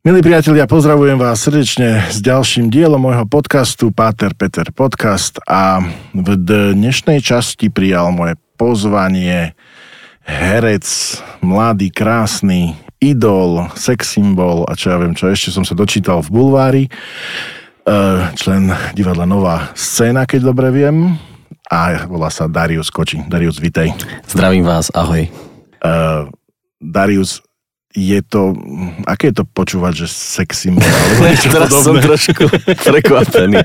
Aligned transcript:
Milí 0.00 0.24
priatelia, 0.24 0.64
pozdravujem 0.64 1.20
vás 1.20 1.44
srdečne 1.44 2.08
s 2.08 2.24
ďalším 2.24 2.72
dielom 2.72 3.04
môjho 3.04 3.28
podcastu 3.28 3.92
Páter 3.92 4.32
Peter 4.32 4.64
Podcast 4.72 5.36
a 5.44 5.84
v 6.16 6.40
dnešnej 6.40 7.20
časti 7.20 7.68
prijal 7.68 8.08
moje 8.08 8.40
pozvanie 8.56 9.52
herec, 10.24 10.88
mladý, 11.44 11.92
krásny, 11.92 12.80
idol, 12.96 13.68
sex 13.76 14.16
symbol 14.16 14.64
a 14.64 14.72
čo 14.72 14.88
ja 14.88 14.96
viem 15.04 15.12
čo, 15.12 15.28
ešte 15.28 15.52
som 15.52 15.68
sa 15.68 15.76
dočítal 15.76 16.24
v 16.24 16.32
bulvári, 16.32 16.84
e, 16.88 16.90
člen 18.40 18.72
divadla 18.96 19.28
Nová 19.28 19.76
scéna, 19.76 20.24
keď 20.24 20.48
dobre 20.48 20.72
viem, 20.72 21.12
a 21.68 22.08
volá 22.08 22.32
sa 22.32 22.48
Darius 22.48 22.88
Koči. 22.88 23.20
Darius, 23.28 23.60
vitej. 23.60 23.92
Zdravím 24.24 24.64
vás, 24.64 24.88
ahoj. 24.96 25.28
Uh, 25.84 26.26
Darius, 26.80 27.44
je 27.90 28.22
to, 28.22 28.54
aké 29.02 29.34
je 29.34 29.42
to 29.42 29.44
počúvať, 29.50 30.06
že 30.06 30.06
sex 30.06 30.62
symbol? 30.62 30.86
Teraz 31.54 31.74
som 31.74 31.98
trošku 31.98 32.46
prekvapený. 32.86 33.58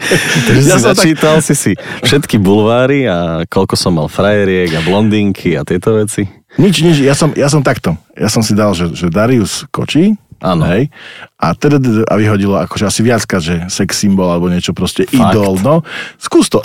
Takže 0.49 0.65
ja 0.65 0.77
si 0.81 0.85
začítal 0.85 1.35
tak... 1.39 1.45
si 1.45 1.53
si 1.53 1.71
všetky 2.01 2.41
bulváry 2.41 3.05
a 3.05 3.45
koľko 3.45 3.77
som 3.77 4.01
mal 4.01 4.09
frajeriek 4.09 4.73
a 4.77 4.81
blondinky 4.81 5.53
a 5.53 5.61
tieto 5.61 5.93
veci. 5.93 6.25
Nič, 6.57 6.81
nič, 6.81 6.97
ja 7.05 7.13
som, 7.13 7.35
ja 7.37 7.51
som 7.51 7.61
takto. 7.61 7.93
Ja 8.17 8.31
som 8.31 8.41
si 8.41 8.57
dal, 8.57 8.73
že, 8.73 8.89
že 8.97 9.13
Darius 9.13 9.67
Kočí, 9.69 10.17
Áno. 10.43 10.67
Hej. 10.67 10.91
A 11.39 11.55
teda 11.55 11.79
a 12.11 12.13
vyhodilo 12.19 12.59
akože 12.59 12.91
asi 12.91 13.01
viackrát, 13.01 13.39
že 13.39 13.65
sex 13.71 14.03
symbol 14.03 14.27
alebo 14.27 14.51
niečo 14.51 14.75
proste 14.75 15.07
Fakt. 15.07 15.31
idol. 15.31 15.55
No, 15.63 15.75
skús 16.19 16.51
to. 16.51 16.59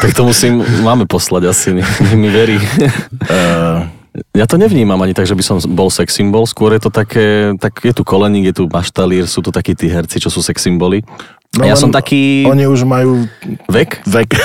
Tak 0.00 0.16
to 0.16 0.24
musím, 0.24 0.64
máme 0.80 1.04
poslať 1.04 1.52
asi, 1.52 1.68
mi, 1.76 1.84
mi 2.16 2.32
verí. 2.32 2.56
Uh, 3.28 3.84
ja 4.34 4.46
to 4.46 4.58
nevnímam 4.58 4.98
ani 5.02 5.14
tak, 5.14 5.26
že 5.26 5.38
by 5.38 5.42
som 5.42 5.56
bol 5.70 5.90
sex 5.90 6.18
symbol, 6.18 6.46
skôr 6.46 6.74
je 6.74 6.82
to 6.82 6.90
také, 6.90 7.54
tak 7.62 7.82
je 7.82 7.94
tu 7.94 8.02
koleník, 8.02 8.50
je 8.50 8.54
tu 8.62 8.64
maštalír, 8.66 9.26
sú 9.30 9.42
tu 9.42 9.54
takí 9.54 9.78
tí 9.78 9.86
herci, 9.86 10.18
čo 10.18 10.30
sú 10.30 10.42
sex 10.42 10.62
symboly. 10.62 11.06
No, 11.50 11.66
ja 11.66 11.74
som 11.74 11.90
taký... 11.90 12.46
Oni 12.46 12.62
už 12.62 12.86
majú... 12.86 13.26
Vek? 13.66 14.06
Vek. 14.06 14.38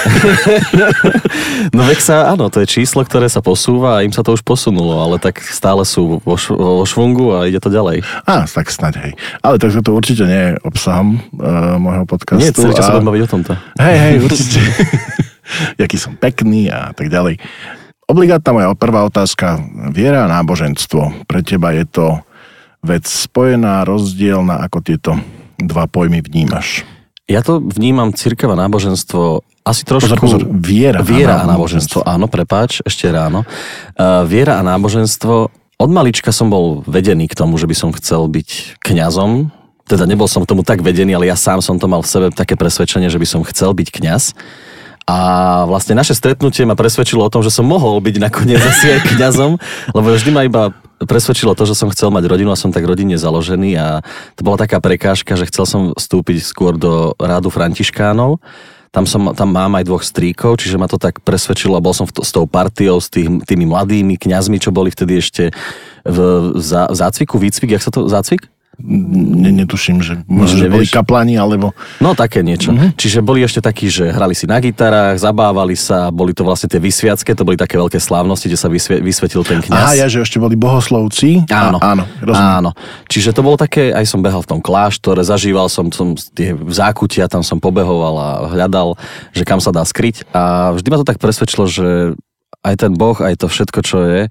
no 1.77 1.85
vek 1.85 2.01
sa, 2.01 2.33
áno, 2.33 2.49
to 2.49 2.65
je 2.65 2.81
číslo, 2.81 3.05
ktoré 3.05 3.29
sa 3.29 3.45
posúva 3.45 4.01
a 4.01 4.01
im 4.01 4.09
sa 4.09 4.25
to 4.25 4.33
už 4.33 4.41
posunulo, 4.41 4.97
ale 4.97 5.21
tak 5.21 5.37
stále 5.37 5.85
sú 5.85 6.17
vo, 6.25 6.33
š- 6.33 6.57
vo 6.57 6.81
švungu 6.81 7.37
a 7.37 7.45
ide 7.45 7.61
to 7.61 7.69
ďalej. 7.69 8.01
Á, 8.25 8.49
tak 8.49 8.73
snáď, 8.73 9.05
hej. 9.05 9.11
Ale 9.45 9.61
tak 9.61 9.69
to 9.85 9.93
určite 9.93 10.25
nie 10.25 10.41
je 10.49 10.51
obsahom 10.65 11.21
uh, 11.37 11.77
môjho 11.77 12.09
podcastu. 12.09 12.41
Nie, 12.41 12.49
celý 12.49 12.73
čas 12.73 12.89
a... 12.89 12.97
sa 12.97 13.05
baviť 13.05 13.21
o 13.21 13.29
tomto. 13.29 13.53
Hej, 13.77 13.97
hej, 14.01 14.13
určite. 14.25 14.59
Jaký 15.85 15.97
som 16.01 16.17
pekný 16.17 16.73
a 16.73 16.89
tak 16.89 17.13
ďalej. 17.13 17.37
Obligátna 18.05 18.53
moja 18.53 18.69
prvá 18.77 19.01
otázka. 19.01 19.57
Viera 19.89 20.29
a 20.29 20.31
náboženstvo. 20.41 21.25
Pre 21.25 21.41
teba 21.41 21.73
je 21.73 21.89
to 21.89 22.05
vec 22.85 23.09
spojená, 23.09 23.81
rozdielna, 23.81 24.61
ako 24.61 24.77
tieto 24.85 25.11
dva 25.57 25.89
pojmy 25.89 26.21
vnímaš? 26.21 26.85
Ja 27.25 27.41
to 27.41 27.57
vnímam 27.57 28.13
církev 28.13 28.53
a 28.53 28.61
náboženstvo 28.61 29.41
asi 29.65 29.81
trošku... 29.81 30.13
Pozor, 30.21 30.21
pozor, 30.21 30.41
viera, 30.45 31.01
viera 31.01 31.41
a 31.41 31.49
náboženstvo. 31.49 32.05
Áno, 32.05 32.29
prepáč, 32.29 32.85
ešte 32.85 33.09
ráno. 33.09 33.41
Uh, 33.97 34.21
viera 34.29 34.61
a 34.61 34.65
náboženstvo... 34.65 35.49
Od 35.75 35.91
malička 35.91 36.29
som 36.29 36.53
bol 36.53 36.85
vedený 36.85 37.25
k 37.25 37.35
tomu, 37.35 37.57
že 37.57 37.65
by 37.65 37.73
som 37.73 37.89
chcel 37.97 38.29
byť 38.29 38.79
kňazom. 38.85 39.49
Teda 39.89 40.05
nebol 40.05 40.29
som 40.29 40.45
k 40.45 40.53
tomu 40.53 40.61
tak 40.61 40.85
vedený, 40.85 41.17
ale 41.17 41.27
ja 41.27 41.35
sám 41.35 41.65
som 41.65 41.81
to 41.81 41.89
mal 41.89 42.05
v 42.05 42.07
sebe 42.13 42.27
také 42.29 42.53
presvedčenie, 42.53 43.09
že 43.09 43.17
by 43.17 43.25
som 43.25 43.41
chcel 43.41 43.73
byť 43.73 43.89
kňaz. 43.89 44.37
A 45.05 45.17
vlastne 45.69 45.93
naše 45.93 46.17
stretnutie 46.17 46.65
ma 46.65 46.73
presvedčilo 46.73 47.21
o 47.21 47.29
tom, 47.29 47.45
že 47.45 47.53
som 47.53 47.61
mohol 47.61 48.01
byť 48.01 48.15
nakoniec 48.17 48.57
asi 48.57 48.97
aj 48.97 49.13
kňazom, 49.13 49.61
lebo 49.93 50.07
vždy 50.09 50.31
ma 50.33 50.41
iba 50.49 50.73
presvedčilo 50.97 51.53
to, 51.53 51.69
že 51.69 51.77
som 51.77 51.93
chcel 51.93 52.09
mať 52.09 52.25
rodinu 52.25 52.49
a 52.49 52.57
som 52.57 52.73
tak 52.73 52.89
rodine 52.89 53.13
založený 53.13 53.77
a 53.77 53.87
to 54.33 54.41
bola 54.41 54.57
taká 54.57 54.81
prekážka, 54.81 55.37
že 55.37 55.45
chcel 55.45 55.65
som 55.69 55.81
vstúpiť 55.93 56.41
skôr 56.41 56.73
do 56.73 57.13
rádu 57.21 57.53
františkánov. 57.53 58.41
Tam, 58.89 59.03
som, 59.03 59.35
tam 59.35 59.51
mám 59.51 59.75
aj 59.75 59.85
dvoch 59.91 60.07
stríkov, 60.07 60.55
čiže 60.55 60.79
ma 60.79 60.87
to 60.87 60.95
tak 60.95 61.19
presvedčilo 61.19 61.75
a 61.75 61.83
bol 61.83 61.91
som 61.91 62.07
v 62.07 62.15
to, 62.15 62.23
s 62.23 62.31
tou 62.31 62.47
partiou, 62.47 62.95
s 62.95 63.11
tým, 63.11 63.43
tými 63.43 63.67
mladými 63.67 64.15
kňazmi, 64.15 64.57
čo 64.57 64.71
boli 64.71 64.87
vtedy 64.87 65.19
ešte 65.19 65.51
v, 66.07 66.17
v, 66.55 66.63
zá, 66.63 66.87
v 66.87 66.95
zácviku, 66.95 67.35
výcvik, 67.35 67.75
jak 67.75 67.83
sa 67.83 67.91
to, 67.91 68.07
zácvik? 68.07 68.47
Ne, 68.81 69.51
netuším, 69.51 70.03
že 70.03 70.21
možno, 70.27 70.59
že 70.59 70.67
boli 70.67 70.87
kaplani, 70.89 71.39
alebo... 71.39 71.71
No 72.03 72.11
také 72.17 72.43
niečo. 72.43 72.75
Mm-hmm. 72.75 72.99
Čiže 72.99 73.19
boli 73.23 73.41
ešte 73.41 73.63
takí, 73.63 73.87
že 73.87 74.11
hrali 74.11 74.35
si 74.35 74.45
na 74.45 74.59
gitarách, 74.59 75.19
zabávali 75.21 75.77
sa, 75.79 76.11
boli 76.11 76.35
to 76.35 76.43
vlastne 76.43 76.67
tie 76.67 76.81
vysviacké, 76.81 77.31
to 77.31 77.47
boli 77.47 77.55
také 77.55 77.79
veľké 77.79 77.97
slávnosti, 77.97 78.51
kde 78.51 78.59
sa 78.59 78.67
vysve, 78.67 78.99
vysvetil 78.99 79.41
ten 79.47 79.63
kňaz. 79.63 79.75
Aha, 79.75 79.93
ja, 79.95 80.07
že 80.11 80.23
ešte 80.23 80.41
boli 80.41 80.59
bohoslovci. 80.59 81.47
Áno, 81.47 81.79
áno, 81.79 82.03
áno. 82.35 82.71
Čiže 83.07 83.31
to 83.31 83.41
bolo 83.45 83.55
také, 83.55 83.95
aj 83.95 84.05
som 84.07 84.19
behal 84.19 84.43
v 84.43 84.57
tom 84.57 84.59
kláštore, 84.59 85.23
zažíval 85.23 85.71
som, 85.71 85.87
som 85.89 86.15
tie 86.35 86.51
zákutia, 86.69 87.31
tam 87.31 87.43
som 87.43 87.61
pobehoval 87.61 88.15
a 88.19 88.29
hľadal, 88.51 88.99
že 89.31 89.47
kam 89.47 89.63
sa 89.63 89.71
dá 89.71 89.83
skryť. 89.87 90.27
A 90.35 90.75
vždy 90.75 90.87
ma 90.91 90.99
to 90.99 91.07
tak 91.07 91.21
presvedčilo, 91.21 91.65
že 91.69 91.87
aj 92.65 92.75
ten 92.81 92.91
Boh, 92.97 93.15
aj 93.21 93.45
to 93.45 93.47
všetko, 93.47 93.79
čo 93.85 93.97
je, 94.03 94.21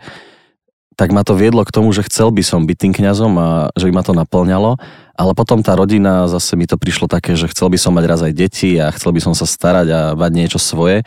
tak 0.95 1.11
ma 1.11 1.27
to 1.27 1.35
viedlo 1.35 1.67
k 1.67 1.75
tomu, 1.75 1.91
že 1.91 2.07
chcel 2.07 2.31
by 2.31 2.43
som 2.47 2.67
byť 2.67 2.77
tým 2.79 2.93
kňazom 2.95 3.33
a 3.39 3.49
že 3.75 3.91
by 3.91 3.93
ma 3.95 4.03
to 4.07 4.15
naplňalo. 4.15 4.79
Ale 5.15 5.33
potom 5.35 5.63
tá 5.63 5.79
rodina, 5.79 6.27
zase 6.27 6.59
mi 6.59 6.67
to 6.67 6.75
prišlo 6.75 7.07
také, 7.07 7.39
že 7.39 7.51
chcel 7.51 7.71
by 7.71 7.79
som 7.79 7.95
mať 7.95 8.05
raz 8.07 8.21
aj 8.23 8.35
deti 8.35 8.79
a 8.79 8.91
chcel 8.91 9.15
by 9.15 9.21
som 9.23 9.35
sa 9.35 9.47
starať 9.47 9.87
a 9.91 10.01
mať 10.19 10.33
niečo 10.35 10.59
svoje. 10.59 11.07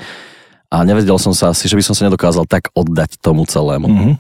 A 0.67 0.83
nevedel 0.83 1.15
som 1.19 1.31
sa 1.31 1.51
asi, 1.51 1.67
že 1.71 1.75
by 1.79 1.83
som 1.83 1.95
sa 1.95 2.07
nedokázal 2.07 2.43
tak 2.47 2.71
oddať 2.75 3.19
tomu 3.19 3.47
celému. 3.47 3.87
Mm-hmm. 3.87 4.13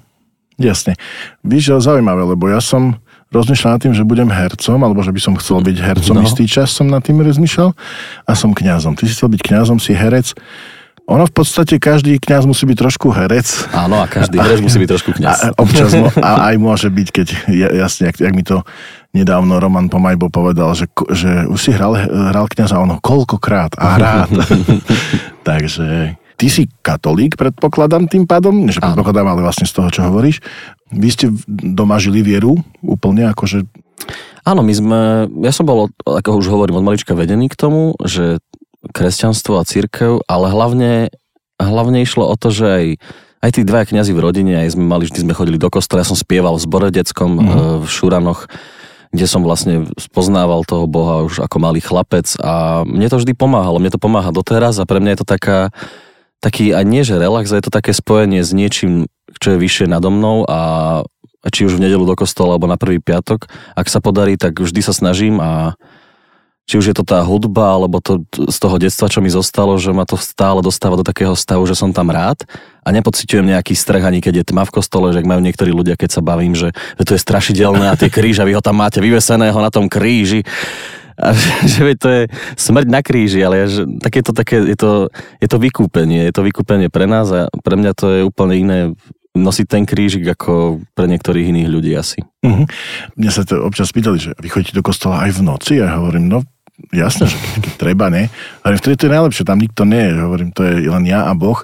Jasne. 0.57 0.95
Víš, 1.43 1.75
zaujímavé, 1.83 2.23
lebo 2.23 2.49
ja 2.49 2.63
som 2.63 2.97
rozmýšľal 3.29 3.77
nad 3.77 3.81
tým, 3.83 3.93
že 3.93 4.07
budem 4.07 4.31
hercom, 4.31 4.79
alebo 4.79 5.03
že 5.03 5.11
by 5.11 5.21
som 5.21 5.33
chcel 5.35 5.59
byť 5.59 5.77
hercom. 5.83 6.15
No. 6.17 6.23
Istý 6.23 6.47
čas 6.47 6.71
som 6.71 6.87
nad 6.87 7.03
tým 7.03 7.19
rozmýšľal 7.19 7.75
a 8.23 8.31
som 8.33 8.55
kňazom. 8.55 8.95
Ty 8.95 9.03
si 9.05 9.13
chcel 9.13 9.29
byť 9.35 9.41
kňazom, 9.43 9.77
si 9.83 9.91
herec. 9.91 10.31
Ono 11.07 11.23
v 11.23 11.33
podstate 11.33 11.79
každý 11.79 12.19
kňaz 12.19 12.43
musí 12.43 12.67
byť 12.67 12.77
trošku 12.83 13.15
herec. 13.15 13.47
Áno, 13.71 14.03
a 14.03 14.11
každý 14.11 14.43
herec 14.43 14.59
musí 14.59 14.75
byť 14.75 14.89
trošku 14.91 15.11
kňaz. 15.15 15.37
A, 15.39 15.47
občas 15.55 15.95
mo, 15.99 16.11
a 16.19 16.51
aj 16.51 16.55
môže 16.59 16.91
byť, 16.91 17.07
keď 17.15 17.27
jasne, 17.79 18.11
jak, 18.11 18.27
jak 18.27 18.33
mi 18.35 18.43
to 18.43 18.67
nedávno 19.15 19.55
Roman 19.63 19.87
Pomajbo 19.87 20.27
povedal, 20.27 20.75
že, 20.75 20.91
že 21.15 21.47
už 21.47 21.59
si 21.59 21.71
hral, 21.71 21.95
hral 22.11 22.51
kňaza, 22.51 22.83
ono 22.83 22.99
koľkokrát 22.99 23.79
a 23.79 23.87
rád. 23.95 24.35
Takže 25.47 26.19
ty 26.35 26.47
si 26.51 26.67
katolík, 26.83 27.39
predpokladám 27.39 28.11
tým 28.11 28.27
pádom, 28.27 28.67
že 28.67 28.83
predpokladám, 28.83 29.31
ale 29.31 29.47
vlastne 29.47 29.63
z 29.63 29.79
toho, 29.79 29.87
čo 29.87 30.03
hovoríš. 30.11 30.43
Vy 30.91 31.07
ste 31.07 31.25
doma 31.47 32.03
žili 32.03 32.19
vieru 32.19 32.59
úplne 32.83 33.31
akože 33.31 33.63
Áno, 34.47 34.63
my 34.63 34.71
sme, 34.71 34.99
ja 35.43 35.51
som 35.51 35.67
bol, 35.67 35.91
ako 36.07 36.39
už 36.39 36.47
hovorím, 36.47 36.79
od 36.79 36.87
malička 36.87 37.11
vedený 37.11 37.51
k 37.51 37.59
tomu, 37.59 37.99
že 38.07 38.39
kresťanstvo 38.97 39.61
a 39.61 39.67
církev, 39.67 40.25
ale 40.25 40.49
hlavne, 40.49 41.13
hlavne 41.61 42.01
išlo 42.01 42.25
o 42.25 42.33
to, 42.33 42.49
že 42.49 42.65
aj, 42.65 42.85
aj 43.45 43.49
tí 43.53 43.61
dvaja 43.61 43.85
kňazi 43.93 44.11
v 44.17 44.23
rodine, 44.25 44.53
aj 44.57 44.73
sme 44.73 44.89
mali, 44.89 45.05
vždy 45.05 45.21
sme 45.21 45.37
chodili 45.37 45.61
do 45.61 45.69
kostola, 45.69 46.01
ja 46.01 46.09
som 46.09 46.17
spieval 46.17 46.57
v 46.57 46.65
zbore 46.65 46.89
detskom 46.89 47.37
mm-hmm. 47.37 47.85
v 47.85 47.85
Šuranoch, 47.85 48.49
kde 49.13 49.25
som 49.29 49.45
vlastne 49.45 49.85
spoznával 49.95 50.65
toho 50.65 50.89
Boha 50.89 51.23
už 51.23 51.45
ako 51.45 51.57
malý 51.63 51.79
chlapec. 51.79 52.27
A 52.43 52.83
mne 52.83 53.07
to 53.07 53.21
vždy 53.21 53.37
pomáhalo, 53.37 53.79
mne 53.79 53.93
to 53.93 54.01
pomáha 54.01 54.33
doteraz 54.35 54.81
a 54.81 54.89
pre 54.89 54.99
mňa 54.99 55.15
je 55.15 55.19
to 55.23 55.27
taká, 55.27 55.59
taký 56.43 56.75
aj 56.75 56.83
nie 56.83 57.05
že 57.07 57.15
relax, 57.15 57.47
je 57.53 57.63
to 57.63 57.71
také 57.71 57.95
spojenie 57.95 58.43
s 58.43 58.51
niečím, 58.51 59.07
čo 59.39 59.55
je 59.55 59.61
vyššie 59.61 59.85
nado 59.87 60.11
mnou 60.11 60.43
a 60.43 60.59
či 61.47 61.63
už 61.63 61.79
v 61.79 61.87
nedelu 61.87 62.03
do 62.03 62.15
kostola 62.17 62.57
alebo 62.57 62.67
na 62.67 62.75
prvý 62.75 62.99
piatok, 62.99 63.47
ak 63.77 63.87
sa 63.87 64.03
podarí, 64.03 64.35
tak 64.35 64.59
vždy 64.59 64.81
sa 64.83 64.91
snažím 64.91 65.39
a 65.39 65.79
či 66.67 66.75
už 66.75 66.91
je 66.91 66.95
to 66.99 67.07
tá 67.07 67.23
hudba, 67.23 67.79
alebo 67.79 68.03
to 68.03 68.27
z 68.35 68.57
toho 68.59 68.75
detstva, 68.75 69.07
čo 69.07 69.23
mi 69.23 69.31
zostalo, 69.31 69.79
že 69.79 69.95
ma 69.95 70.03
to 70.03 70.19
stále 70.19 70.59
dostáva 70.59 70.99
do 70.99 71.07
takého 71.07 71.31
stavu, 71.31 71.63
že 71.63 71.79
som 71.79 71.95
tam 71.95 72.11
rád 72.11 72.43
a 72.83 72.91
nepocitujem 72.91 73.47
nejaký 73.47 73.71
strach 73.71 74.03
ani 74.03 74.19
keď 74.19 74.43
je 74.43 74.47
tma 74.51 74.67
v 74.67 74.75
kostole, 74.75 75.15
že 75.15 75.23
majú 75.23 75.39
niektorí 75.39 75.71
ľudia, 75.71 75.95
keď 75.95 76.19
sa 76.19 76.21
bavím, 76.21 76.51
že, 76.51 76.75
že 76.99 77.03
to 77.07 77.15
je 77.15 77.23
strašidelné 77.23 77.87
a 77.87 77.95
tie 77.95 78.11
kríže, 78.11 78.43
vy 78.43 78.59
ho 78.59 78.61
tam 78.61 78.83
máte 78.83 78.99
vyveseného 78.99 79.55
na 79.55 79.71
tom 79.71 79.87
kríži 79.87 80.43
a 81.15 81.31
že, 81.31 81.51
že 81.71 81.95
to 81.95 82.07
je 82.11 82.21
smrť 82.59 82.87
na 82.91 82.99
kríži, 82.99 83.39
ale 83.47 83.63
že, 83.71 83.87
tak 84.03 84.19
je 84.19 84.23
to 84.27 84.33
také, 84.35 84.59
je 84.67 84.75
to, 84.75 85.07
je 85.39 85.47
to 85.47 85.57
vykúpenie, 85.63 86.27
je 86.27 86.33
to 86.35 86.43
vykúpenie 86.43 86.91
pre 86.91 87.07
nás 87.07 87.31
a 87.31 87.47
pre 87.63 87.79
mňa 87.79 87.91
to 87.95 88.05
je 88.11 88.21
úplne 88.27 88.59
iné 88.59 88.79
nosiť 89.37 89.67
ten 89.69 89.83
krížik 89.85 90.25
ako 90.35 90.81
pre 90.97 91.05
niektorých 91.05 91.53
iných 91.53 91.69
ľudí 91.69 91.93
asi. 91.93 92.25
Uh-huh. 92.41 92.65
Mňa 93.15 93.31
sa 93.31 93.45
to 93.45 93.61
občas 93.61 93.93
pýtali, 93.93 94.17
že 94.17 94.31
vy 94.35 94.49
chodíte 94.49 94.73
do 94.73 94.81
kostola 94.81 95.29
aj 95.29 95.37
v 95.37 95.41
noci 95.45 95.73
a 95.77 95.93
ja 95.93 96.01
hovorím, 96.01 96.25
no 96.27 96.39
jasné, 96.93 97.29
že 97.29 97.37
keď, 97.37 97.63
treba, 97.77 98.07
ne? 98.13 98.29
Ale 98.61 98.77
vtedy 98.77 98.95
to 98.97 99.05
je 99.09 99.15
najlepšie, 99.15 99.43
tam 99.47 99.59
nikto 99.61 99.83
nie 99.83 100.01
je, 100.01 100.13
hovorím, 100.17 100.49
to 100.53 100.61
je 100.63 100.87
len 100.87 101.05
ja 101.05 101.25
a 101.27 101.33
Boh. 101.33 101.61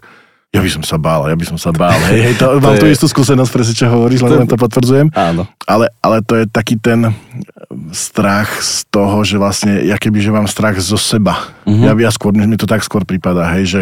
Ja 0.54 0.62
by 0.62 0.70
som 0.70 0.86
sa 0.86 1.02
bál, 1.02 1.26
ja 1.26 1.34
by 1.34 1.46
som 1.50 1.58
sa 1.58 1.74
bál. 1.74 1.98
Hej, 2.14 2.20
hej, 2.30 2.34
to, 2.38 2.46
to 2.58 2.62
mám 2.62 2.78
je... 2.78 2.82
tú 2.86 2.88
istú 2.90 3.10
skúsenosť, 3.10 3.50
presne 3.50 3.74
čo 3.74 3.90
hovoríš, 3.90 4.22
len 4.22 4.46
to, 4.46 4.54
to 4.54 4.58
potvrdzujem. 4.62 5.10
Áno. 5.18 5.50
Ale, 5.66 5.90
ale 5.98 6.22
to 6.22 6.38
je 6.38 6.46
taký 6.46 6.78
ten 6.78 7.10
strach 7.90 8.62
z 8.62 8.86
toho, 8.94 9.26
že 9.26 9.42
vlastne, 9.42 9.82
ja 9.82 9.98
keby, 9.98 10.22
že 10.22 10.30
mám 10.30 10.46
strach 10.46 10.78
zo 10.78 10.94
seba. 10.94 11.50
Mm-hmm. 11.66 11.86
Ja, 11.90 11.94
ja 11.98 12.12
skôr, 12.14 12.38
mi 12.38 12.54
to 12.54 12.70
tak 12.70 12.86
skôr 12.86 13.02
prípada, 13.02 13.50
hej, 13.58 13.66
že 13.66 13.82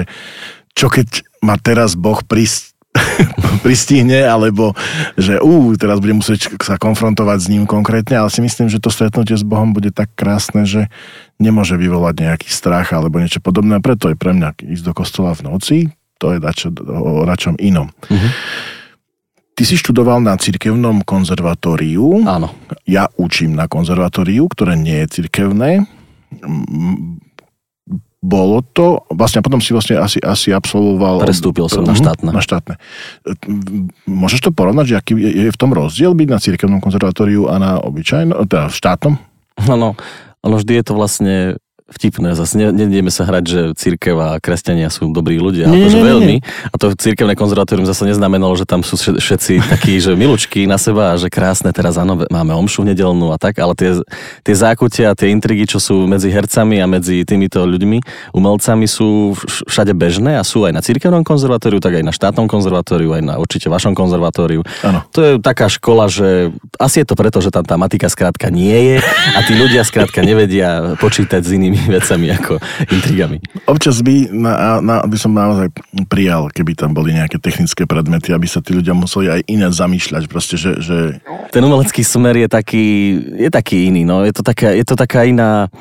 čo 0.71 0.87
keď 0.87 1.27
má 1.43 1.59
teraz 1.59 1.99
Boh 1.99 2.23
prísť 2.23 2.70
pristihne, 3.65 4.25
alebo 4.27 4.75
že 5.15 5.39
ú, 5.39 5.71
teraz 5.79 6.01
budem 6.01 6.19
musieť 6.19 6.59
sa 6.59 6.75
konfrontovať 6.75 7.37
s 7.39 7.47
ním 7.51 7.63
konkrétne, 7.63 8.19
ale 8.19 8.29
si 8.33 8.43
myslím, 8.43 8.67
že 8.67 8.81
to 8.81 8.91
stretnutie 8.91 9.37
s 9.37 9.45
Bohom 9.47 9.71
bude 9.71 9.93
tak 9.93 10.11
krásne, 10.17 10.67
že 10.67 10.91
nemôže 11.39 11.79
vyvolať 11.79 12.15
nejaký 12.27 12.49
strach 12.51 12.91
alebo 12.91 13.21
niečo 13.21 13.39
podobné. 13.39 13.79
Preto 13.79 14.11
je 14.11 14.17
pre 14.19 14.35
mňa 14.35 14.59
ísť 14.59 14.83
do 14.83 14.93
kostola 14.93 15.31
v 15.37 15.41
noci, 15.47 15.77
to 16.19 16.35
je 16.35 16.39
dačo, 16.41 16.69
o 16.85 17.23
račom 17.25 17.57
inom. 17.57 17.89
Uh-huh. 17.89 18.31
Ty 19.57 19.63
si 19.67 19.75
študoval 19.77 20.23
na 20.23 20.37
cirkevnom 20.37 21.03
konzervatóriu. 21.05 22.23
Áno. 22.25 22.53
Ja 22.87 23.09
učím 23.17 23.53
na 23.53 23.69
konzervatóriu, 23.69 24.47
ktoré 24.49 24.73
nie 24.73 25.05
je 25.05 25.21
cirkevné 25.21 25.85
bolo 28.21 28.61
to, 28.61 29.01
vlastne 29.09 29.41
a 29.41 29.45
potom 29.45 29.57
si 29.57 29.73
vlastne 29.73 29.97
asi, 29.97 30.21
asi 30.21 30.53
absolvoval... 30.53 31.25
Prestúpil 31.25 31.65
som 31.65 31.81
na 31.81 31.97
mhm, 31.97 32.01
štátne. 32.05 32.29
Na 32.29 32.43
štátne. 32.45 32.75
Môžeš 34.05 34.45
to 34.45 34.49
porovnať, 34.53 34.85
že 34.93 34.95
aký 35.01 35.13
je 35.17 35.49
v 35.49 35.57
tom 35.59 35.73
rozdiel 35.73 36.13
byť 36.13 36.29
na 36.29 36.37
cirkevnom 36.37 36.79
konzervatóriu 36.79 37.49
a 37.49 37.57
na 37.57 37.71
obyčajnom, 37.81 38.45
teda 38.45 38.69
v 38.69 38.75
štátnom? 38.77 39.13
No, 39.65 39.73
no, 39.73 39.89
ono 40.45 40.55
vždy 40.61 40.73
je 40.79 40.83
to 40.85 40.93
vlastne 40.93 41.35
vtipné. 41.91 42.33
Zase 42.33 42.71
nedeme 42.71 43.11
sa 43.11 43.27
hrať, 43.27 43.43
že 43.43 43.61
církev 43.75 44.15
a 44.15 44.29
kresťania 44.39 44.87
sú 44.87 45.11
dobrí 45.11 45.37
ľudia, 45.37 45.67
nie, 45.67 45.83
akože 45.83 45.99
nie, 45.99 46.07
veľmi. 46.07 46.35
Nie. 46.39 46.71
A 46.71 46.75
to 46.79 46.95
církevné 46.95 47.35
konzervatórium 47.35 47.83
zase 47.83 48.07
neznamenalo, 48.07 48.55
že 48.55 48.63
tam 48.63 48.81
sú 48.81 48.95
všetci 48.97 49.59
takí, 49.67 49.99
že 49.99 50.15
milučky 50.15 50.63
na 50.65 50.79
seba 50.79 51.13
a 51.13 51.19
že 51.19 51.27
krásne, 51.27 51.75
teraz 51.75 51.99
áno, 51.99 52.15
máme 52.31 52.55
omšu 52.55 52.87
nedelnú 52.87 53.35
a 53.35 53.37
tak, 53.37 53.59
ale 53.59 53.75
tie, 53.75 53.99
tie 54.41 54.55
zákutia, 54.55 55.11
tie 55.13 55.29
intrigy, 55.35 55.67
čo 55.67 55.83
sú 55.83 56.07
medzi 56.07 56.31
hercami 56.31 56.79
a 56.79 56.87
medzi 56.87 57.27
týmito 57.27 57.59
ľuďmi, 57.61 58.31
umelcami 58.31 58.87
sú 58.87 59.35
všade 59.67 59.91
bežné 59.91 60.39
a 60.39 60.43
sú 60.47 60.63
aj 60.63 60.73
na 60.73 60.81
církevnom 60.81 61.27
konzervatóriu, 61.27 61.83
tak 61.83 61.99
aj 61.99 62.03
na 62.07 62.15
štátnom 62.15 62.47
konzervatóriu, 62.47 63.11
aj 63.19 63.23
na 63.23 63.35
určite 63.35 63.67
vašom 63.67 63.91
konzervatóriu. 63.91 64.63
Ano. 64.87 65.03
To 65.11 65.19
je 65.19 65.31
taká 65.43 65.67
škola, 65.67 66.07
že 66.07 66.55
asi 66.79 67.03
je 67.03 67.07
to 67.11 67.19
preto, 67.19 67.43
že 67.43 67.51
tam 67.51 67.67
tá 67.67 67.75
matika 67.75 68.07
skrátka 68.07 68.47
nie 68.47 68.95
je 68.95 68.97
a 69.35 69.39
tí 69.43 69.53
ľudia 69.59 69.83
skrátka 69.83 70.23
nevedia 70.23 70.95
počítať 70.97 71.41
s 71.43 71.51
inými 71.51 71.80
vecami 71.97 72.27
ako 72.33 72.57
intrigami. 72.89 73.37
Občas 73.65 74.01
by, 74.01 74.29
na, 74.33 74.83
na, 74.83 74.95
by 75.05 75.17
som 75.17 75.31
naozaj 75.33 75.71
prijal, 76.07 76.51
keby 76.51 76.77
tam 76.77 76.93
boli 76.93 77.15
nejaké 77.15 77.41
technické 77.41 77.87
predmety, 77.89 78.33
aby 78.33 78.45
sa 78.45 78.59
tí 78.59 78.75
ľudia 78.75 78.93
museli 78.93 79.27
aj 79.29 79.41
iné 79.49 79.67
zamýšľať. 79.71 80.23
Proste, 80.29 80.55
že, 80.59 80.77
že... 80.81 80.97
Ten 81.49 81.63
umelecký 81.65 82.05
smer 82.05 82.37
je 82.37 82.47
taký, 82.49 82.85
je 83.37 83.49
taký 83.49 83.89
iný. 83.89 84.05
No. 84.05 84.21
Je, 84.27 84.33
to 84.33 84.43
taká, 84.45 84.73
je 84.73 84.85
to 84.85 84.95
taká 84.97 85.25
iná 85.25 85.71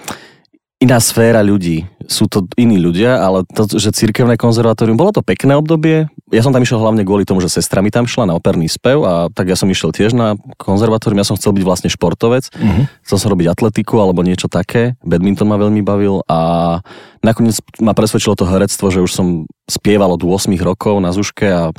iná 0.80 0.96
sféra 0.96 1.44
ľudí. 1.44 1.84
Sú 2.08 2.24
to 2.26 2.48
iní 2.56 2.80
ľudia, 2.80 3.20
ale 3.20 3.44
to, 3.44 3.68
že 3.76 3.92
cirkevné 3.92 4.40
konzervatórium, 4.40 4.96
bolo 4.96 5.12
to 5.12 5.20
pekné 5.20 5.52
obdobie. 5.52 6.08
Ja 6.30 6.46
som 6.46 6.54
tam 6.54 6.62
išiel 6.62 6.78
hlavne 6.78 7.02
kvôli 7.02 7.26
tomu, 7.26 7.42
že 7.42 7.50
sestra 7.50 7.82
mi 7.82 7.90
tam 7.90 8.06
šla 8.06 8.30
na 8.30 8.38
operný 8.38 8.70
spev 8.70 9.02
a 9.02 9.26
tak 9.34 9.50
ja 9.50 9.58
som 9.58 9.66
išiel 9.66 9.90
tiež 9.90 10.14
na 10.14 10.38
konzervatórium. 10.62 11.18
Ja 11.18 11.26
som 11.26 11.34
chcel 11.34 11.50
byť 11.58 11.64
vlastne 11.66 11.90
športovec. 11.90 12.54
Uh-huh. 12.54 12.86
Chcel 13.02 13.18
som 13.18 13.28
robiť 13.34 13.50
atletiku 13.50 13.98
alebo 13.98 14.22
niečo 14.22 14.46
také. 14.46 14.94
Badminton 15.02 15.50
ma 15.50 15.58
veľmi 15.58 15.82
bavil 15.82 16.22
a 16.30 16.78
nakoniec 17.26 17.58
ma 17.82 17.98
presvedčilo 17.98 18.38
to 18.38 18.46
herectvo, 18.46 18.94
že 18.94 19.02
už 19.02 19.10
som 19.10 19.26
spieval 19.66 20.14
od 20.14 20.22
8 20.22 20.54
rokov 20.62 21.02
na 21.02 21.10
Zuške 21.10 21.50
a 21.50 21.74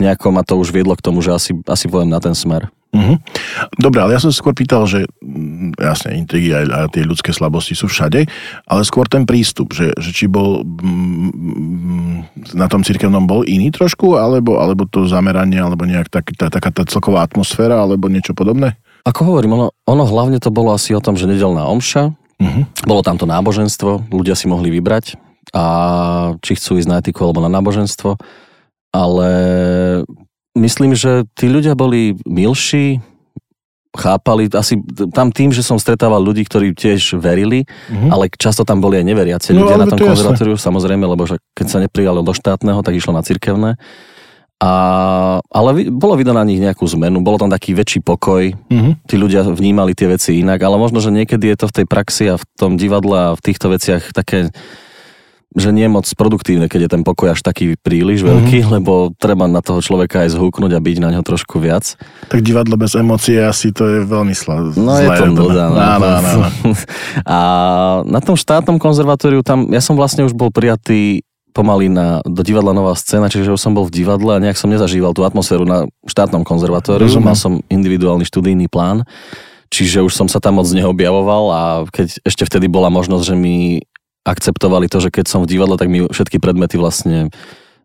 nejako 0.00 0.32
ma 0.32 0.48
to 0.48 0.56
už 0.56 0.72
viedlo 0.72 0.96
k 0.96 1.04
tomu, 1.04 1.20
že 1.20 1.36
asi, 1.36 1.52
asi 1.68 1.84
vojem 1.84 2.08
na 2.08 2.24
ten 2.24 2.32
smer. 2.32 2.72
Uh-huh. 2.90 3.22
Dobre, 3.78 4.02
ale 4.02 4.18
ja 4.18 4.20
som 4.22 4.34
skôr 4.34 4.50
pýtal, 4.50 4.82
že 4.90 5.06
mm, 5.22 5.78
jasne, 5.78 6.18
intrigy 6.18 6.50
a, 6.50 6.66
a 6.66 6.78
tie 6.90 7.06
ľudské 7.06 7.30
slabosti 7.30 7.78
sú 7.78 7.86
všade, 7.86 8.26
ale 8.66 8.80
skôr 8.82 9.06
ten 9.06 9.22
prístup, 9.22 9.70
že, 9.70 9.94
že 9.94 10.10
či 10.10 10.26
bol 10.26 10.66
mm, 10.66 12.50
na 12.58 12.66
tom 12.66 12.82
cirkevnom 12.82 13.30
bol 13.30 13.46
iný 13.46 13.70
trošku, 13.70 14.18
alebo, 14.18 14.58
alebo 14.58 14.90
to 14.90 15.06
zameranie, 15.06 15.62
alebo 15.62 15.86
nejak 15.86 16.10
tak, 16.10 16.34
tá, 16.34 16.50
taká 16.50 16.74
tá 16.74 16.82
celková 16.82 17.22
atmosféra, 17.22 17.78
alebo 17.78 18.10
niečo 18.10 18.34
podobné? 18.34 18.74
Ako 19.06 19.22
hovorím, 19.22 19.54
ono, 19.54 19.66
ono 19.86 20.02
hlavne 20.02 20.42
to 20.42 20.50
bolo 20.50 20.74
asi 20.74 20.90
o 20.90 21.00
tom, 21.00 21.14
že 21.14 21.30
nedelná 21.30 21.70
omša, 21.70 22.10
uh-huh. 22.10 22.62
bolo 22.90 23.06
tam 23.06 23.14
to 23.14 23.24
náboženstvo, 23.24 24.10
ľudia 24.10 24.34
si 24.34 24.50
mohli 24.50 24.66
vybrať 24.66 25.14
a 25.54 25.64
či 26.42 26.58
chcú 26.58 26.82
ísť 26.82 26.90
na 26.90 26.98
etiku 26.98 27.22
alebo 27.26 27.38
na 27.38 27.50
náboženstvo, 27.54 28.18
ale 28.90 29.30
myslím, 30.58 30.96
že 30.98 31.26
tí 31.38 31.46
ľudia 31.46 31.78
boli 31.78 32.18
milší, 32.26 32.98
chápali, 33.90 34.46
asi 34.54 34.78
tam 35.10 35.34
tým, 35.34 35.50
že 35.50 35.66
som 35.66 35.74
stretával 35.74 36.22
ľudí, 36.22 36.46
ktorí 36.46 36.78
tiež 36.78 37.18
verili, 37.18 37.66
mm-hmm. 37.66 38.10
ale 38.14 38.30
často 38.30 38.62
tam 38.62 38.78
boli 38.78 39.02
aj 39.02 39.06
neveriaci 39.06 39.50
no, 39.50 39.66
ľudia 39.66 39.82
na 39.82 39.86
tom 39.90 39.98
to 39.98 40.06
konzervatóriu, 40.06 40.54
samozrejme, 40.54 41.02
lebo 41.10 41.26
že 41.26 41.42
keď 41.58 41.66
sa 41.66 41.78
neprijalo 41.82 42.22
do 42.22 42.30
štátneho, 42.30 42.86
tak 42.86 42.94
išlo 42.94 43.10
na 43.10 43.26
cirkevné. 43.26 43.74
A, 44.60 44.72
ale 45.40 45.88
bolo 45.88 46.20
vidno 46.20 46.36
na 46.36 46.44
nich 46.44 46.60
nejakú 46.60 46.84
zmenu, 46.84 47.24
bolo 47.24 47.40
tam 47.40 47.50
taký 47.50 47.72
väčší 47.74 48.04
pokoj, 48.04 48.52
mm-hmm. 48.54 49.08
tí 49.10 49.16
ľudia 49.18 49.42
vnímali 49.48 49.96
tie 49.96 50.06
veci 50.06 50.38
inak, 50.38 50.60
ale 50.62 50.78
možno, 50.78 51.02
že 51.02 51.10
niekedy 51.10 51.50
je 51.50 51.56
to 51.58 51.66
v 51.66 51.76
tej 51.82 51.86
praxi 51.88 52.24
a 52.30 52.38
v 52.38 52.44
tom 52.54 52.78
divadle 52.78 53.16
a 53.16 53.34
v 53.34 53.42
týchto 53.42 53.72
veciach 53.72 54.14
také 54.14 54.54
že 55.50 55.74
nie 55.74 55.90
je 55.90 55.90
moc 55.90 56.06
produktívne, 56.14 56.70
keď 56.70 56.80
je 56.86 56.90
ten 56.94 57.02
pokoj 57.02 57.34
až 57.34 57.42
taký 57.42 57.74
príliš 57.74 58.22
veľký, 58.22 58.62
mm-hmm. 58.62 58.74
lebo 58.78 59.10
treba 59.18 59.50
na 59.50 59.58
toho 59.58 59.82
človeka 59.82 60.22
aj 60.22 60.38
zhúknuť 60.38 60.78
a 60.78 60.80
byť 60.80 60.96
na 61.02 61.10
ňo 61.18 61.26
trošku 61.26 61.58
viac. 61.58 61.98
Tak 62.30 62.46
divadlo 62.46 62.78
bez 62.78 62.94
emócie 62.94 63.42
asi 63.42 63.74
to 63.74 63.82
je 63.82 63.98
veľmi 64.06 64.30
slá, 64.30 64.62
No 64.78 64.94
je 64.94 65.10
to 65.10 65.26
nuda. 65.26 65.66
No. 65.66 65.74
No, 65.74 65.94
no, 65.98 66.18
no, 66.22 66.32
no. 66.38 66.48
A 67.26 67.38
na 68.06 68.20
tom 68.22 68.38
štátnom 68.38 68.78
konzervatóriu 68.78 69.42
tam, 69.42 69.66
ja 69.74 69.82
som 69.82 69.98
vlastne 69.98 70.22
už 70.22 70.38
bol 70.38 70.54
prijatý 70.54 71.26
pomaly 71.50 71.90
na, 71.90 72.22
do 72.22 72.46
divadla 72.46 72.70
Nová 72.70 72.94
scéna, 72.94 73.26
čiže 73.26 73.50
už 73.50 73.58
som 73.58 73.74
bol 73.74 73.90
v 73.90 73.94
divadle 74.02 74.38
a 74.38 74.42
nejak 74.42 74.54
som 74.54 74.70
nezažíval 74.70 75.10
tú 75.10 75.26
atmosféru 75.26 75.66
na 75.66 75.90
štátnom 76.06 76.46
konzervatóriu. 76.46 77.10
Rozumiem. 77.10 77.26
Mal 77.26 77.36
som 77.36 77.58
individuálny 77.66 78.22
študijný 78.22 78.70
plán, 78.70 79.02
čiže 79.66 79.98
už 80.06 80.14
som 80.14 80.30
sa 80.30 80.38
tam 80.38 80.62
moc 80.62 80.70
neobjavoval 80.70 81.44
a 81.50 81.62
keď 81.90 82.22
ešte 82.22 82.46
vtedy 82.46 82.70
bola 82.70 82.86
možnosť, 82.86 83.24
že 83.26 83.34
mi 83.34 83.82
akceptovali 84.30 84.86
to, 84.86 85.02
že 85.02 85.10
keď 85.10 85.26
som 85.26 85.42
v 85.42 85.50
divadle, 85.50 85.74
tak 85.74 85.90
mi 85.90 86.06
všetky 86.06 86.38
predmety 86.38 86.78
vlastne 86.78 87.34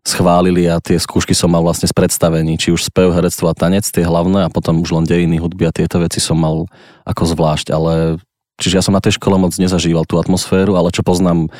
schválili 0.06 0.70
a 0.70 0.78
tie 0.78 0.94
skúšky 1.02 1.34
som 1.34 1.50
mal 1.50 1.66
vlastne 1.66 1.90
z 1.90 1.94
predstavení, 1.94 2.54
či 2.54 2.70
už 2.70 2.86
spev, 2.86 3.10
herectvo 3.10 3.50
a 3.50 3.58
tanec, 3.58 3.82
tie 3.82 4.06
hlavné 4.06 4.46
a 4.46 4.52
potom 4.54 4.78
už 4.78 4.94
len 4.94 5.04
dejiny, 5.04 5.42
hudby 5.42 5.66
a 5.66 5.74
tieto 5.74 5.98
veci 5.98 6.22
som 6.22 6.38
mal 6.38 6.70
ako 7.02 7.34
zvlášť, 7.34 7.74
ale 7.74 8.22
čiže 8.62 8.78
ja 8.78 8.82
som 8.86 8.94
na 8.94 9.02
tej 9.02 9.18
škole 9.18 9.34
moc 9.34 9.50
nezažíval 9.58 10.06
tú 10.06 10.22
atmosféru, 10.22 10.78
ale 10.78 10.94
čo 10.94 11.02
poznám 11.02 11.50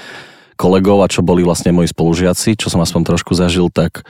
kolegov 0.55 1.03
a 1.03 1.11
čo 1.11 1.27
boli 1.27 1.43
vlastne 1.43 1.75
moji 1.75 1.91
spolužiaci, 1.91 2.55
čo 2.55 2.71
som 2.71 2.79
aspoň 2.79 3.03
trošku 3.03 3.35
zažil, 3.35 3.67
tak 3.69 4.06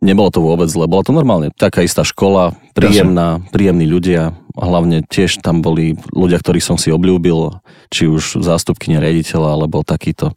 nebolo 0.00 0.28
to 0.28 0.44
vôbec 0.44 0.68
zle, 0.68 0.88
bolo 0.88 1.02
to 1.04 1.12
normálne. 1.14 1.52
Taká 1.56 1.82
istá 1.84 2.04
škola, 2.04 2.52
príjemná, 2.76 3.40
príjemní 3.52 3.88
ľudia, 3.88 4.36
hlavne 4.56 5.04
tiež 5.04 5.40
tam 5.40 5.60
boli 5.60 5.96
ľudia, 6.12 6.40
ktorých 6.40 6.64
som 6.64 6.76
si 6.76 6.92
obľúbil, 6.92 7.60
či 7.92 8.08
už 8.08 8.40
zástupky 8.44 8.92
riaditeľa, 8.92 9.56
alebo 9.56 9.84
takýto. 9.84 10.32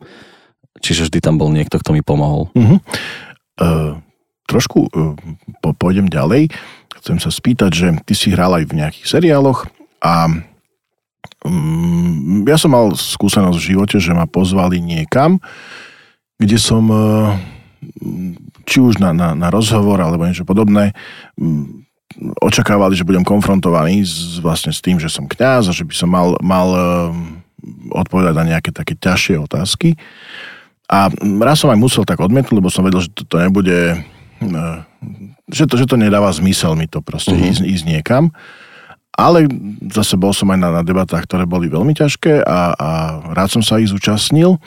Čiže 0.79 1.11
vždy 1.11 1.19
tam 1.19 1.35
bol 1.35 1.51
niekto, 1.51 1.79
kto 1.79 1.91
mi 1.91 1.99
pomohol. 1.99 2.47
Uh-huh. 2.55 2.79
Uh, 3.59 3.99
trošku 4.47 4.87
uh, 4.87 5.15
po, 5.59 5.75
pôjdem 5.75 6.07
ďalej. 6.07 6.51
Chcem 6.99 7.19
sa 7.19 7.31
spýtať, 7.31 7.71
že 7.71 7.87
ty 8.03 8.13
si 8.15 8.31
hral 8.31 8.55
aj 8.59 8.65
v 8.67 8.77
nejakých 8.79 9.07
seriáloch 9.07 9.67
a 9.99 10.27
um, 11.43 12.43
ja 12.47 12.55
som 12.55 12.71
mal 12.71 12.91
skúsenosť 12.95 13.57
v 13.59 13.67
živote, 13.75 13.97
že 13.99 14.15
ma 14.15 14.27
pozvali 14.27 14.79
niekam, 14.79 15.39
kde 16.39 16.57
som 16.59 16.83
uh, 16.91 17.35
či 18.69 18.77
už 18.77 19.01
na, 19.01 19.09
na, 19.09 19.33
na 19.33 19.49
rozhovor 19.49 19.97
alebo 19.97 20.29
niečo 20.29 20.45
podobné, 20.45 20.93
očakávali, 22.37 22.93
že 22.93 23.05
budem 23.05 23.25
konfrontovaný 23.25 24.05
s, 24.05 24.37
vlastne 24.37 24.69
s 24.69 24.81
tým, 24.81 25.01
že 25.01 25.09
som 25.09 25.25
kňaz 25.25 25.69
a 25.69 25.73
že 25.73 25.85
by 25.85 25.93
som 25.97 26.09
mal, 26.09 26.37
mal 26.45 26.69
odpovedať 27.93 28.33
na 28.37 28.45
nejaké 28.55 28.69
také 28.69 28.93
ťažšie 28.93 29.41
otázky. 29.41 29.97
A 30.89 31.13
raz 31.45 31.61
som 31.61 31.69
aj 31.69 31.77
musel 31.77 32.01
tak 32.01 32.17
odmietnúť, 32.17 32.57
lebo 32.57 32.73
som 32.73 32.81
vedel, 32.81 33.05
že 33.05 33.13
to, 33.13 33.21
to 33.25 33.37
nebude, 33.37 34.01
že 35.53 35.63
to, 35.69 35.73
že 35.77 35.85
to 35.85 36.01
nedáva 36.01 36.33
zmysel 36.33 36.73
mi 36.73 36.89
to 36.89 36.97
proste 37.05 37.33
uh-huh. 37.33 37.49
ísť, 37.53 37.61
ísť 37.61 37.85
niekam. 37.85 38.33
Ale 39.13 39.45
zase 39.91 40.15
bol 40.15 40.31
som 40.31 40.49
aj 40.49 40.59
na, 40.63 40.69
na 40.79 40.83
debatách, 40.85 41.27
ktoré 41.27 41.43
boli 41.45 41.69
veľmi 41.69 41.93
ťažké 41.93 42.41
a, 42.41 42.73
a 42.73 42.89
rád 43.35 43.53
som 43.53 43.61
sa 43.61 43.77
ich 43.77 43.91
zúčastnil. 43.91 44.57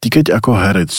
Ty 0.00 0.08
keď 0.08 0.26
ako 0.40 0.50
herec, 0.56 0.92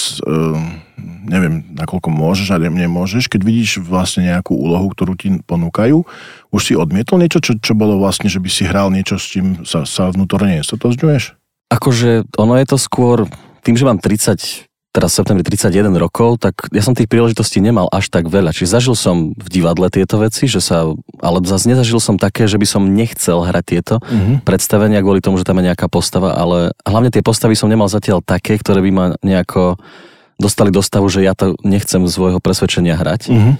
neviem, 1.25 1.65
nakoľko 1.73 2.09
môžeš 2.13 2.47
a 2.53 2.61
nemôžeš, 2.61 3.27
keď 3.27 3.41
vidíš 3.41 3.71
vlastne 3.81 4.29
nejakú 4.29 4.53
úlohu, 4.53 4.89
ktorú 4.93 5.17
ti 5.17 5.41
ponúkajú, 5.43 6.05
už 6.53 6.61
si 6.61 6.73
odmietol 6.77 7.19
niečo, 7.19 7.41
čo, 7.41 7.57
čo 7.57 7.73
bolo 7.73 7.97
vlastne, 7.97 8.29
že 8.29 8.39
by 8.39 8.49
si 8.49 8.63
hral 8.63 8.93
niečo, 8.93 9.17
s 9.17 9.25
čím 9.27 9.65
sa, 9.65 9.83
sa 9.83 10.13
vnútorne 10.13 10.61
nestotožňuješ? 10.61 11.37
Akože 11.71 12.27
ono 12.35 12.59
je 12.59 12.65
to 12.67 12.77
skôr, 12.77 13.25
tým, 13.63 13.75
že 13.79 13.87
mám 13.87 14.01
30 14.01 14.71
teraz 14.91 15.15
v 15.15 15.23
septembri 15.23 15.43
31 15.47 15.87
rokov, 15.95 16.43
tak 16.43 16.67
ja 16.75 16.83
som 16.83 16.91
tých 16.91 17.07
príležitostí 17.07 17.63
nemal 17.63 17.87
až 17.95 18.11
tak 18.11 18.27
veľa. 18.27 18.51
Čiže 18.51 18.75
zažil 18.75 18.95
som 18.99 19.31
v 19.31 19.47
divadle 19.47 19.87
tieto 19.87 20.19
veci, 20.19 20.51
že 20.51 20.59
sa, 20.59 20.83
ale 21.23 21.37
zase 21.47 21.71
nezažil 21.71 22.03
som 22.03 22.19
také, 22.19 22.43
že 22.43 22.59
by 22.59 22.67
som 22.67 22.91
nechcel 22.91 23.39
hrať 23.39 23.63
tieto 23.63 23.95
mm-hmm. 24.03 24.43
predstavenia 24.43 24.99
kvôli 24.99 25.23
tomu, 25.23 25.39
že 25.39 25.47
tam 25.47 25.63
je 25.63 25.71
nejaká 25.71 25.87
postava, 25.87 26.35
ale 26.35 26.75
hlavne 26.83 27.07
tie 27.07 27.23
postavy 27.23 27.55
som 27.55 27.71
nemal 27.71 27.87
zatiaľ 27.87 28.19
také, 28.19 28.59
ktoré 28.59 28.83
by 28.83 28.91
ma 28.91 29.05
nejako 29.23 29.79
dostali 30.41 30.73
do 30.73 30.81
stavu, 30.81 31.05
že 31.05 31.21
ja 31.21 31.37
to 31.37 31.53
nechcem 31.61 32.01
z 32.09 32.11
svojho 32.11 32.41
presvedčenia 32.41 32.97
hrať. 32.97 33.29
Mm-hmm. 33.29 33.55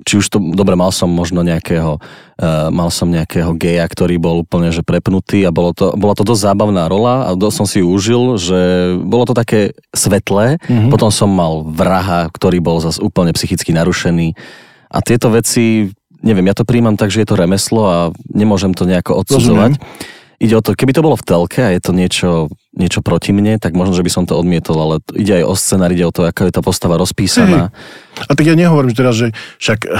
či 0.00 0.16
už 0.16 0.32
to, 0.32 0.40
dobre, 0.40 0.80
mal 0.80 0.88
som 0.96 1.12
možno 1.12 1.44
nejakého, 1.44 2.00
uh, 2.00 2.68
mal 2.72 2.88
som 2.88 3.12
nejakého 3.12 3.52
geja, 3.52 3.84
ktorý 3.84 4.16
bol 4.16 4.40
úplne 4.40 4.72
že 4.72 4.80
prepnutý 4.80 5.44
a 5.44 5.52
bolo 5.52 5.76
to, 5.76 5.92
bola 5.92 6.16
to 6.16 6.24
dosť 6.24 6.50
zábavná 6.50 6.88
rola 6.88 7.28
a 7.28 7.36
dosť 7.36 7.56
som 7.56 7.66
si 7.68 7.84
užil, 7.84 8.40
že 8.40 8.60
bolo 8.96 9.28
to 9.28 9.36
také 9.36 9.76
svetlé, 9.92 10.56
mm-hmm. 10.64 10.88
potom 10.88 11.12
som 11.12 11.28
mal 11.28 11.62
vraha, 11.68 12.32
ktorý 12.32 12.64
bol 12.64 12.80
zase 12.80 12.98
úplne 13.04 13.36
psychicky 13.36 13.76
narušený 13.76 14.32
a 14.88 14.98
tieto 15.04 15.28
veci, 15.28 15.92
neviem, 16.24 16.48
ja 16.48 16.56
to 16.56 16.64
príjmam 16.64 16.96
tak, 16.96 17.12
že 17.12 17.22
je 17.22 17.28
to 17.28 17.38
remeslo 17.38 17.82
a 17.84 17.98
nemôžem 18.32 18.72
to 18.72 18.88
nejako 18.88 19.20
odsudzovať. 19.20 19.76
Rozumiem 19.78 20.18
ide 20.40 20.56
o 20.56 20.64
to, 20.64 20.72
keby 20.72 20.96
to 20.96 21.04
bolo 21.04 21.20
v 21.20 21.26
telke 21.28 21.60
a 21.60 21.70
je 21.76 21.80
to 21.84 21.92
niečo, 21.92 22.28
niečo 22.70 23.02
proti 23.02 23.34
mne, 23.34 23.58
tak 23.58 23.74
možno, 23.74 23.98
že 23.98 24.06
by 24.06 24.10
som 24.14 24.24
to 24.30 24.38
odmietol, 24.38 24.78
ale 24.78 24.94
ide 25.18 25.42
aj 25.42 25.44
o 25.50 25.54
scenár, 25.58 25.90
ide 25.90 26.06
o 26.06 26.14
to, 26.14 26.22
ako 26.22 26.46
je 26.46 26.54
tá 26.54 26.62
postava 26.62 26.94
rozpísaná. 26.94 27.74
Hey. 27.74 28.10
A 28.30 28.32
tak 28.36 28.46
ja 28.46 28.54
nehovorím 28.54 28.94
teraz, 28.94 29.18
že 29.18 29.34
však... 29.58 29.90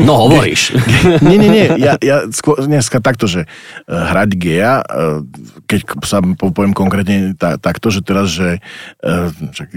No 0.00 0.24
hovoríš. 0.24 0.72
nie, 1.26 1.36
nie, 1.36 1.50
nie, 1.52 1.66
ja, 1.76 2.00
ja 2.00 2.24
skôr, 2.32 2.64
dneska 2.64 3.04
takto, 3.04 3.28
že 3.28 3.44
eh, 3.44 3.92
hrať 3.92 4.30
geja, 4.40 4.80
eh, 4.80 5.20
keď 5.68 5.80
sa 6.00 6.24
poviem 6.24 6.72
konkrétne 6.72 7.36
takto, 7.36 7.92
že 7.92 8.00
teraz, 8.00 8.32
že 8.32 8.62
eh, 9.04 9.28
však 9.28 9.68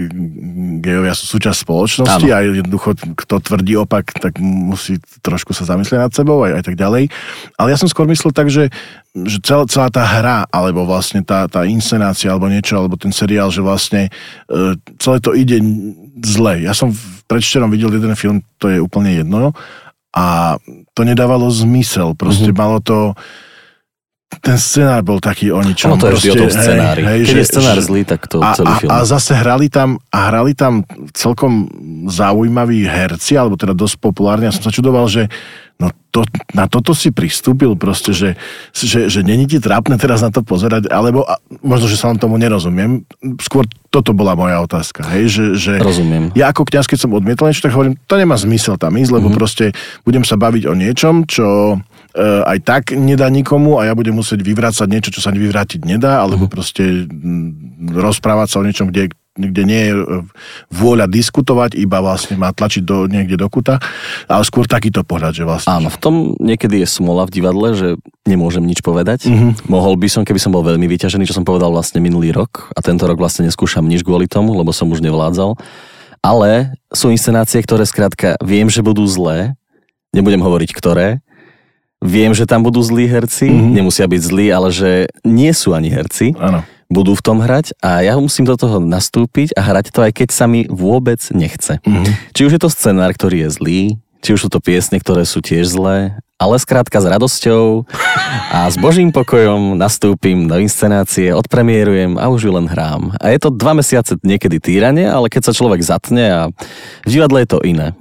gejovia 0.80 1.12
sú 1.12 1.28
súčasť 1.28 1.68
spoločnosti 1.68 2.28
ano. 2.28 2.36
a 2.36 2.44
jednoducho, 2.48 2.96
kto 2.96 3.34
tvrdí 3.44 3.76
opak, 3.76 4.16
tak 4.16 4.40
musí 4.40 4.96
trošku 5.20 5.52
sa 5.52 5.68
zamyslieť 5.68 6.00
nad 6.00 6.12
sebou 6.14 6.40
aj, 6.48 6.60
aj 6.60 6.64
tak 6.64 6.76
ďalej. 6.80 7.12
Ale 7.60 7.68
ja 7.68 7.76
som 7.76 7.90
skôr 7.90 8.08
myslel 8.08 8.32
tak, 8.32 8.48
že 8.48 8.72
že 9.26 9.42
celá, 9.42 9.64
celá 9.66 9.88
tá 9.90 10.04
hra, 10.04 10.46
alebo 10.52 10.86
vlastne 10.86 11.24
tá, 11.24 11.48
tá 11.50 11.66
inscenácia, 11.66 12.30
alebo 12.38 12.46
niečo, 12.46 12.78
alebo 12.78 12.94
ten 12.94 13.10
seriál, 13.10 13.50
že 13.50 13.66
vlastne 13.66 14.06
e, 14.46 14.78
celé 15.02 15.18
to 15.18 15.34
ide 15.34 15.58
zle. 16.22 16.62
Ja 16.62 16.70
som 16.70 16.94
predšterom 17.26 17.74
videl 17.74 17.90
jeden 17.98 18.14
film, 18.14 18.46
to 18.62 18.70
je 18.70 18.78
úplne 18.78 19.10
jedno, 19.18 19.50
a 20.14 20.56
to 20.94 21.02
nedávalo 21.02 21.50
zmysel. 21.50 22.14
Proste 22.14 22.54
mm-hmm. 22.54 22.62
malo 22.62 22.78
to 22.78 23.12
ten 24.28 24.60
scenár 24.60 25.00
bol 25.00 25.18
taký 25.18 25.48
o 25.48 25.60
ničom. 25.64 25.96
Ono 25.96 26.00
to 26.00 26.12
je 26.20 26.36
o 26.36 26.46
tom 26.46 26.52
scenári. 26.52 27.00
Hej, 27.00 27.20
Keď 27.24 27.34
že, 27.34 27.40
je 27.40 27.48
scenár 27.48 27.78
zlý, 27.80 28.02
tak 28.04 28.28
to 28.28 28.44
a, 28.44 28.52
celý 28.52 28.72
film. 28.84 28.90
A, 28.92 29.00
a 29.00 29.06
zase 29.08 29.32
hrali 29.32 29.72
tam, 29.72 29.96
a 30.12 30.18
hrali 30.28 30.52
tam 30.52 30.84
celkom 31.16 31.64
zaujímaví 32.12 32.84
herci, 32.84 33.40
alebo 33.40 33.56
teda 33.56 33.72
dosť 33.72 33.96
populárni. 33.98 34.46
Ja 34.48 34.54
som 34.54 34.68
sa 34.68 34.72
čudoval, 34.72 35.08
že 35.08 35.32
No 35.78 35.94
to, 36.10 36.26
na 36.58 36.66
toto 36.66 36.90
si 36.90 37.14
pristúpil 37.14 37.78
proste, 37.78 38.10
že, 38.10 38.34
že, 38.74 39.06
že 39.06 39.22
není 39.22 39.46
ti 39.46 39.62
trápne 39.62 39.94
teraz 39.94 40.26
na 40.26 40.30
to 40.34 40.42
pozerať, 40.42 40.90
alebo 40.90 41.22
a, 41.22 41.38
možno, 41.62 41.86
že 41.86 41.94
sa 41.94 42.10
vám 42.10 42.18
tomu 42.18 42.34
nerozumiem. 42.34 43.06
Skôr 43.38 43.62
toto 43.86 44.10
bola 44.10 44.34
moja 44.34 44.58
otázka. 44.58 45.06
Hej, 45.14 45.24
že, 45.30 45.44
že 45.54 45.72
Rozumiem. 45.78 46.34
Ja 46.34 46.50
ako 46.50 46.66
kňaz, 46.66 46.90
keď 46.90 47.06
som 47.06 47.14
odmietol 47.14 47.46
niečo, 47.46 47.62
tak 47.62 47.78
hovorím, 47.78 47.94
to 48.10 48.18
nemá 48.18 48.34
zmysel 48.34 48.74
tam 48.74 48.98
ísť, 48.98 49.22
lebo 49.22 49.30
mm-hmm. 49.30 49.38
proste 49.38 49.70
budem 50.02 50.26
sa 50.26 50.34
baviť 50.34 50.66
o 50.66 50.74
niečom, 50.74 51.30
čo 51.30 51.78
aj 52.22 52.58
tak 52.66 52.82
nedá 52.98 53.30
nikomu 53.30 53.78
a 53.78 53.86
ja 53.86 53.94
budem 53.94 54.18
musieť 54.18 54.42
vyvrácať 54.42 54.88
niečo, 54.90 55.14
čo 55.14 55.22
sa 55.22 55.30
vyvrátiť 55.30 55.86
nedá, 55.86 56.20
alebo 56.26 56.46
mm-hmm. 56.46 56.54
proste 56.54 57.06
m, 57.06 57.54
rozprávať 57.94 58.48
sa 58.50 58.58
o 58.58 58.66
niečom, 58.66 58.90
kde 58.90 59.14
kde 59.38 59.62
nie 59.62 59.82
je 59.86 59.94
e, 59.94 60.04
vôľa 60.74 61.06
diskutovať, 61.06 61.78
iba 61.78 62.02
vlastne 62.02 62.34
má 62.34 62.50
tlačiť 62.50 62.82
do, 62.82 63.06
niekde 63.06 63.38
do 63.38 63.46
kuta, 63.46 63.78
ale 64.26 64.42
skôr 64.42 64.66
takýto 64.66 65.06
pohľad, 65.06 65.32
že 65.32 65.46
vlastne... 65.46 65.70
Áno, 65.78 65.88
v 65.94 65.98
tom 66.02 66.14
niekedy 66.42 66.82
je 66.82 66.88
smola 66.90 67.22
v 67.22 67.38
divadle, 67.38 67.68
že 67.78 67.88
nemôžem 68.26 68.66
nič 68.66 68.82
povedať. 68.82 69.30
Mm-hmm. 69.30 69.70
Mohol 69.70 69.94
by 70.02 70.08
som, 70.10 70.22
keby 70.26 70.42
som 70.42 70.50
bol 70.50 70.66
veľmi 70.66 70.90
vyťažený, 70.90 71.24
čo 71.30 71.38
som 71.38 71.46
povedal 71.46 71.70
vlastne 71.70 72.02
minulý 72.02 72.34
rok 72.34 72.74
a 72.74 72.82
tento 72.82 73.06
rok 73.06 73.22
vlastne 73.22 73.46
neskúšam 73.46 73.86
nič 73.86 74.02
kvôli 74.02 74.26
tomu, 74.26 74.58
lebo 74.58 74.74
som 74.74 74.90
už 74.90 74.98
nevládzal. 74.98 75.54
Ale 76.18 76.74
sú 76.90 77.14
inscenácie, 77.14 77.62
ktoré 77.62 77.86
skrátka 77.86 78.34
viem, 78.42 78.66
že 78.66 78.82
budú 78.82 79.06
zlé, 79.06 79.54
nebudem 80.10 80.42
hovoriť 80.42 80.74
ktoré, 80.74 81.22
viem, 82.02 82.32
že 82.34 82.46
tam 82.46 82.62
budú 82.62 82.80
zlí 82.80 83.10
herci, 83.10 83.50
mm-hmm. 83.50 83.74
nemusia 83.74 84.06
byť 84.06 84.22
zlí, 84.22 84.46
ale 84.50 84.68
že 84.70 84.90
nie 85.26 85.50
sú 85.54 85.74
ani 85.74 85.90
herci. 85.90 86.34
Áno 86.38 86.62
budú 86.88 87.12
v 87.12 87.20
tom 87.20 87.44
hrať 87.44 87.76
a 87.84 88.00
ja 88.00 88.16
musím 88.16 88.48
do 88.48 88.56
toho 88.56 88.80
nastúpiť 88.80 89.52
a 89.54 89.60
hrať 89.60 89.92
to 89.92 90.00
aj 90.00 90.12
keď 90.24 90.28
sa 90.32 90.48
mi 90.48 90.64
vôbec 90.72 91.20
nechce. 91.36 91.84
Mm-hmm. 91.84 92.32
Či 92.32 92.44
už 92.48 92.52
je 92.56 92.60
to 92.64 92.72
scenár, 92.72 93.12
ktorý 93.12 93.44
je 93.44 93.48
zlý, 93.52 93.80
či 94.24 94.32
už 94.34 94.48
sú 94.48 94.50
to 94.50 94.58
piesne, 94.58 94.96
ktoré 94.98 95.28
sú 95.28 95.44
tiež 95.44 95.68
zlé, 95.68 96.16
ale 96.40 96.56
skrátka 96.56 96.98
s 96.98 97.06
radosťou 97.06 97.86
a 98.50 98.66
s 98.70 98.80
Božím 98.80 99.12
pokojom 99.12 99.76
nastúpim 99.76 100.48
do 100.48 100.58
inscenácie, 100.58 101.30
odpremierujem 101.34 102.16
a 102.16 102.32
už 102.32 102.48
ju 102.48 102.52
len 102.56 102.66
hrám. 102.66 103.14
A 103.20 103.36
je 103.36 103.38
to 103.42 103.52
dva 103.52 103.76
mesiace 103.76 104.16
niekedy 104.24 104.58
týranie, 104.58 105.06
ale 105.06 105.28
keď 105.28 105.50
sa 105.50 105.56
človek 105.56 105.84
zatne 105.84 106.24
a 106.30 106.42
v 107.04 107.10
divadle 107.10 107.44
je 107.44 107.48
to 107.52 107.60
iné 107.68 107.92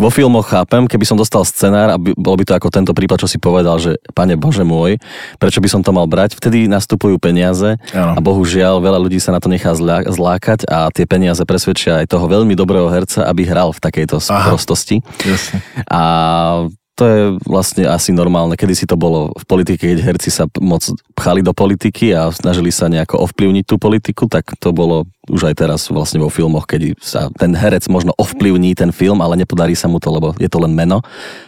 vo 0.00 0.08
filmoch 0.08 0.48
chápem, 0.48 0.88
keby 0.88 1.04
som 1.04 1.20
dostal 1.20 1.44
scenár 1.44 1.92
a 1.92 2.00
bol 2.00 2.34
by 2.40 2.48
to 2.48 2.56
ako 2.56 2.72
tento 2.72 2.96
prípad, 2.96 3.20
čo 3.20 3.28
si 3.28 3.36
povedal, 3.36 3.76
že 3.76 4.00
pane 4.16 4.34
Bože 4.40 4.64
môj, 4.64 4.96
prečo 5.36 5.60
by 5.60 5.68
som 5.68 5.84
to 5.84 5.92
mal 5.92 6.08
brať? 6.08 6.40
Vtedy 6.40 6.64
nastupujú 6.64 7.20
peniaze 7.20 7.76
ano. 7.92 8.16
a 8.16 8.20
bohužiaľ 8.24 8.80
veľa 8.80 8.96
ľudí 8.96 9.20
sa 9.20 9.36
na 9.36 9.44
to 9.44 9.52
nechá 9.52 9.76
zlá, 9.76 10.08
zlákať 10.08 10.64
a 10.64 10.88
tie 10.88 11.04
peniaze 11.04 11.44
presvedčia 11.44 12.00
aj 12.00 12.08
toho 12.08 12.24
veľmi 12.24 12.56
dobrého 12.56 12.88
herca, 12.88 13.28
aby 13.28 13.44
hral 13.44 13.76
v 13.76 13.80
takejto 13.84 14.16
Aha. 14.32 14.56
prostosti. 14.56 15.04
Jasne. 15.20 15.60
A 15.84 16.00
to 17.00 17.04
je 17.08 17.20
vlastne 17.48 17.88
asi 17.88 18.12
normálne. 18.12 18.60
Kedy 18.60 18.74
si 18.76 18.84
to 18.84 19.00
bolo 19.00 19.32
v 19.32 19.44
politike, 19.48 19.88
keď 19.88 20.04
herci 20.04 20.28
sa 20.28 20.44
moc 20.60 20.84
pchali 21.16 21.40
do 21.40 21.56
politiky 21.56 22.12
a 22.12 22.28
snažili 22.28 22.68
sa 22.68 22.92
nejako 22.92 23.24
ovplyvniť 23.24 23.64
tú 23.64 23.80
politiku, 23.80 24.28
tak 24.28 24.52
to 24.60 24.76
bolo 24.76 25.08
už 25.32 25.48
aj 25.48 25.54
teraz 25.64 25.88
vlastne 25.88 26.20
vo 26.20 26.28
filmoch, 26.28 26.68
keď 26.68 26.92
sa 27.00 27.32
ten 27.32 27.56
herec 27.56 27.88
možno 27.88 28.12
ovplyvní 28.20 28.76
ten 28.76 28.92
film, 28.92 29.24
ale 29.24 29.40
nepodarí 29.40 29.72
sa 29.72 29.88
mu 29.88 29.96
to, 29.96 30.12
lebo 30.12 30.36
je 30.36 30.50
to 30.52 30.60
len 30.60 30.76
meno. 30.76 31.00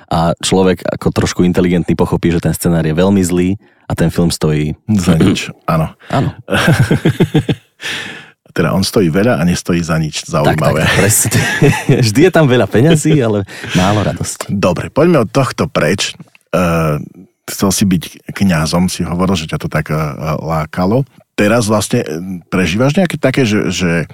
A 0.09 0.33
človek 0.41 0.89
ako 0.89 1.13
trošku 1.13 1.45
inteligentný 1.45 1.93
pochopí, 1.93 2.33
že 2.33 2.41
ten 2.41 2.57
scenár 2.57 2.89
je 2.89 2.97
veľmi 2.97 3.21
zlý 3.21 3.61
a 3.85 3.93
ten 3.93 4.09
film 4.09 4.33
stojí... 4.33 4.73
Za 4.89 5.21
nič, 5.21 5.53
áno. 5.69 5.93
Áno. 6.09 6.33
Teda 8.53 8.77
on 8.77 8.85
stojí 8.85 9.09
veľa 9.09 9.41
a 9.41 9.43
nestojí 9.43 9.81
za 9.81 9.97
nič 9.97 10.29
zaujímavé. 10.29 10.85
Tak, 10.85 10.93
tak, 10.93 10.99
presne. 11.01 11.41
Vždy 12.07 12.21
je 12.29 12.33
tam 12.33 12.47
veľa 12.47 12.67
peňazí, 12.69 13.17
ale 13.19 13.49
málo 13.75 14.05
radosti. 14.05 14.53
Dobre, 14.53 14.93
poďme 14.93 15.25
od 15.25 15.31
tohto 15.33 15.67
preč. 15.67 16.13
Uh, 16.53 17.01
chcel 17.49 17.71
si 17.73 17.85
byť 17.89 18.33
kňazom, 18.37 18.93
si 18.93 19.03
hovoril, 19.03 19.35
že 19.35 19.49
ťa 19.49 19.59
to 19.59 19.69
tak 19.73 19.89
uh, 19.89 20.37
lákalo. 20.39 21.09
Teraz 21.33 21.67
vlastne 21.67 22.05
prežívaš 22.53 22.95
nejaké 23.01 23.17
také, 23.17 23.49
že, 23.49 23.73
že 23.73 24.05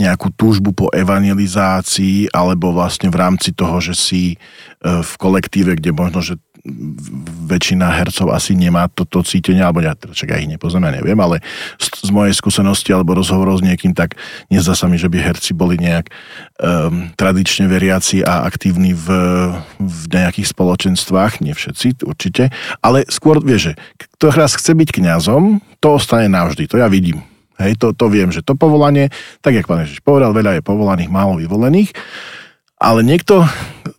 nejakú 0.00 0.32
túžbu 0.32 0.72
po 0.72 0.86
evangelizácii 0.88 2.32
alebo 2.32 2.72
vlastne 2.72 3.12
v 3.12 3.20
rámci 3.20 3.52
toho, 3.52 3.76
že 3.76 3.92
si 3.92 4.40
v 4.80 5.12
kolektíve, 5.20 5.76
kde 5.76 5.92
možno, 5.92 6.24
že 6.24 6.40
väčšina 7.50 7.90
hercov 7.90 8.30
asi 8.30 8.54
nemá 8.54 8.86
toto 8.86 9.26
cítenie, 9.26 9.66
alebo 9.66 9.82
ja, 9.82 9.98
čak 9.98 10.30
ja 10.30 10.38
ich 10.38 10.46
nepoznám, 10.46 10.94
ja 10.94 11.02
neviem, 11.02 11.18
ale 11.18 11.42
z, 11.74 12.06
z 12.06 12.10
mojej 12.14 12.30
skúsenosti 12.38 12.94
alebo 12.94 13.18
rozhovorov 13.18 13.58
s 13.58 13.66
niekým, 13.66 13.98
tak 13.98 14.14
nezdá 14.46 14.78
sa 14.78 14.86
mi, 14.86 14.94
že 14.94 15.10
by 15.10 15.18
herci 15.18 15.58
boli 15.58 15.74
nejak 15.82 16.06
um, 16.62 17.10
tradične 17.18 17.66
veriaci 17.66 18.22
a 18.22 18.46
aktívni 18.46 18.94
v, 18.94 19.06
v 19.82 20.02
nejakých 20.14 20.54
spoločenstvách, 20.54 21.42
nie 21.42 21.50
všetci 21.50 22.06
určite, 22.06 22.54
ale 22.78 23.02
skôr, 23.10 23.42
vieš, 23.42 23.74
že 23.74 23.82
kto 23.98 24.30
raz 24.30 24.54
chce 24.54 24.78
byť 24.78 24.88
kňazom, 25.02 25.58
to 25.82 25.88
ostane 25.98 26.30
navždy, 26.30 26.70
to 26.70 26.78
ja 26.78 26.86
vidím. 26.86 27.26
Hej, 27.58 27.78
to, 27.78 27.90
to 27.90 28.06
viem, 28.06 28.30
že 28.30 28.42
to 28.42 28.54
povolanie, 28.54 29.10
tak 29.42 29.58
jak 29.58 29.66
pán 29.66 29.82
Ježiš 29.82 30.02
povedal, 30.02 30.30
veľa 30.30 30.58
je 30.58 30.66
povolaných, 30.66 31.10
málo 31.10 31.42
vyvolených, 31.42 31.90
ale 32.78 33.02
niekto 33.02 33.46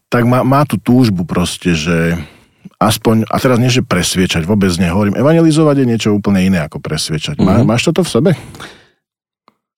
tak 0.08 0.24
má, 0.30 0.48
má 0.48 0.62
tú 0.64 0.78
túžbu 0.78 1.26
proste, 1.26 1.74
že 1.74 2.20
aspoň, 2.90 3.28
a 3.30 3.38
teraz 3.40 3.58
nie, 3.60 3.72
že 3.72 3.86
presviečať, 3.86 4.44
vôbec 4.44 4.72
nehovorím, 4.76 5.16
evangelizovať 5.16 5.76
je 5.84 5.90
niečo 5.90 6.10
úplne 6.16 6.44
iné 6.44 6.60
ako 6.66 6.84
presviečať. 6.84 7.40
Mm-hmm. 7.40 7.64
Má, 7.64 7.76
máš 7.76 7.88
toto 7.88 8.04
v 8.04 8.10
sebe? 8.12 8.32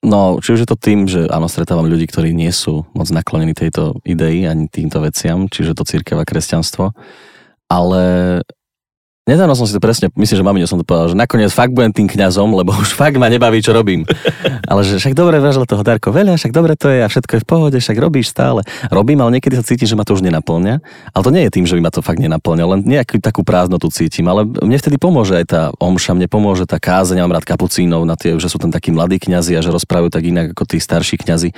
No, 0.05 0.37
či 0.37 0.53
už 0.53 0.59
je 0.65 0.69
to 0.69 0.77
tým, 0.77 1.09
že 1.09 1.25
áno, 1.33 1.49
stretávam 1.49 1.89
ľudí, 1.89 2.05
ktorí 2.05 2.29
nie 2.29 2.53
sú 2.53 2.85
moc 2.93 3.09
naklonení 3.09 3.57
tejto 3.57 3.97
idei 4.05 4.45
ani 4.45 4.69
týmto 4.69 5.01
veciam, 5.01 5.49
čiže 5.49 5.73
to 5.73 5.81
církev 5.81 6.21
a 6.21 6.25
kresťanstvo, 6.25 6.93
ale 7.65 8.03
Nedávno 9.25 9.57
som 9.57 9.65
si 9.65 9.73
to 9.73 9.81
presne, 9.81 10.13
myslím, 10.13 10.37
že 10.37 10.45
mamine 10.45 10.69
som 10.69 10.77
to 10.77 10.85
povedal, 10.85 11.09
že 11.09 11.17
nakoniec 11.17 11.49
fakt 11.49 11.73
budem 11.73 11.89
tým 11.89 12.05
kňazom, 12.05 12.45
lebo 12.61 12.77
už 12.77 12.93
fakt 12.93 13.17
ma 13.17 13.25
nebaví, 13.25 13.57
čo 13.57 13.73
robím. 13.73 14.05
Ale 14.69 14.85
že 14.85 15.01
však 15.01 15.17
dobre, 15.17 15.41
vážle 15.41 15.65
toho 15.65 15.81
Darko 15.81 16.13
veľa, 16.13 16.37
však 16.37 16.53
dobre 16.53 16.77
to 16.77 16.93
je 16.93 17.01
a 17.01 17.09
všetko 17.09 17.33
je 17.33 17.41
v 17.41 17.47
pohode, 17.49 17.77
však 17.81 17.97
robíš 17.97 18.29
stále. 18.29 18.61
Robím, 18.93 19.25
ale 19.25 19.41
niekedy 19.41 19.57
sa 19.57 19.65
cítim, 19.65 19.89
že 19.89 19.97
ma 19.97 20.05
to 20.05 20.13
už 20.13 20.21
nenaplňa. 20.21 20.77
Ale 21.09 21.21
to 21.25 21.33
nie 21.33 21.41
je 21.49 21.53
tým, 21.57 21.65
že 21.65 21.73
by 21.73 21.81
ma 21.81 21.91
to 21.93 22.05
fakt 22.05 22.21
nenaplňa, 22.21 22.65
len 22.69 22.79
nejakú 22.85 23.17
takú 23.17 23.41
prázdnotu 23.41 23.89
cítim. 23.89 24.29
Ale 24.29 24.45
mne 24.45 24.77
vtedy 24.77 25.01
pomôže 25.01 25.33
aj 25.33 25.45
tá 25.49 25.61
omša, 25.81 26.13
mne 26.13 26.29
pomôže 26.29 26.69
tá 26.69 26.77
kázeň, 26.77 27.25
mám 27.25 27.33
rád 27.33 27.49
kapucínov 27.49 28.05
na 28.05 28.13
tie, 28.13 28.37
že 28.37 28.45
sú 28.45 28.61
tam 28.61 28.69
takí 28.69 28.93
mladí 28.93 29.17
kňazi 29.17 29.57
a 29.57 29.61
že 29.65 29.73
rozprávajú 29.73 30.13
tak 30.13 30.21
inak 30.21 30.53
ako 30.53 30.69
tí 30.69 30.77
starší 30.77 31.17
kňazi 31.17 31.49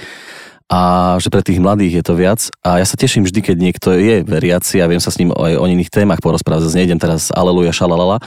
a 0.68 1.16
že 1.24 1.32
pre 1.32 1.40
tých 1.40 1.64
mladých 1.64 2.00
je 2.00 2.04
to 2.04 2.14
viac. 2.20 2.42
A 2.60 2.84
ja 2.84 2.86
sa 2.88 3.00
teším 3.00 3.24
vždy, 3.24 3.40
keď 3.40 3.56
niekto 3.56 3.96
je 3.96 4.24
veriaci 4.28 4.84
a 4.84 4.90
viem 4.92 5.00
sa 5.00 5.12
s 5.12 5.20
ním 5.20 5.32
aj 5.32 5.56
o 5.56 5.66
iných 5.66 5.88
témach 5.88 6.20
porozprávať. 6.20 6.68
Zase 6.68 6.80
nejdem 6.84 7.00
teraz 7.00 7.32
aleluja, 7.32 7.72
šalalala, 7.72 8.20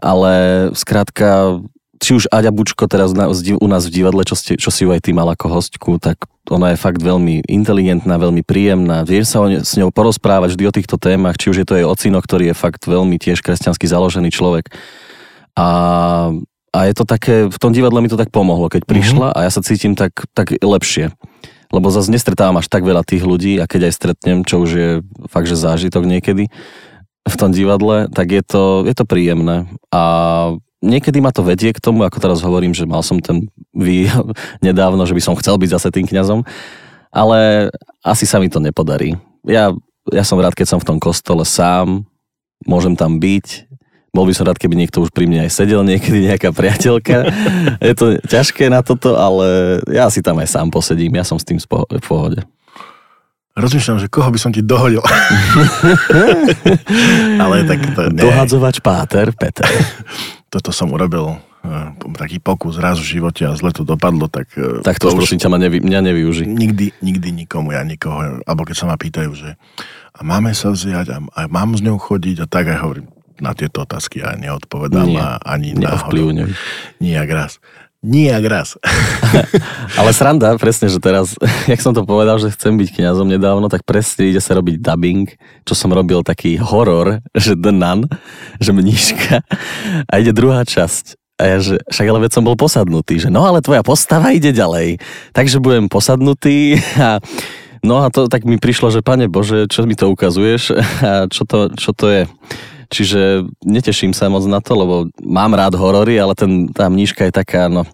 ale 0.00 0.32
skrátka 0.72 1.60
či 1.98 2.14
už 2.14 2.30
Aďa 2.30 2.54
Bučko 2.54 2.86
teraz 2.86 3.10
u 3.10 3.68
nás 3.68 3.82
v 3.86 3.94
divadle, 3.94 4.22
čo, 4.22 4.38
ste, 4.38 4.54
čo 4.54 4.70
si 4.70 4.86
ju 4.86 4.94
aj 4.94 5.02
ty 5.02 5.10
mal 5.10 5.26
ako 5.34 5.50
hostku, 5.50 5.98
tak 5.98 6.30
ona 6.48 6.72
je 6.72 6.78
fakt 6.80 7.02
veľmi 7.02 7.44
inteligentná, 7.50 8.16
veľmi 8.16 8.46
príjemná. 8.46 9.02
Viem 9.02 9.26
sa 9.26 9.42
o 9.42 9.50
ne, 9.50 9.60
s 9.66 9.74
ňou 9.76 9.90
porozprávať 9.90 10.54
vždy 10.54 10.64
o 10.64 10.76
týchto 10.78 10.96
témach, 10.96 11.36
či 11.36 11.50
už 11.50 11.62
je 11.62 11.66
to 11.66 11.76
jej 11.76 11.84
ocino, 11.84 12.22
ktorý 12.22 12.54
je 12.54 12.56
fakt 12.56 12.86
veľmi 12.86 13.18
tiež 13.18 13.42
kresťansky 13.42 13.90
založený 13.90 14.30
človek. 14.30 14.70
A, 15.58 15.68
a 16.70 16.78
je 16.86 16.94
to 16.94 17.04
také, 17.04 17.50
v 17.50 17.58
tom 17.58 17.74
divadle 17.74 17.98
mi 17.98 18.08
to 18.08 18.16
tak 18.16 18.30
pomohlo, 18.30 18.70
keď 18.70 18.86
prišla 18.86 19.34
mm-hmm. 19.34 19.38
a 19.42 19.44
ja 19.44 19.50
sa 19.50 19.60
cítim 19.60 19.98
tak, 19.98 20.14
tak 20.32 20.54
lepšie. 20.54 21.12
Lebo 21.68 21.92
zase 21.92 22.08
nestretávam 22.08 22.56
až 22.56 22.72
tak 22.72 22.84
veľa 22.84 23.04
tých 23.04 23.24
ľudí 23.24 23.60
a 23.60 23.68
keď 23.68 23.92
aj 23.92 23.96
stretnem, 23.96 24.38
čo 24.44 24.64
už 24.64 24.70
je 24.72 24.90
fakt, 25.28 25.48
že 25.50 25.60
zážitok 25.60 26.08
niekedy 26.08 26.48
v 27.28 27.36
tom 27.36 27.52
divadle, 27.52 28.08
tak 28.08 28.32
je 28.32 28.40
to, 28.40 28.88
je 28.88 28.94
to 28.96 29.04
príjemné. 29.04 29.68
A 29.92 30.02
niekedy 30.80 31.20
ma 31.20 31.28
to 31.28 31.44
vedie 31.44 31.76
k 31.76 31.82
tomu, 31.82 32.08
ako 32.08 32.18
teraz 32.18 32.40
hovorím, 32.40 32.72
že 32.72 32.88
mal 32.88 33.04
som 33.04 33.20
ten 33.20 33.52
vy 33.76 34.08
nedávno, 34.66 35.04
že 35.04 35.12
by 35.12 35.22
som 35.22 35.38
chcel 35.38 35.60
byť 35.60 35.70
zase 35.76 35.88
tým 35.92 36.08
kňazom, 36.08 36.42
ale 37.12 37.68
asi 38.00 38.24
sa 38.24 38.40
mi 38.40 38.48
to 38.48 38.60
nepodarí. 38.62 39.20
Ja, 39.44 39.72
ja 40.08 40.24
som 40.24 40.40
rád, 40.40 40.56
keď 40.56 40.76
som 40.76 40.80
v 40.80 40.88
tom 40.88 40.98
kostole 40.98 41.44
sám, 41.44 42.08
môžem 42.64 42.96
tam 42.96 43.20
byť, 43.20 43.68
bol 44.18 44.26
by 44.26 44.34
som 44.34 44.50
rád, 44.50 44.58
keby 44.58 44.74
niekto 44.74 44.98
už 44.98 45.14
pri 45.14 45.30
mne 45.30 45.46
aj 45.46 45.54
sedel, 45.54 45.86
niekedy 45.86 46.26
nejaká 46.26 46.50
priateľka. 46.50 47.30
Je 47.78 47.94
to 47.94 48.18
ťažké 48.26 48.66
na 48.66 48.82
toto, 48.82 49.14
ale 49.14 49.78
ja 49.86 50.10
si 50.10 50.18
tam 50.18 50.42
aj 50.42 50.50
sám 50.50 50.74
posedím, 50.74 51.14
ja 51.14 51.22
som 51.22 51.38
s 51.38 51.46
tým 51.46 51.62
v 51.62 52.02
pohode. 52.02 52.42
Rozmýšľam, 53.54 54.02
že 54.02 54.10
koho 54.10 54.30
by 54.30 54.38
som 54.38 54.50
ti 54.50 54.62
dohodil. 54.62 55.02
ale 57.42 57.66
tak 57.66 57.78
to 57.94 58.10
nie. 58.10 58.22
Dohadzovač 58.22 58.82
Páter, 58.82 59.30
Peter 59.34 59.66
toto 60.48 60.72
som 60.72 60.88
urobil 60.92 61.36
uh, 61.36 61.92
taký 62.16 62.40
pokus 62.40 62.80
raz 62.80 62.96
v 62.96 63.20
živote 63.20 63.44
a 63.44 63.52
zle 63.52 63.68
to 63.72 63.84
dopadlo, 63.84 64.26
tak... 64.32 64.48
Uh, 64.56 64.80
tak 64.80 64.96
to, 64.96 65.12
to 65.12 65.16
už 65.16 65.28
prosím 65.28 65.40
ťa 65.40 65.52
ma 65.52 65.60
nevy, 65.60 65.84
mňa 65.84 66.00
nevyuži. 66.08 66.44
Nikdy, 66.48 67.04
nikdy 67.04 67.28
nikomu, 67.44 67.76
ja 67.76 67.84
nikoho, 67.84 68.40
alebo 68.48 68.64
keď 68.64 68.76
sa 68.76 68.88
ma 68.88 68.96
pýtajú, 68.96 69.30
že 69.36 69.60
a 70.16 70.20
máme 70.24 70.56
sa 70.56 70.72
vziať 70.72 71.06
a, 71.12 71.18
a 71.20 71.40
mám 71.46 71.76
s 71.76 71.84
ňou 71.84 72.00
chodiť 72.00 72.42
a 72.42 72.46
tak 72.48 72.72
aj 72.72 72.80
hovorím, 72.80 73.06
na 73.40 73.52
tieto 73.54 73.82
otázky 73.84 74.22
ja 74.22 74.34
neodpovedám 74.34 75.08
Nie, 75.08 75.18
a 75.20 75.28
ani 75.42 75.74
náhodou. 75.74 76.34
Nijak 76.98 77.30
raz. 77.30 77.52
Nijak 77.98 78.46
raz. 78.46 78.78
Ale 79.98 80.14
sranda, 80.14 80.54
presne, 80.54 80.86
že 80.86 81.02
teraz, 81.02 81.34
jak 81.72 81.82
som 81.82 81.90
to 81.90 82.06
povedal, 82.06 82.38
že 82.38 82.54
chcem 82.54 82.78
byť 82.78 82.94
kňazom 82.94 83.26
nedávno, 83.26 83.66
tak 83.66 83.82
presne 83.82 84.30
ide 84.30 84.38
sa 84.38 84.54
robiť 84.54 84.78
dubbing, 84.78 85.26
čo 85.66 85.74
som 85.74 85.90
robil 85.90 86.22
taký 86.22 86.62
horor, 86.62 87.18
že 87.34 87.58
The 87.58 87.74
Nun, 87.74 88.06
že 88.62 88.70
mníška. 88.70 89.42
A 90.06 90.12
ide 90.22 90.30
druhá 90.30 90.62
časť. 90.62 91.18
A 91.38 91.42
ja, 91.54 91.58
že 91.62 91.78
však 91.90 92.06
ale 92.10 92.26
veď 92.26 92.38
som 92.38 92.46
bol 92.46 92.58
posadnutý, 92.58 93.22
že 93.22 93.30
no 93.30 93.46
ale 93.46 93.62
tvoja 93.62 93.86
postava 93.86 94.34
ide 94.34 94.50
ďalej. 94.50 94.98
Takže 95.34 95.62
budem 95.62 95.86
posadnutý 95.86 96.82
a 96.98 97.22
no 97.86 98.02
a 98.02 98.10
to 98.10 98.26
tak 98.26 98.42
mi 98.42 98.58
prišlo, 98.58 98.90
že 98.90 99.06
pane 99.06 99.30
Bože, 99.30 99.70
čo 99.70 99.86
mi 99.86 99.94
to 99.94 100.10
ukazuješ 100.10 100.74
a 100.98 101.30
čo 101.30 101.46
to, 101.46 101.70
čo 101.78 101.94
to 101.94 102.06
je. 102.10 102.22
Čiže 102.88 103.44
neteším 103.64 104.16
sa 104.16 104.32
moc 104.32 104.48
na 104.48 104.64
to, 104.64 104.72
lebo 104.72 104.94
mám 105.20 105.52
rád 105.52 105.76
horory, 105.76 106.16
ale 106.16 106.32
ten, 106.32 106.72
tá 106.72 106.88
mníška 106.88 107.28
je 107.28 107.32
taká, 107.32 107.68
no... 107.68 107.84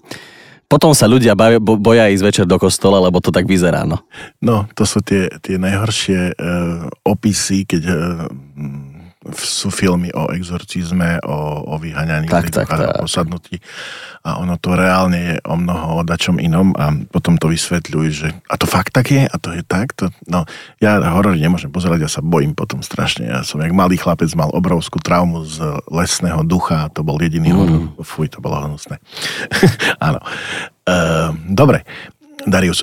Potom 0.65 0.97
sa 0.97 1.05
ľudia 1.05 1.37
boja, 1.37 1.61
boja 1.61 2.09
ísť 2.11 2.25
večer 2.25 2.47
do 2.49 2.57
kostola, 2.57 2.99
lebo 2.99 3.21
to 3.21 3.29
tak 3.29 3.45
vyzerá, 3.45 3.85
no. 3.85 4.01
No, 4.41 4.65
to 4.73 4.89
sú 4.89 5.05
tie, 5.05 5.29
tie 5.45 5.61
najhoršie 5.61 6.35
uh, 6.35 6.89
opisy, 7.05 7.69
keď 7.69 7.83
uh, 7.85 8.27
sú 9.33 9.73
filmy 9.73 10.13
o 10.13 10.29
exorcizme, 10.35 11.21
o, 11.25 11.65
o 11.65 11.75
vyhaňaní 11.81 12.29
tak, 12.29 12.53
tak, 12.53 12.69
tak. 12.69 13.01
posadnutí 13.01 13.61
a 14.25 14.41
ono 14.41 14.57
to 14.57 14.73
reálne 14.73 15.21
je 15.21 15.37
o 15.45 15.53
mnoho 15.53 16.01
o 16.01 16.03
dačom 16.03 16.41
inom 16.41 16.73
a 16.81 16.97
potom 17.13 17.37
to 17.37 17.53
vysvetľuj, 17.53 18.07
že 18.09 18.29
a 18.49 18.57
to 18.57 18.65
fakt 18.65 18.97
tak 18.97 19.13
je 19.13 19.29
a 19.29 19.37
to 19.37 19.53
je 19.53 19.61
tak. 19.61 19.93
To, 20.01 20.09
no, 20.25 20.49
ja 20.81 20.97
horory 20.97 21.45
nemôžem 21.45 21.69
pozerať, 21.69 22.09
ja 22.09 22.11
sa 22.11 22.25
bojím 22.25 22.57
potom 22.57 22.81
strašne. 22.81 23.29
Ja 23.29 23.45
som 23.45 23.61
jak 23.61 23.77
malý 23.77 24.01
chlapec 24.01 24.33
mal 24.33 24.49
obrovskú 24.49 24.97
traumu 24.97 25.45
z 25.45 25.61
lesného 25.93 26.41
ducha, 26.41 26.89
to 26.97 27.05
bol 27.05 27.21
jediný 27.21 27.53
mm. 27.53 27.57
horor. 27.61 27.83
Fuj, 28.01 28.33
to 28.33 28.41
bolo 28.41 28.65
hnusné. 28.65 28.97
Áno. 30.09 30.25
Uh, 30.89 31.37
dobre, 31.53 31.85
Darius, 32.49 32.81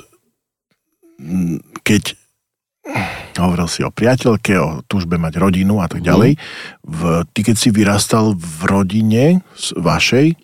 keď 1.82 2.21
hovoril 3.38 3.68
si 3.70 3.86
o 3.86 3.94
priateľke, 3.94 4.52
o 4.58 4.68
túžbe 4.84 5.16
mať 5.16 5.38
rodinu 5.38 5.78
a 5.80 5.86
tak 5.86 6.02
ďalej. 6.02 6.36
V, 6.82 7.00
ty 7.30 7.40
keď 7.46 7.56
si 7.56 7.68
vyrastal 7.70 8.34
v 8.34 8.60
rodine 8.66 9.24
vašej, 9.78 10.34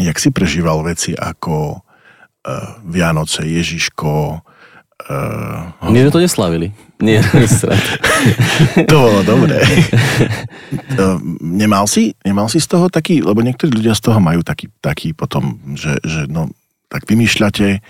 jak 0.00 0.16
si 0.18 0.28
prežíval 0.32 0.82
veci 0.82 1.14
ako 1.14 1.78
uh, 1.78 2.80
Vianoce, 2.82 3.44
Ježiško, 3.44 4.42
Uh, 5.04 5.74
My 5.90 6.00
sme 6.00 6.14
to 6.14 6.22
neslavili. 6.22 6.72
Nie, 7.02 7.20
to 8.88 8.94
bolo 8.96 9.20
dobré. 9.26 9.60
uh, 10.96 11.20
nemal, 11.60 11.84
si, 11.84 12.16
nemal 12.24 12.48
si 12.48 12.56
z 12.56 12.72
toho 12.72 12.88
taký, 12.88 13.20
lebo 13.20 13.44
niektorí 13.44 13.68
ľudia 13.68 13.92
z 13.92 14.00
toho 14.00 14.16
majú 14.22 14.40
taký, 14.40 14.72
taký 14.80 15.12
potom, 15.12 15.60
že, 15.76 16.00
že 16.00 16.24
no, 16.30 16.48
tak 16.88 17.04
vymýšľate, 17.04 17.84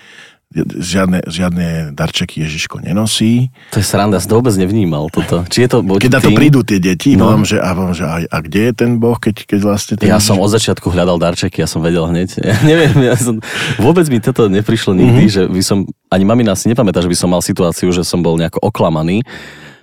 žiadne, 0.62 1.26
žiadne 1.26 1.66
darčeky 1.92 2.46
Ježiško 2.46 2.78
nenosí. 2.78 3.50
To 3.74 3.82
je 3.82 3.86
sranda, 3.86 4.22
som 4.22 4.30
to 4.30 4.38
vôbec 4.38 4.54
nevnímal 4.54 5.10
toto. 5.10 5.42
Či 5.50 5.66
je 5.66 5.68
to 5.74 5.78
Keď 5.82 6.12
na 6.14 6.22
to 6.22 6.30
prídu 6.30 6.62
tie 6.62 6.78
deti, 6.78 7.18
no. 7.18 7.34
že, 7.42 7.58
a, 7.58 7.74
že 7.90 8.04
a, 8.06 8.16
a, 8.22 8.38
kde 8.38 8.70
je 8.70 8.72
ten 8.72 8.90
Boh, 9.02 9.18
keď, 9.18 9.50
keď 9.50 9.60
vlastne... 9.66 9.94
Ten 9.98 10.06
ja 10.06 10.22
Ježiš... 10.22 10.30
som 10.30 10.38
od 10.38 10.50
začiatku 10.54 10.86
hľadal 10.94 11.18
darčeky, 11.18 11.58
ja 11.58 11.68
som 11.68 11.82
vedel 11.82 12.06
hneď. 12.06 12.38
Ja 12.54 12.60
neviem, 12.62 12.94
ja 13.02 13.18
som, 13.18 13.42
vôbec 13.82 14.06
mi 14.06 14.22
toto 14.22 14.46
neprišlo 14.46 14.94
nikdy, 14.94 15.26
mm-hmm. 15.26 15.34
že 15.34 15.42
by 15.50 15.62
som, 15.64 15.82
ani 16.06 16.22
mamina 16.22 16.54
si 16.54 16.70
nepamätá, 16.70 17.02
že 17.02 17.10
by 17.10 17.18
som 17.18 17.26
mal 17.26 17.42
situáciu, 17.42 17.90
že 17.90 18.06
som 18.06 18.22
bol 18.22 18.38
nejako 18.38 18.62
oklamaný. 18.62 19.26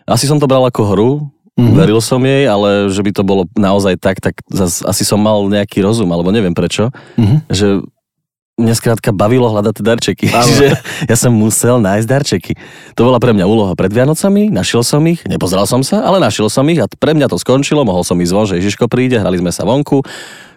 Asi 0.07 0.23
som 0.23 0.39
to 0.39 0.47
bral 0.47 0.63
ako 0.63 0.81
hru, 0.87 1.11
Mm-hmm. 1.59 1.75
Veril 1.75 1.99
som 1.99 2.23
jej, 2.23 2.47
ale 2.47 2.87
že 2.87 3.03
by 3.03 3.11
to 3.11 3.27
bolo 3.27 3.43
naozaj 3.59 3.99
tak, 3.99 4.23
tak 4.23 4.39
zas, 4.47 4.79
asi 4.87 5.03
som 5.03 5.19
mal 5.19 5.43
nejaký 5.51 5.83
rozum, 5.83 6.07
alebo 6.07 6.31
neviem 6.31 6.55
prečo, 6.55 6.95
mm-hmm. 7.19 7.51
že 7.51 7.83
mňa 8.61 8.75
skrátka 8.77 9.09
bavilo 9.11 9.49
hľadať 9.49 9.81
darčeky. 9.81 10.29
Čiže 10.29 10.67
ja 11.09 11.15
som 11.17 11.33
musel 11.33 11.81
nájsť 11.81 12.07
darčeky. 12.07 12.53
To 12.95 13.09
bola 13.09 13.17
pre 13.17 13.33
mňa 13.33 13.45
úloha 13.49 13.73
pred 13.73 13.89
Vianocami, 13.89 14.53
našiel 14.53 14.85
som 14.85 15.01
ich, 15.09 15.25
nepozeral 15.25 15.65
som 15.65 15.81
sa, 15.81 16.05
ale 16.05 16.21
našiel 16.21 16.47
som 16.47 16.63
ich 16.69 16.77
a 16.77 16.85
pre 16.87 17.17
mňa 17.17 17.27
to 17.27 17.41
skončilo, 17.41 17.81
mohol 17.81 18.05
som 18.05 18.17
ísť 18.21 18.33
von, 18.33 18.47
že 18.47 18.61
Ježiško 18.61 18.85
príde, 18.85 19.17
hrali 19.17 19.41
sme 19.41 19.49
sa 19.49 19.65
vonku, 19.65 20.05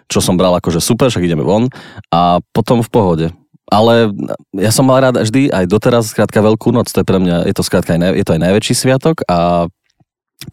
čo 0.05 0.19
som 0.21 0.37
bral 0.37 0.53
akože 0.61 0.77
super, 0.77 1.09
však 1.09 1.25
ideme 1.25 1.41
von 1.41 1.67
a 2.13 2.37
potom 2.53 2.85
v 2.85 2.89
pohode. 2.93 3.27
Ale 3.65 4.13
ja 4.53 4.69
som 4.69 4.85
mal 4.85 5.01
rád 5.01 5.17
vždy, 5.25 5.49
aj 5.49 5.65
doteraz, 5.65 6.13
skrátka 6.13 6.37
Veľkú 6.45 6.69
noc, 6.69 6.85
to 6.93 7.01
je 7.01 7.07
pre 7.07 7.17
mňa, 7.17 7.49
je 7.49 7.53
to 7.57 7.65
skrátka 7.65 7.97
aj, 7.97 8.13
je 8.13 8.21
to 8.21 8.33
aj 8.37 8.41
najväčší 8.45 8.73
sviatok 8.77 9.25
a 9.25 9.65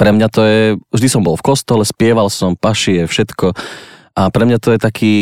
pre 0.00 0.10
mňa 0.16 0.28
to 0.32 0.40
je, 0.48 0.60
vždy 0.96 1.08
som 1.12 1.20
bol 1.20 1.36
v 1.36 1.44
kostole, 1.44 1.84
spieval 1.84 2.32
som, 2.32 2.56
pašie, 2.56 3.04
všetko 3.04 3.52
a 4.16 4.28
pre 4.32 4.44
mňa 4.48 4.58
to 4.60 4.72
je 4.72 4.78
taký, 4.80 5.14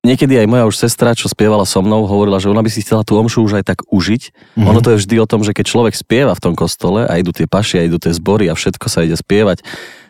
Niekedy 0.00 0.32
aj 0.40 0.48
moja 0.48 0.64
už 0.64 0.80
sestra, 0.80 1.12
čo 1.12 1.28
spievala 1.28 1.68
so 1.68 1.84
mnou, 1.84 2.08
hovorila, 2.08 2.40
že 2.40 2.48
ona 2.48 2.64
by 2.64 2.72
si 2.72 2.80
chcela 2.80 3.04
tú 3.04 3.20
omšu 3.20 3.44
už 3.44 3.60
aj 3.60 3.64
tak 3.68 3.78
užiť. 3.84 4.22
Mm-hmm. 4.32 4.68
Ono 4.72 4.80
to 4.80 4.96
je 4.96 5.00
vždy 5.04 5.16
o 5.20 5.28
tom, 5.28 5.44
že 5.44 5.52
keď 5.52 5.64
človek 5.68 5.92
spieva 5.92 6.32
v 6.32 6.40
tom 6.40 6.54
kostole 6.56 7.04
a 7.04 7.20
idú 7.20 7.36
tie 7.36 7.44
paši 7.44 7.84
a 7.84 7.84
idú 7.84 8.00
tie 8.00 8.08
zbory 8.08 8.48
a 8.48 8.56
všetko 8.56 8.86
sa 8.88 9.04
ide 9.04 9.12
spievať, 9.12 9.60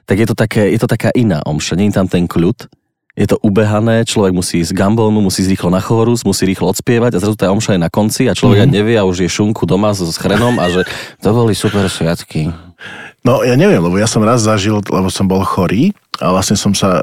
tak 0.06 0.16
je 0.22 0.26
to, 0.30 0.38
také, 0.38 0.70
je 0.70 0.78
to 0.78 0.86
taká 0.86 1.10
iná 1.10 1.42
omša. 1.42 1.74
Nie 1.74 1.90
je 1.90 1.98
tam 1.98 2.06
ten 2.06 2.30
kľud, 2.30 2.70
je 3.18 3.26
to 3.26 3.36
ubehané, 3.42 4.06
človek 4.06 4.30
musí 4.30 4.62
ísť 4.62 4.78
gambonu, 4.78 5.18
musí 5.18 5.42
ísť 5.42 5.58
rýchlo 5.58 5.70
na 5.74 5.82
chorus, 5.82 6.22
musí 6.22 6.46
rýchlo 6.46 6.70
odspievať 6.70 7.18
a 7.18 7.22
zrazu 7.22 7.34
tá 7.34 7.50
omša 7.50 7.74
je 7.74 7.80
na 7.82 7.90
konci 7.90 8.30
a 8.30 8.38
človek 8.38 8.62
mm-hmm. 8.62 8.76
nevie 8.78 8.94
a 8.94 9.02
už 9.02 9.26
je 9.26 9.28
šunku 9.28 9.66
doma 9.66 9.90
s, 9.90 10.06
s 10.06 10.16
chrenom 10.22 10.54
a 10.62 10.70
že 10.70 10.86
to 11.18 11.34
boli 11.34 11.50
super 11.58 11.82
sviatky. 11.90 12.54
No 13.26 13.42
ja 13.42 13.58
neviem, 13.58 13.82
lebo 13.82 13.98
ja 13.98 14.06
som 14.06 14.22
raz 14.22 14.46
zažil, 14.46 14.78
lebo 14.78 15.10
som 15.10 15.26
bol 15.26 15.42
chorý 15.42 15.90
a 16.22 16.30
vlastne 16.30 16.54
som 16.54 16.72
sa, 16.72 17.02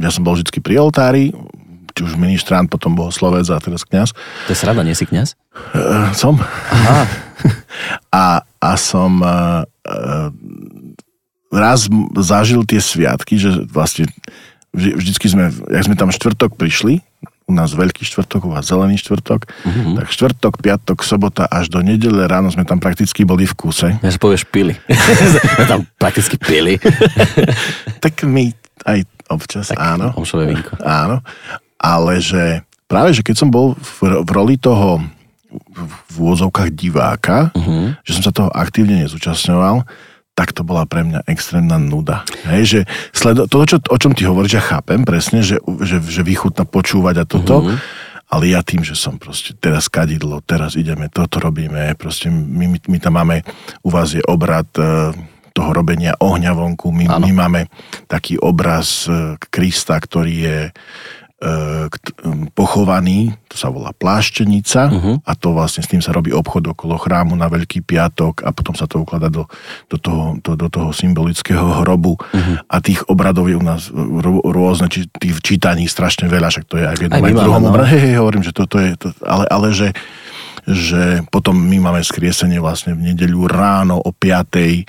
ja 0.00 0.10
som 0.10 0.24
bol 0.24 0.34
vždy 0.34 0.58
pri 0.58 0.80
oltári, 0.80 1.30
či 1.94 2.02
už 2.02 2.18
ministrant, 2.18 2.66
potom 2.66 2.98
bohoslovec 2.98 3.46
a 3.54 3.62
teraz 3.62 3.86
kňaz. 3.86 4.10
To 4.46 4.50
je 4.50 4.58
sranda, 4.58 4.82
nie 4.82 4.98
si 4.98 5.06
kňaz? 5.06 5.38
Uh, 5.72 6.10
som. 6.10 6.34
Aha. 6.42 7.06
a, 8.10 8.42
a 8.42 8.70
som 8.74 9.22
uh, 9.22 9.62
uh, 9.86 10.28
raz 11.54 11.86
zažil 12.18 12.66
tie 12.66 12.82
sviatky, 12.82 13.38
že 13.38 13.62
vlastne 13.70 14.10
vždycky 14.74 15.30
sme, 15.30 15.54
jak 15.70 15.86
sme 15.86 15.94
tam 15.94 16.10
štvrtok 16.10 16.58
prišli, 16.58 16.98
u 17.44 17.52
nás 17.52 17.76
veľký 17.76 18.02
štvrtok, 18.08 18.48
u 18.48 18.50
vás 18.56 18.64
zelený 18.66 18.96
štvrtok, 19.04 19.44
mm-hmm. 19.46 19.94
tak 20.00 20.06
štvrtok, 20.10 20.54
piatok, 20.64 20.98
sobota 21.04 21.44
až 21.46 21.68
do 21.68 21.84
nedele 21.84 22.24
ráno 22.24 22.48
sme 22.48 22.64
tam 22.64 22.80
prakticky 22.80 23.22
boli 23.22 23.44
v 23.44 23.54
kúse. 23.54 23.86
Ja 24.00 24.10
že 24.10 24.18
povieš 24.18 24.48
pili. 24.48 24.74
sme 25.54 25.64
tam 25.68 25.80
prakticky 26.00 26.40
pili. 26.40 26.80
tak 28.02 28.24
my 28.24 28.48
aj 28.88 29.04
občas, 29.28 29.70
tak, 29.70 29.78
áno. 29.78 30.16
Áno 30.82 31.20
ale 31.84 32.24
že 32.24 32.64
práve, 32.88 33.12
že 33.12 33.20
keď 33.20 33.36
som 33.44 33.52
bol 33.52 33.76
v, 33.76 34.24
v 34.24 34.30
roli 34.32 34.56
toho 34.56 35.04
v 36.08 36.14
úvozovkách 36.18 36.74
diváka, 36.74 37.54
uh-huh. 37.54 37.94
že 38.02 38.18
som 38.18 38.22
sa 38.24 38.32
toho 38.34 38.50
aktívne 38.50 39.04
nezúčastňoval, 39.04 39.86
tak 40.34 40.50
to 40.50 40.66
bola 40.66 40.82
pre 40.82 41.06
mňa 41.06 41.30
extrémna 41.30 41.78
nuda. 41.78 42.26
Hej, 42.50 42.62
že 42.66 42.80
sledo, 43.14 43.46
to, 43.46 43.62
čo, 43.62 43.78
o 43.78 43.96
čom 43.98 44.18
ty 44.18 44.26
hovoríš, 44.26 44.58
ja 44.58 44.64
chápem 44.66 45.06
presne, 45.06 45.46
že, 45.46 45.62
že, 45.86 46.02
že 46.02 46.26
vychutná 46.26 46.66
počúvať 46.66 47.22
a 47.22 47.24
toto, 47.24 47.62
mm-hmm. 47.62 47.78
ale 48.34 48.50
ja 48.50 48.66
tým, 48.66 48.82
že 48.82 48.98
som 48.98 49.14
proste 49.14 49.54
teraz 49.54 49.86
kadidlo, 49.86 50.42
teraz 50.42 50.74
ideme, 50.74 51.06
toto 51.06 51.38
robíme, 51.38 51.94
proste 51.94 52.34
my, 52.34 52.66
my, 52.66 52.78
my 52.82 52.98
tam 52.98 53.14
máme, 53.14 53.46
u 53.86 53.94
vás 53.94 54.10
je 54.10 54.26
obrad 54.26 54.66
e, 54.74 55.14
toho 55.54 55.70
robenia 55.70 56.18
ohňa 56.18 56.50
vonku, 56.50 56.90
my, 56.90 57.06
my 57.22 57.30
máme 57.30 57.70
taký 58.10 58.34
obraz 58.42 59.06
e, 59.06 59.38
Krista, 59.54 59.94
ktorý 60.02 60.34
je 60.34 60.58
pochovaný, 62.56 63.36
to 63.52 63.56
sa 63.60 63.68
volá 63.68 63.92
pláštenica 63.92 64.88
uh-huh. 64.88 65.16
a 65.20 65.32
to 65.36 65.52
vlastne 65.52 65.84
s 65.84 65.90
tým 65.92 66.00
sa 66.00 66.14
robí 66.16 66.32
obchod 66.32 66.72
okolo 66.72 66.96
chrámu 66.96 67.36
na 67.36 67.52
Veľký 67.52 67.84
piatok 67.84 68.46
a 68.46 68.50
potom 68.50 68.72
sa 68.72 68.88
to 68.88 69.04
ukladá 69.04 69.28
do, 69.28 69.44
do, 69.92 70.00
toho, 70.00 70.40
do, 70.40 70.56
do 70.56 70.68
toho 70.72 70.90
symbolického 70.96 71.84
hrobu 71.84 72.16
uh-huh. 72.16 72.64
a 72.64 72.76
tých 72.80 73.04
obradov 73.12 73.52
je 73.52 73.60
u 73.60 73.64
nás 73.64 73.92
rôzne, 74.44 74.88
či, 74.88 75.04
tých 75.20 75.38
čítaní 75.44 75.84
strašne 75.84 76.26
veľa, 76.32 76.48
však 76.48 76.64
to 76.64 76.80
je 76.80 76.84
aj 76.88 76.96
v 76.96 77.02
jednom 77.06 77.24
aj, 77.24 77.28
aj 77.28 77.36
druhom 77.36 77.62
no. 77.62 77.84
Hej, 77.92 78.12
hovorím, 78.16 78.42
že 78.42 78.52
toto 78.56 78.76
je, 78.80 78.96
to, 78.96 79.12
ale, 79.20 79.44
ale 79.52 79.68
že 79.76 79.88
že 80.64 81.20
potom 81.28 81.52
my 81.52 81.76
máme 81.90 82.00
skriesenie 82.00 82.56
vlastne 82.56 82.96
v 82.96 83.12
nedeľu 83.12 83.44
ráno 83.48 84.00
o 84.00 84.10
5. 84.10 84.24
E, 84.56 84.82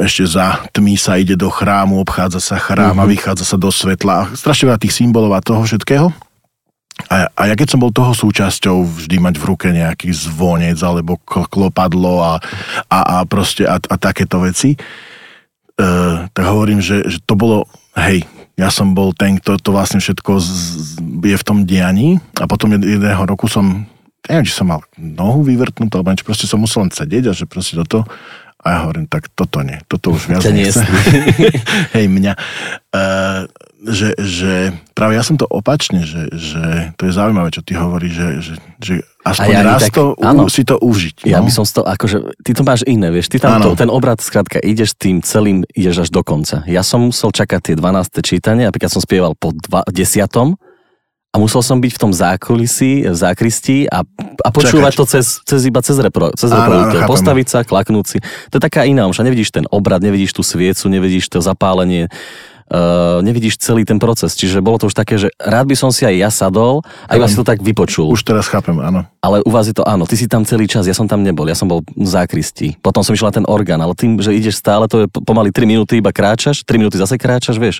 ešte 0.00 0.24
za 0.24 0.64
tmy 0.72 0.96
sa 0.96 1.20
ide 1.20 1.36
do 1.36 1.52
chrámu, 1.52 2.00
obchádza 2.00 2.40
sa 2.40 2.56
chrám 2.56 2.96
a 2.96 3.04
mhm. 3.04 3.10
vychádza 3.12 3.44
sa 3.44 3.56
do 3.60 3.68
svetla. 3.68 4.32
Strašne 4.32 4.72
veľa 4.72 4.80
tých 4.80 4.96
symbolov 4.96 5.36
a 5.36 5.44
toho 5.44 5.60
všetkého. 5.64 6.08
A, 7.08 7.32
a 7.32 7.42
ja 7.48 7.54
keď 7.56 7.76
som 7.76 7.80
bol 7.80 7.92
toho 7.94 8.12
súčasťou, 8.12 8.84
vždy 8.84 9.16
mať 9.24 9.34
v 9.40 9.48
ruke 9.48 9.68
nejaký 9.72 10.12
zvonec 10.12 10.76
alebo 10.84 11.16
klopadlo 11.24 12.20
a, 12.20 12.34
a, 12.92 12.98
a 13.00 13.16
proste 13.24 13.64
a, 13.64 13.80
a 13.80 13.94
takéto 13.96 14.40
veci, 14.44 14.76
e, 14.76 14.78
tak 16.28 16.44
hovorím, 16.44 16.84
že, 16.84 17.00
že 17.08 17.24
to 17.24 17.36
bolo, 17.36 17.64
hej, 17.96 18.24
ja 18.60 18.68
som 18.68 18.92
bol 18.92 19.16
ten, 19.16 19.40
kto 19.40 19.56
to 19.56 19.72
vlastne 19.72 20.04
všetko 20.04 20.36
z, 20.36 20.50
je 21.24 21.36
v 21.40 21.46
tom 21.46 21.64
dianí 21.64 22.20
a 22.36 22.44
potom 22.44 22.76
jedného 22.76 23.24
roku 23.24 23.48
som 23.48 23.88
neviem, 24.30 24.46
či 24.46 24.54
som 24.54 24.70
mal 24.70 24.80
nohu 24.94 25.42
vyvrtnutú, 25.42 25.98
alebo 25.98 26.14
niečo, 26.14 26.24
proste 26.24 26.46
som 26.46 26.62
musel 26.62 26.86
len 26.86 26.92
sedieť 26.94 27.30
a 27.30 27.32
že 27.34 27.50
proste 27.50 27.74
toto 27.74 28.06
a 28.60 28.66
ja 28.76 28.78
hovorím, 28.84 29.08
tak 29.08 29.32
toto 29.32 29.64
nie, 29.64 29.80
toto 29.88 30.12
už 30.12 30.28
viac 30.28 30.44
nechcem. 30.52 30.84
Hej, 31.96 32.12
mňa. 32.12 32.36
Uh, 32.92 33.48
že, 33.88 34.12
že 34.20 34.76
práve 34.92 35.16
ja 35.16 35.24
som 35.24 35.40
to 35.40 35.48
opačne, 35.48 36.04
že, 36.04 36.28
že 36.36 36.92
to 37.00 37.08
je 37.08 37.12
zaujímavé, 37.16 37.48
čo 37.48 37.64
ty 37.64 37.72
hovoríš, 37.72 38.12
že, 38.12 38.28
že, 38.44 38.54
že 38.76 38.94
aspoň 39.24 39.52
ja 39.56 39.60
raz 39.64 39.88
tak, 39.88 39.96
to, 39.96 40.12
áno, 40.20 40.52
si 40.52 40.68
to 40.68 40.76
užiť. 40.76 41.24
No? 41.24 41.32
Ja 41.32 41.40
by 41.40 41.48
som 41.48 41.64
to, 41.64 41.80
akože, 41.88 42.36
ty 42.44 42.52
to 42.52 42.60
máš 42.60 42.84
iné, 42.84 43.08
vieš, 43.08 43.32
ty 43.32 43.40
tam 43.40 43.64
to, 43.64 43.72
ten 43.72 43.88
obrad, 43.88 44.20
skrátka, 44.20 44.60
ideš 44.60 44.92
tým 44.92 45.24
celým, 45.24 45.64
ideš 45.72 46.04
až 46.04 46.10
do 46.12 46.20
konca. 46.20 46.60
Ja 46.68 46.84
som 46.84 47.08
musel 47.08 47.32
čakať 47.32 47.72
tie 47.72 47.74
12. 47.80 48.20
čítanie, 48.20 48.68
napríklad 48.68 48.92
som 48.92 49.00
spieval 49.00 49.32
po 49.32 49.56
dva, 49.56 49.80
10 49.88 50.28
a 51.30 51.38
musel 51.38 51.62
som 51.62 51.78
byť 51.78 51.92
v 51.94 52.00
tom 52.02 52.10
zákulisí, 52.10 53.06
v 53.06 53.14
zákristí 53.14 53.86
a, 53.86 54.02
a 54.42 54.48
počúvať 54.50 54.92
Čakať. 54.94 54.98
to 54.98 55.04
cez, 55.06 55.26
cez 55.46 55.60
iba 55.62 55.78
cez, 55.78 55.94
repro, 56.02 56.34
cez 56.34 56.50
reproduktor. 56.50 57.06
Postaviť 57.06 57.46
sa, 57.46 57.58
klaknúť 57.62 58.06
si. 58.06 58.18
To 58.50 58.58
je 58.58 58.62
taká 58.62 58.82
iná 58.82 59.06
omša. 59.06 59.22
Nevidíš 59.22 59.54
ten 59.54 59.62
obrad, 59.70 60.02
nevidíš 60.02 60.34
tú 60.34 60.42
sviecu, 60.42 60.90
nevidíš 60.90 61.30
to 61.30 61.38
zapálenie, 61.38 62.10
uh, 62.10 63.22
nevidíš 63.22 63.62
celý 63.62 63.86
ten 63.86 64.02
proces. 64.02 64.34
Čiže 64.34 64.58
bolo 64.58 64.82
to 64.82 64.90
už 64.90 64.98
také, 64.98 65.22
že 65.22 65.30
rád 65.38 65.70
by 65.70 65.78
som 65.78 65.94
si 65.94 66.02
aj 66.02 66.14
ja 66.18 66.30
sadol 66.34 66.82
a 67.06 67.14
iba 67.14 67.30
si 67.30 67.38
to 67.38 67.46
tak 67.46 67.62
vypočul. 67.62 68.10
Už 68.10 68.26
teraz 68.26 68.50
chápem, 68.50 68.74
áno. 68.82 69.06
Ale 69.22 69.38
u 69.46 69.54
vás 69.54 69.70
je 69.70 69.74
to 69.78 69.86
áno, 69.86 70.10
ty 70.10 70.18
si 70.18 70.26
tam 70.26 70.42
celý 70.42 70.66
čas, 70.66 70.82
ja 70.90 70.98
som 70.98 71.06
tam 71.06 71.22
nebol, 71.22 71.46
ja 71.46 71.54
som 71.54 71.70
bol 71.70 71.86
v 71.86 72.10
zákristí. 72.10 72.74
Potom 72.82 73.06
som 73.06 73.14
išiel 73.14 73.30
na 73.30 73.38
ten 73.38 73.46
orgán, 73.46 73.78
ale 73.78 73.94
tým, 73.94 74.18
že 74.18 74.34
ideš 74.34 74.58
stále, 74.58 74.90
to 74.90 75.04
je 75.04 75.10
pomaly 75.22 75.54
3 75.54 75.62
minúty, 75.62 76.02
iba 76.02 76.10
kráčaš, 76.10 76.66
3 76.66 76.74
minúty 76.74 76.98
zase 76.98 77.14
kráčaš, 77.14 77.62
vieš. 77.62 77.78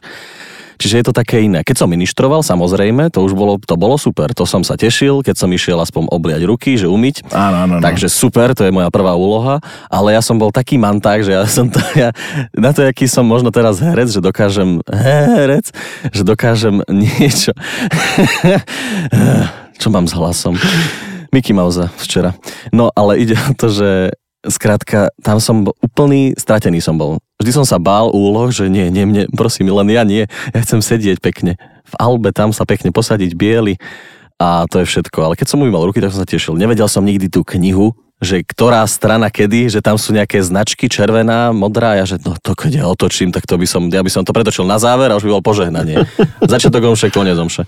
Čiže 0.81 0.97
je 0.97 1.05
to 1.05 1.15
také 1.15 1.45
iné. 1.45 1.61
Keď 1.61 1.85
som 1.85 1.93
ministroval, 1.93 2.41
samozrejme, 2.41 3.13
to 3.13 3.21
už 3.21 3.37
bolo, 3.37 3.61
to 3.61 3.77
bolo 3.77 4.01
super. 4.01 4.33
To 4.33 4.49
som 4.49 4.65
sa 4.65 4.81
tešil, 4.81 5.21
keď 5.21 5.37
som 5.37 5.53
išiel 5.53 5.77
aspoň 5.77 6.09
obliať 6.09 6.49
ruky, 6.49 6.81
že 6.81 6.89
umyť. 6.89 7.29
Áno, 7.37 7.57
áno, 7.69 7.73
áno. 7.77 7.85
Takže 7.85 8.09
super, 8.09 8.57
to 8.57 8.65
je 8.65 8.73
moja 8.73 8.89
prvá 8.89 9.13
úloha. 9.13 9.61
Ale 9.93 10.17
ja 10.17 10.25
som 10.25 10.41
bol 10.41 10.49
taký 10.49 10.81
manták, 10.81 11.21
že 11.21 11.37
ja 11.37 11.45
som 11.45 11.69
to, 11.69 11.77
ja, 11.93 12.17
na 12.57 12.73
to, 12.73 12.89
aký 12.89 13.05
som 13.05 13.29
možno 13.29 13.53
teraz 13.53 13.77
herec, 13.77 14.09
že 14.09 14.25
dokážem, 14.25 14.81
herec, 14.89 15.69
že 16.09 16.23
dokážem 16.25 16.81
niečo. 16.89 17.53
Čo 19.81 19.89
mám 19.93 20.09
s 20.09 20.17
hlasom? 20.17 20.57
Mickey 21.29 21.53
Mouse 21.53 21.93
včera. 22.01 22.33
No 22.73 22.89
ale 22.97 23.21
ide 23.21 23.37
o 23.37 23.53
to, 23.53 23.69
že 23.69 24.17
Skrátka, 24.41 25.13
tam 25.21 25.37
som 25.37 25.69
bol, 25.69 25.77
úplný 25.85 26.33
stratený 26.33 26.81
som 26.81 26.97
bol. 26.97 27.21
Vždy 27.41 27.57
som 27.57 27.65
sa 27.65 27.81
bál 27.81 28.13
úloh, 28.13 28.53
že 28.53 28.69
nie, 28.69 28.93
nie, 28.93 29.09
mne, 29.09 29.23
prosím, 29.33 29.73
len 29.73 29.89
ja 29.89 30.05
nie. 30.05 30.29
Ja 30.53 30.61
chcem 30.61 30.85
sedieť 30.85 31.25
pekne. 31.25 31.57
V 31.89 31.95
Albe 31.97 32.37
tam 32.37 32.53
sa 32.53 32.69
pekne 32.69 32.93
posadiť 32.93 33.33
biely 33.33 33.81
a 34.37 34.69
to 34.69 34.85
je 34.85 34.87
všetko. 34.87 35.25
Ale 35.25 35.35
keď 35.41 35.49
som 35.49 35.65
umýval 35.65 35.89
ruky, 35.89 36.05
tak 36.05 36.13
som 36.13 36.21
sa 36.21 36.29
tešil. 36.29 36.61
Nevedel 36.61 36.85
som 36.87 37.01
nikdy 37.01 37.33
tú 37.33 37.41
knihu, 37.45 37.97
že 38.21 38.45
ktorá 38.45 38.85
strana 38.85 39.33
kedy, 39.33 39.73
že 39.73 39.81
tam 39.81 39.97
sú 39.97 40.13
nejaké 40.13 40.45
značky, 40.45 40.93
červená, 40.93 41.57
modrá, 41.57 41.97
ja 41.97 42.05
že 42.05 42.21
no 42.21 42.37
to 42.37 42.53
keď 42.53 42.85
ja 42.85 42.85
otočím, 42.85 43.33
tak 43.33 43.49
to 43.49 43.57
by 43.57 43.65
som, 43.65 43.89
ja 43.89 44.05
by 44.05 44.13
som 44.13 44.29
to 44.29 44.37
pretočil 44.37 44.69
na 44.69 44.77
záver 44.77 45.09
a 45.09 45.17
už 45.17 45.25
by 45.25 45.41
bol 45.41 45.45
požehnanie. 45.45 46.05
Začiatok 46.53 46.85
omše, 46.85 47.09
koniec 47.09 47.41
omše. 47.41 47.65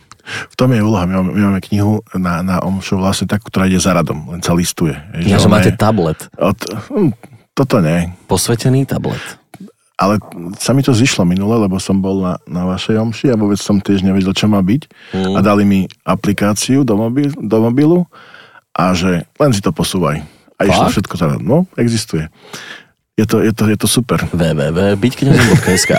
V 0.53 0.55
tom 0.61 0.77
je 0.77 0.85
úloha, 0.85 1.09
my 1.09 1.13
máme, 1.17 1.31
my 1.33 1.41
máme 1.49 1.61
knihu 1.73 2.05
na, 2.13 2.45
na 2.45 2.57
omšu 2.61 3.01
vlastne 3.01 3.25
takú, 3.25 3.49
ktorá 3.49 3.65
ide 3.65 3.81
za 3.81 3.97
radom, 3.97 4.29
len 4.29 4.45
sa 4.45 4.53
listuje. 4.53 4.93
Ja, 5.25 5.41
že 5.41 5.49
máte 5.49 5.73
je, 5.73 5.81
tablet. 5.81 6.29
Od, 6.37 6.57
hm, 6.93 7.17
toto 7.57 7.81
nie. 7.81 8.13
Posvetený 8.29 8.85
tablet. 8.85 9.42
Ale 10.03 10.19
sa 10.59 10.75
mi 10.75 10.83
to 10.83 10.91
zišlo 10.91 11.23
minule, 11.23 11.55
lebo 11.63 11.79
som 11.79 12.03
bol 12.03 12.27
na, 12.27 12.35
na 12.51 12.67
vašej 12.67 12.99
omši 12.99 13.27
a 13.31 13.39
vôbec 13.39 13.63
som 13.63 13.79
tiež 13.79 14.03
nevedel, 14.03 14.35
čo 14.35 14.51
má 14.51 14.59
byť. 14.59 14.83
Mm. 15.15 15.35
A 15.35 15.39
dali 15.39 15.63
mi 15.63 15.87
aplikáciu 16.03 16.83
do, 16.83 16.99
mobil, 16.99 17.31
do 17.39 17.59
mobilu 17.63 18.03
a 18.75 18.91
že 18.99 19.23
len 19.39 19.53
si 19.55 19.63
to 19.63 19.71
posúvaj 19.71 20.27
a 20.59 20.61
išlo 20.67 20.87
všetko 20.91 21.15
za 21.15 21.27
No, 21.39 21.71
existuje. 21.79 22.27
Je 23.19 23.29
to, 23.29 23.45
je 23.45 23.53
to, 23.53 23.69
je 23.69 23.77
to 23.77 23.87
super. 23.87 24.19
www.byťkňazom.sk 24.33 25.93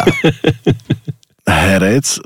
Herec 1.44 2.08
e, 2.08 2.20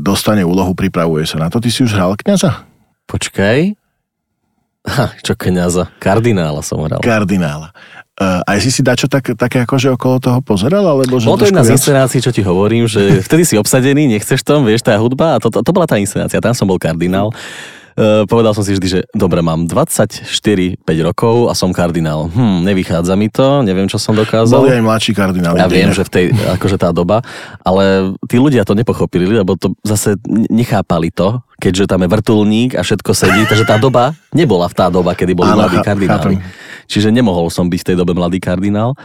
dostane 0.00 0.46
úlohu, 0.46 0.72
pripravuje 0.72 1.26
sa 1.26 1.36
na 1.42 1.50
to. 1.50 1.58
Ty 1.58 1.68
si 1.68 1.82
už 1.82 1.98
hral 1.98 2.14
kňaza? 2.14 2.64
Počkaj. 3.10 3.74
Ha, 4.86 5.06
čo 5.20 5.34
kňaza? 5.36 5.92
Kardinála 6.00 6.62
som 6.64 6.80
hral. 6.80 7.02
Kardinála. 7.04 7.74
Uh, 8.20 8.44
aj 8.44 8.60
si 8.60 8.68
si 8.68 8.84
dačo 8.84 9.08
tak, 9.08 9.32
také 9.32 9.64
akože 9.64 9.96
okolo 9.96 10.20
toho 10.20 10.38
pozeral? 10.44 10.84
Alebo 10.84 11.16
že 11.16 11.24
Bolo 11.24 11.40
to 11.40 11.48
jedna 11.48 11.64
z 11.64 11.72
inscenácií, 11.72 12.20
čo 12.20 12.28
ti 12.28 12.44
hovorím, 12.44 12.84
že 12.84 13.16
vtedy 13.26 13.48
si 13.48 13.56
obsadený, 13.56 14.12
nechceš 14.12 14.44
tom, 14.44 14.68
vieš, 14.68 14.84
tá 14.84 14.92
hudba 15.00 15.36
a 15.36 15.36
to, 15.40 15.48
to, 15.48 15.64
to 15.64 15.70
bola 15.72 15.88
tá 15.88 15.96
inscenácia, 15.96 16.36
tam 16.36 16.52
som 16.52 16.68
bol 16.68 16.76
kardinál. 16.76 17.32
Uh, 17.96 18.28
povedal 18.28 18.52
som 18.52 18.60
si 18.60 18.76
vždy, 18.76 18.86
že 18.92 19.00
dobre, 19.16 19.40
mám 19.40 19.64
24-5 19.64 20.84
rokov 21.00 21.48
a 21.48 21.56
som 21.56 21.72
kardinál. 21.72 22.28
Hm, 22.28 22.60
nevychádza 22.68 23.16
mi 23.16 23.32
to, 23.32 23.64
neviem, 23.64 23.88
čo 23.88 23.96
som 23.96 24.12
dokázal. 24.12 24.68
Boli 24.68 24.76
aj 24.76 24.84
mladší 24.84 25.12
kardinál. 25.16 25.56
Ja 25.56 25.64
viem, 25.64 25.88
že 25.88 26.04
v 26.04 26.10
tej, 26.12 26.24
akože 26.60 26.76
tá 26.76 26.92
doba, 26.92 27.24
ale 27.64 28.12
tí 28.28 28.36
ľudia 28.36 28.68
to 28.68 28.76
nepochopili, 28.76 29.32
lebo 29.32 29.56
to 29.56 29.72
zase 29.80 30.20
nechápali 30.52 31.08
to, 31.08 31.40
keďže 31.56 31.88
tam 31.88 32.04
je 32.04 32.08
vrtulník 32.12 32.76
a 32.76 32.84
všetko 32.84 33.10
sedí, 33.16 33.48
takže 33.48 33.64
tá 33.64 33.80
doba 33.80 34.12
nebola 34.28 34.68
v 34.68 34.76
tá 34.76 34.92
doba, 34.92 35.16
kedy 35.16 35.32
boli 35.32 35.50
Áno, 35.56 35.64
mladí 35.64 35.80
kardináli. 35.80 36.36
Čiže 36.90 37.14
nemohol 37.14 37.46
som 37.54 37.70
byť 37.70 37.80
v 37.86 37.88
tej 37.94 37.96
dobe 37.96 38.18
mladý 38.18 38.42
kardinál 38.42 38.98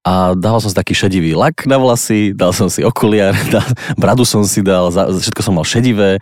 a 0.00 0.32
dal 0.32 0.56
som 0.64 0.72
si 0.72 0.76
taký 0.76 0.96
šedivý 0.96 1.36
lak 1.36 1.68
na 1.68 1.76
vlasy, 1.76 2.32
dal 2.32 2.56
som 2.56 2.72
si 2.72 2.80
okuliar, 2.80 3.36
dal, 3.54 3.66
bradu 4.00 4.24
som 4.24 4.40
si 4.48 4.64
dal, 4.64 4.88
všetko 4.88 5.40
som 5.44 5.52
mal 5.60 5.68
šedivé, 5.68 6.16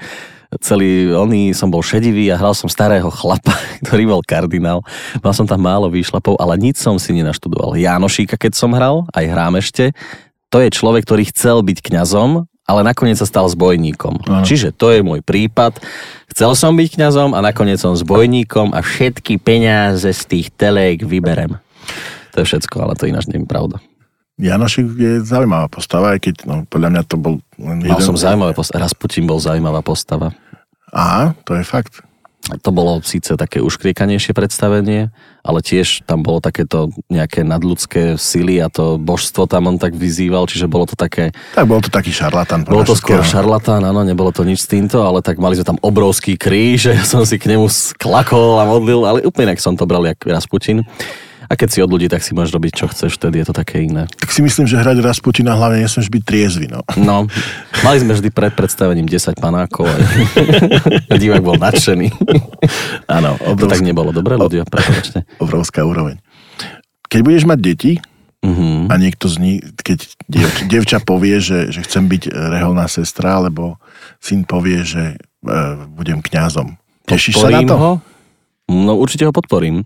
celý 0.58 1.14
oný 1.14 1.54
som 1.54 1.70
bol 1.70 1.82
šedivý 1.82 2.30
a 2.34 2.38
hral 2.38 2.54
som 2.58 2.66
starého 2.66 3.06
chlapa, 3.14 3.54
ktorý 3.86 4.10
bol 4.10 4.22
kardinál. 4.26 4.82
Mal 5.22 5.34
som 5.36 5.46
tam 5.46 5.62
málo 5.62 5.86
výšlapov, 5.86 6.34
ale 6.42 6.58
nič 6.58 6.82
som 6.82 6.98
si 6.98 7.14
nenaštudoval. 7.14 7.78
Jánošíka, 7.78 8.34
keď 8.34 8.52
som 8.58 8.74
hral, 8.74 9.06
aj 9.14 9.24
hrám 9.30 9.54
ešte, 9.62 9.94
to 10.50 10.62
je 10.62 10.70
človek, 10.70 11.06
ktorý 11.06 11.22
chcel 11.30 11.62
byť 11.62 11.78
kňazom, 11.82 12.46
ale 12.66 12.82
nakoniec 12.82 13.16
sa 13.16 13.26
stal 13.26 13.46
zbojníkom. 13.46 14.26
Aha. 14.26 14.42
Čiže 14.42 14.74
to 14.74 14.90
je 14.90 15.00
môj 15.00 15.22
prípad. 15.22 15.78
Chcel 16.34 16.52
som 16.58 16.74
byť 16.74 16.98
kňazom 16.98 17.30
a 17.32 17.40
nakoniec 17.40 17.78
som 17.78 17.94
zbojníkom 17.94 18.74
a 18.74 18.82
všetky 18.82 19.38
peniaze 19.38 20.10
z 20.10 20.22
tých 20.26 20.50
telek 20.52 21.06
vyberem. 21.06 21.62
To 22.34 22.42
je 22.42 22.46
všetko, 22.50 22.76
ale 22.82 22.92
to 22.98 23.06
ináč 23.06 23.30
nie 23.30 23.40
je 23.40 23.48
pravda. 23.48 23.78
Janošik 24.36 25.00
je 25.00 25.24
zaujímavá 25.24 25.72
postava, 25.72 26.12
aj 26.12 26.20
keď 26.28 26.34
no, 26.44 26.54
podľa 26.68 26.92
mňa 26.92 27.02
to 27.08 27.16
bol 27.16 27.40
len 27.56 27.80
jeden... 27.80 27.96
Mal 27.96 28.04
som 28.04 28.20
zaujímavé 28.20 28.52
postava, 28.52 28.84
Rasputin 28.84 29.24
bol 29.24 29.40
zaujímavá 29.40 29.80
postava. 29.80 30.36
Aha, 30.92 31.32
to 31.48 31.56
je 31.56 31.64
fakt. 31.64 32.04
To 32.46 32.70
bolo 32.70 33.02
síce 33.02 33.34
také 33.34 33.58
uškriekanejšie 33.58 34.30
predstavenie, 34.30 35.10
ale 35.42 35.58
tiež 35.66 36.06
tam 36.06 36.22
bolo 36.22 36.38
takéto 36.38 36.94
nejaké 37.10 37.42
nadľudské 37.42 38.14
sily 38.14 38.62
a 38.62 38.70
to 38.70 39.02
božstvo 39.02 39.50
tam 39.50 39.66
on 39.66 39.82
tak 39.82 39.98
vyzýval, 39.98 40.46
čiže 40.46 40.70
bolo 40.70 40.86
to 40.86 40.94
také... 40.94 41.34
Tak 41.58 41.66
bol 41.66 41.82
to 41.82 41.90
taký 41.90 42.14
šarlatán. 42.14 42.62
Bolo 42.62 42.86
to 42.86 42.94
skôr 42.94 43.26
šarlatán, 43.26 43.82
áno, 43.82 44.06
nebolo 44.06 44.30
to 44.30 44.46
nič 44.46 44.62
s 44.62 44.70
týmto, 44.70 45.02
ale 45.02 45.26
tak 45.26 45.42
mali 45.42 45.58
sme 45.58 45.74
tam 45.74 45.78
obrovský 45.82 46.38
kríž, 46.38 46.90
ja 46.98 47.02
som 47.02 47.26
si 47.26 47.34
k 47.34 47.50
nemu 47.50 47.66
sklakol 47.66 48.62
a 48.62 48.64
modlil, 48.70 49.02
ale 49.02 49.18
úplne 49.26 49.50
inak 49.50 49.58
som 49.58 49.74
to 49.74 49.82
bral 49.82 50.06
jak 50.06 50.22
Rasputin. 50.22 50.86
A 51.46 51.54
keď 51.54 51.68
si 51.68 51.78
od 51.78 51.88
ľudí, 51.88 52.06
tak 52.06 52.20
si 52.20 52.32
môžeš 52.32 52.52
robiť, 52.52 52.72
čo 52.74 52.86
chceš, 52.86 53.16
vtedy 53.16 53.40
je 53.40 53.46
to 53.46 53.54
také 53.54 53.82
iné. 53.82 54.06
Tak 54.10 54.28
si 54.28 54.40
myslím, 54.40 54.64
že 54.64 54.76
hrať 54.76 54.98
Rasputina 54.98 55.54
hlavne 55.54 55.80
nesmieš 55.80 56.08
byť 56.08 56.22
triezvy, 56.22 56.66
no. 56.66 56.82
No, 56.96 57.30
mali 57.80 57.98
sme 57.98 58.12
vždy 58.12 58.28
pred 58.28 58.50
predstavením 58.50 59.04
10 59.04 59.34
panákov 59.34 59.86
a 59.86 59.96
divák 61.16 61.40
bol 61.40 61.56
nadšený. 61.56 62.10
Áno, 63.06 63.38
To 63.38 63.64
tak 63.64 63.80
nebolo 63.80 64.10
dobre, 64.10 64.34
ľudia, 64.34 64.64
prepáčte. 64.64 65.22
obrovská 65.38 65.82
úroveň. 65.82 66.18
Keď 67.06 67.20
budeš 67.22 67.44
mať 67.44 67.60
deti 67.60 67.92
Mhm. 68.36 68.86
a 68.86 68.94
niekto 68.94 69.26
z 69.26 69.36
nich, 69.38 69.58
keď 69.76 69.98
diev, 70.28 70.50
dievča 70.68 71.00
povie, 71.00 71.40
že, 71.40 71.72
že 71.72 71.82
chcem 71.82 72.06
byť 72.06 72.30
reholná 72.30 72.86
sestra, 72.86 73.38
alebo 73.38 73.80
syn 74.18 74.46
povie, 74.46 74.86
že 74.86 75.16
e, 75.42 75.54
budem 75.90 76.22
kňazom. 76.22 76.78
Tešíš 77.04 77.38
sa 77.38 77.48
na 77.48 77.58
Podporím 77.58 77.66
to? 77.66 77.76
Ho? 77.76 77.92
No 78.68 78.92
určite 78.94 79.24
ho 79.24 79.32
podporím. 79.32 79.82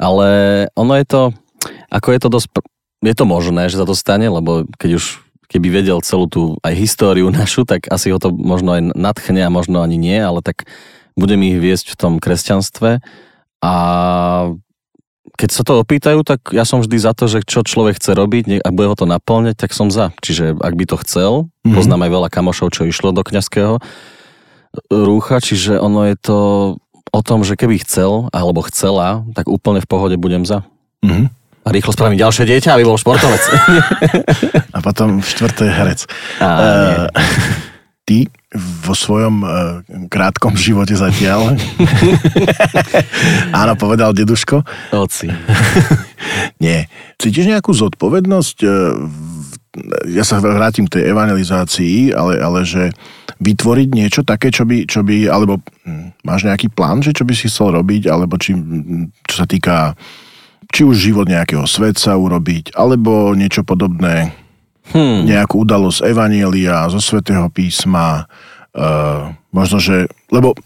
Ale 0.00 0.28
ono 0.72 0.96
je 0.96 1.04
to, 1.04 1.22
ako 1.92 2.08
je 2.16 2.20
to 2.24 2.28
dosť, 2.32 2.48
je 3.04 3.14
to 3.14 3.24
možné, 3.28 3.68
že 3.68 3.76
sa 3.76 3.84
to 3.84 3.92
stane, 3.92 4.24
lebo 4.32 4.64
keď 4.80 4.96
už 4.96 5.20
keby 5.52 5.68
vedel 5.68 6.00
celú 6.00 6.24
tú 6.24 6.42
aj 6.64 6.72
históriu 6.72 7.28
našu, 7.34 7.68
tak 7.68 7.84
asi 7.92 8.08
ho 8.08 8.16
to 8.16 8.32
možno 8.32 8.80
aj 8.80 8.82
nadchne 8.96 9.44
a 9.44 9.52
možno 9.52 9.84
ani 9.84 10.00
nie, 10.00 10.16
ale 10.16 10.40
tak 10.40 10.64
budem 11.20 11.44
ich 11.44 11.60
viesť 11.60 11.92
v 11.92 11.98
tom 12.00 12.12
kresťanstve 12.16 13.04
a 13.60 13.74
keď 15.36 15.50
sa 15.52 15.62
to 15.64 15.80
opýtajú, 15.80 16.20
tak 16.20 16.52
ja 16.52 16.68
som 16.68 16.84
vždy 16.84 16.96
za 17.00 17.12
to, 17.16 17.24
že 17.24 17.40
čo 17.48 17.64
človek 17.64 17.96
chce 17.96 18.12
robiť, 18.12 18.60
ak 18.60 18.72
bude 18.76 18.92
ho 18.92 18.96
to 18.96 19.08
naplňať, 19.08 19.56
tak 19.56 19.72
som 19.72 19.88
za. 19.88 20.12
Čiže 20.20 20.56
ak 20.60 20.74
by 20.76 20.84
to 20.84 20.96
chcel, 21.00 21.32
Mhm. 21.44 21.48
mm-hmm. 21.48 21.76
poznám 21.76 22.00
aj 22.04 22.10
veľa 22.12 22.28
kamošov, 22.32 22.68
čo 22.72 22.84
išlo 22.84 23.12
do 23.12 23.24
kňazského 23.24 23.80
rúcha, 24.88 25.40
čiže 25.40 25.80
ono 25.80 26.06
je 26.08 26.16
to 26.20 26.38
o 27.10 27.20
tom, 27.20 27.42
že 27.42 27.54
keby 27.54 27.82
chcel, 27.82 28.30
alebo 28.30 28.62
chcela, 28.66 29.26
tak 29.34 29.46
úplne 29.46 29.82
v 29.82 29.88
pohode 29.90 30.16
budem 30.16 30.42
za. 30.42 30.62
Mhm. 31.02 31.30
A 31.60 31.68
rýchlo 31.76 31.92
spravím 31.92 32.16
ďalšie 32.16 32.48
dieťa, 32.48 32.72
aby 32.72 32.88
bol 32.88 32.96
športovec. 32.96 33.44
A 34.76 34.80
potom 34.80 35.20
v 35.20 35.26
štvrté 35.28 35.68
herec. 35.68 36.08
Nie. 36.40 37.04
Eh, 37.04 37.06
ty 38.08 38.18
vo 38.80 38.96
svojom 38.96 39.44
eh, 39.44 39.50
krátkom 40.08 40.56
živote 40.56 40.96
zatiaľ, 40.96 41.52
áno, 43.60 43.76
povedal 43.76 44.16
deduško, 44.16 44.64
Oci. 44.96 45.28
nie. 46.58 46.88
Cítiš 47.20 47.46
nejakú 47.46 47.70
zodpovednosť? 47.76 48.56
v- 48.64 49.52
Ja 50.10 50.26
sa 50.26 50.42
vrátim 50.42 50.88
k 50.88 50.98
tej 50.98 51.14
evangelizácii, 51.14 52.10
ale, 52.10 52.42
ale 52.42 52.66
že 52.66 52.90
vytvoriť 53.40 53.88
niečo 53.88 54.20
také, 54.22 54.52
čo 54.52 54.68
by, 54.68 54.84
čo 54.84 55.00
by 55.00 55.26
alebo 55.26 55.58
hm, 55.88 56.20
máš 56.22 56.44
nejaký 56.44 56.68
plán, 56.68 57.00
že 57.00 57.16
čo 57.16 57.24
by 57.24 57.32
si 57.32 57.48
chcel 57.48 57.72
robiť, 57.72 58.06
alebo 58.06 58.36
či, 58.36 58.52
hm, 58.52 59.10
čo 59.24 59.34
sa 59.40 59.46
týka 59.48 59.96
či 60.70 60.86
už 60.86 60.96
život 61.00 61.26
nejakého 61.26 61.66
svetca 61.66 62.14
urobiť, 62.14 62.78
alebo 62.78 63.34
niečo 63.34 63.66
podobné, 63.66 64.30
Hm. 64.90 65.22
nejakú 65.22 65.62
udalosť 65.62 66.02
Evanielia, 66.02 66.90
zo 66.90 66.98
Svetého 66.98 67.46
písma, 67.46 68.26
uh, 68.74 69.30
možno, 69.54 69.78
že, 69.78 70.10
lebo 70.34 70.58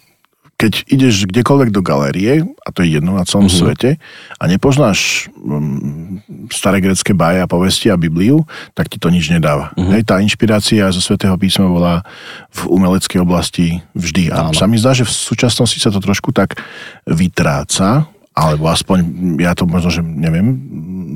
keď 0.54 0.86
ideš 0.86 1.26
kdekoľvek 1.28 1.70
do 1.74 1.82
galérie, 1.82 2.46
a 2.64 2.68
to 2.70 2.86
je 2.86 2.96
jedno 2.96 3.18
na 3.18 3.26
celom 3.26 3.50
mm-hmm. 3.50 3.60
svete, 3.60 3.90
a 4.38 4.42
nepoznáš 4.46 5.28
um, 5.42 6.22
staré 6.48 6.78
grecké 6.78 7.12
báje 7.12 7.42
a 7.42 7.50
povesti 7.50 7.90
a 7.90 7.98
Bibliu, 7.98 8.46
tak 8.72 8.88
ti 8.88 9.02
to 9.02 9.10
nič 9.10 9.28
nedáva. 9.28 9.74
Mm-hmm. 9.74 9.92
Hej, 9.98 10.02
tá 10.06 10.22
inšpirácia 10.22 10.88
zo 10.94 11.02
Svetého 11.02 11.34
písma 11.34 11.66
bola 11.66 12.06
v 12.54 12.70
umeleckej 12.70 13.18
oblasti 13.20 13.82
vždy. 13.98 14.30
A 14.30 14.50
Áno. 14.50 14.56
sa 14.56 14.70
mi 14.70 14.78
zdá, 14.78 14.94
že 14.94 15.04
v 15.04 15.12
súčasnosti 15.12 15.76
sa 15.76 15.90
to 15.90 15.98
trošku 15.98 16.30
tak 16.30 16.56
vytráca, 17.04 18.08
alebo 18.34 18.66
aspoň 18.66 18.98
ja 19.38 19.54
to 19.54 19.64
možno, 19.64 19.94
že 19.94 20.02
neviem, 20.02 20.58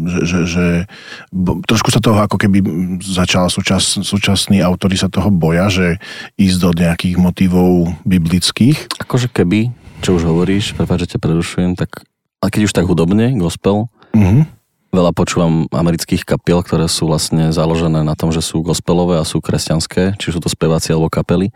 že, 0.06 0.20
že, 0.24 0.38
že 0.46 0.66
bo, 1.34 1.58
trošku 1.66 1.90
sa 1.90 1.98
toho 1.98 2.22
ako 2.22 2.38
keby 2.38 2.62
začal 3.02 3.50
súčas, 3.50 3.98
súčasní 3.98 4.62
autory 4.62 4.94
sa 4.94 5.10
toho 5.10 5.28
boja, 5.28 5.66
že 5.66 5.98
ísť 6.38 6.58
do 6.62 6.70
nejakých 6.72 7.16
motivov 7.18 7.92
biblických. 8.06 9.02
Akože 9.02 9.28
keby, 9.28 9.74
čo 10.00 10.14
už 10.14 10.30
hovoríš, 10.30 10.78
prepáč, 10.78 11.04
že 11.04 11.18
ťa 11.18 11.22
prerušujem, 11.26 11.74
tak 11.74 12.06
ale 12.38 12.54
keď 12.54 12.70
už 12.70 12.72
tak 12.72 12.86
hudobne, 12.86 13.34
gospel, 13.34 13.90
Mhm. 14.14 14.46
veľa 14.88 15.12
počúvam 15.12 15.68
amerických 15.68 16.24
kapiel, 16.24 16.64
ktoré 16.64 16.88
sú 16.88 17.10
vlastne 17.12 17.52
založené 17.52 18.00
na 18.00 18.16
tom, 18.16 18.32
že 18.32 18.40
sú 18.40 18.64
gospelové 18.64 19.20
a 19.20 19.28
sú 19.28 19.42
kresťanské, 19.42 20.16
či 20.16 20.32
sú 20.32 20.40
to 20.40 20.48
speváci 20.48 20.96
alebo 20.96 21.12
kapely. 21.12 21.52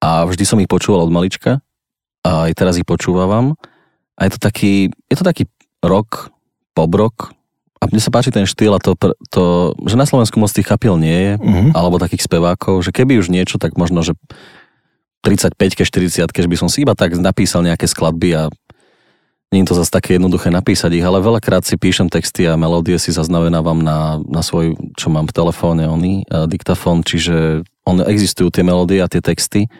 A 0.00 0.24
vždy 0.24 0.44
som 0.48 0.60
ich 0.62 0.70
počúval 0.70 1.04
od 1.04 1.12
malička 1.12 1.60
a 2.24 2.48
aj 2.48 2.52
teraz 2.56 2.80
ich 2.80 2.88
počúvam. 2.88 3.52
A 4.14 4.26
je 4.28 4.30
to 4.34 4.40
taký, 4.40 4.88
je 5.10 5.16
to 5.18 5.24
taký 5.26 5.44
rock, 5.82 6.30
pop 6.72 6.90
rock. 6.94 7.34
A 7.82 7.90
mne 7.90 8.00
sa 8.00 8.08
páči 8.08 8.32
ten 8.32 8.48
štýl 8.48 8.72
a 8.72 8.80
to, 8.80 8.96
to 9.28 9.42
že 9.84 9.98
na 9.98 10.08
Slovensku 10.08 10.40
moc 10.40 10.48
tých 10.48 10.64
kapiel 10.64 10.96
nie 10.96 11.12
je, 11.12 11.32
Mhm. 11.36 11.68
alebo 11.76 12.00
takých 12.00 12.24
spevákov, 12.24 12.80
že 12.80 12.94
keby 12.94 13.20
už 13.20 13.28
niečo, 13.28 13.60
tak 13.60 13.76
možno, 13.76 14.00
že 14.00 14.16
35 15.24 15.56
40 15.84 16.28
že 16.28 16.48
by 16.48 16.56
som 16.56 16.68
si 16.68 16.84
iba 16.84 16.92
tak 16.92 17.16
napísal 17.16 17.64
nejaké 17.64 17.88
skladby 17.88 18.30
a 18.36 18.42
nie 19.52 19.62
je 19.62 19.70
to 19.70 19.78
zase 19.78 19.94
také 19.94 20.18
jednoduché 20.18 20.50
napísať 20.50 20.98
ich, 20.98 21.04
ale 21.06 21.22
veľakrát 21.22 21.62
si 21.62 21.78
píšem 21.78 22.10
texty 22.10 22.42
a 22.44 22.58
melódie 22.58 22.98
si 22.98 23.14
zaznamenávam 23.14 23.78
na, 23.78 24.18
na 24.26 24.42
svoj, 24.42 24.74
čo 24.98 25.14
mám 25.14 25.30
v 25.30 25.36
telefóne, 25.36 25.86
oný, 25.86 26.26
uh, 26.26 26.50
diktafón, 26.50 27.06
čiže 27.06 27.62
on, 27.86 28.02
existujú 28.02 28.50
tie 28.50 28.66
melódie 28.66 28.98
a 28.98 29.06
tie 29.06 29.22
texty, 29.22 29.70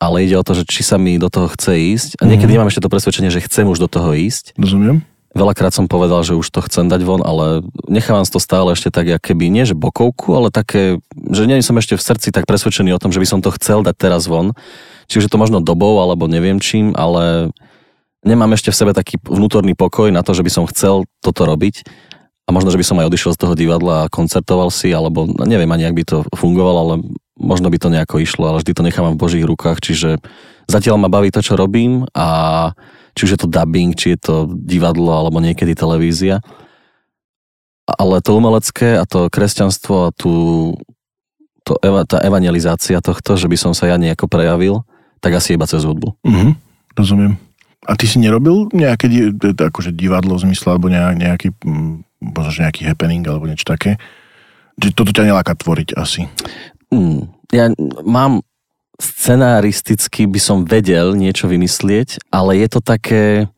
ale 0.00 0.24
ide 0.24 0.34
o 0.34 0.42
to, 0.42 0.56
že 0.56 0.64
či 0.64 0.80
sa 0.80 0.96
mi 0.96 1.20
do 1.20 1.28
toho 1.28 1.46
chce 1.52 1.76
ísť. 1.76 2.10
A 2.18 2.24
niekedy 2.24 2.56
Mhm. 2.56 2.58
mám 2.64 2.68
ešte 2.72 2.80
to 2.80 2.88
presvedčenie, 2.88 3.28
že 3.28 3.44
chcem 3.44 3.68
už 3.68 3.78
do 3.84 3.88
toho 3.92 4.16
ísť. 4.16 4.56
Rozumiem? 4.56 5.04
Veľakrát 5.30 5.70
som 5.70 5.86
povedal, 5.86 6.26
že 6.26 6.34
už 6.34 6.50
to 6.50 6.58
chcem 6.66 6.90
dať 6.90 7.06
von, 7.06 7.22
ale 7.22 7.62
nechávam 7.86 8.26
to 8.26 8.42
stále 8.42 8.74
ešte 8.74 8.90
tak, 8.90 9.06
jak 9.06 9.22
keby 9.22 9.46
nie, 9.46 9.62
že 9.62 9.78
bokovku, 9.78 10.34
ale 10.34 10.50
také, 10.50 10.98
že 11.14 11.46
nie 11.46 11.62
som 11.62 11.78
ešte 11.78 11.94
v 11.94 12.02
srdci 12.02 12.34
tak 12.34 12.50
presvedčený 12.50 12.90
o 12.90 12.98
tom, 12.98 13.14
že 13.14 13.22
by 13.22 13.26
som 13.30 13.38
to 13.38 13.54
chcel 13.54 13.86
dať 13.86 13.94
teraz 13.94 14.26
von. 14.26 14.58
Čiže 15.06 15.30
to 15.30 15.38
možno 15.38 15.62
dobou, 15.62 16.02
alebo 16.02 16.26
neviem 16.26 16.58
čím, 16.58 16.98
ale 16.98 17.54
nemám 18.26 18.58
ešte 18.58 18.74
v 18.74 18.78
sebe 18.82 18.90
taký 18.90 19.22
vnútorný 19.22 19.78
pokoj 19.78 20.10
na 20.10 20.26
to, 20.26 20.34
že 20.34 20.42
by 20.42 20.50
som 20.50 20.66
chcel 20.66 21.06
toto 21.22 21.46
robiť. 21.46 21.86
A 22.46 22.50
možno, 22.50 22.74
že 22.74 22.82
by 22.82 22.86
som 22.90 22.98
aj 22.98 23.06
odišiel 23.14 23.32
z 23.38 23.40
toho 23.46 23.54
divadla 23.54 23.94
a 24.06 24.10
koncertoval 24.10 24.74
si, 24.74 24.90
alebo 24.90 25.30
no, 25.30 25.46
neviem 25.46 25.70
ani, 25.70 25.86
ak 25.86 25.94
by 25.94 26.02
to 26.02 26.16
fungovalo, 26.34 26.78
ale 26.82 26.94
možno 27.40 27.72
by 27.72 27.78
to 27.80 27.88
nejako 27.88 28.20
išlo, 28.20 28.44
ale 28.46 28.60
vždy 28.60 28.72
to 28.76 28.86
nechávam 28.86 29.16
v 29.16 29.22
Božích 29.24 29.44
rukách, 29.48 29.80
čiže 29.80 30.20
zatiaľ 30.68 31.00
ma 31.00 31.08
baví 31.08 31.32
to, 31.32 31.40
čo 31.40 31.56
robím 31.56 32.04
a 32.12 32.70
či 33.16 33.26
už 33.26 33.30
je 33.34 33.40
to 33.40 33.50
dubbing, 33.50 33.96
či 33.96 34.14
je 34.14 34.18
to 34.20 34.34
divadlo, 34.46 35.10
alebo 35.10 35.42
niekedy 35.42 35.74
televízia. 35.74 36.44
Ale 37.90 38.22
to 38.22 38.38
umelecké 38.38 39.00
a 39.00 39.04
to 39.08 39.26
kresťanstvo 39.26 39.94
a 40.06 40.14
tu, 40.14 40.32
to, 41.66 41.74
tá 42.06 42.22
evangelizácia 42.22 43.02
tohto, 43.02 43.34
že 43.34 43.50
by 43.50 43.56
som 43.58 43.72
sa 43.74 43.90
ja 43.90 43.98
nejako 43.98 44.30
prejavil, 44.30 44.86
tak 45.18 45.34
asi 45.34 45.58
iba 45.58 45.66
cez 45.66 45.82
hudbu. 45.82 46.14
Mhm. 46.22 46.54
Rozumiem. 46.94 47.34
A 47.88 47.96
ty 47.96 48.04
si 48.04 48.20
nerobil 48.20 48.68
nejaké 48.76 49.08
akože 49.56 49.96
divadlo 49.96 50.36
v 50.36 50.44
zmysle, 50.52 50.76
alebo 50.76 50.92
nejak, 50.92 51.16
nejaký, 51.16 51.48
mm, 51.64 52.04
nejaký 52.60 52.84
happening, 52.84 53.24
alebo 53.24 53.48
niečo 53.48 53.64
také? 53.64 53.96
Že 54.76 54.92
toto 54.92 55.10
ťa 55.16 55.32
neláka 55.32 55.56
tvoriť 55.56 55.96
asi. 55.96 56.28
Mm, 56.90 57.30
ja 57.54 57.70
mám 58.02 58.42
scenaristicky 59.00 60.28
by 60.28 60.40
som 60.42 60.68
vedel 60.68 61.16
niečo 61.16 61.48
vymyslieť, 61.48 62.20
ale 62.28 62.60
je 62.60 62.68
to 62.68 62.80
také... 62.84 63.48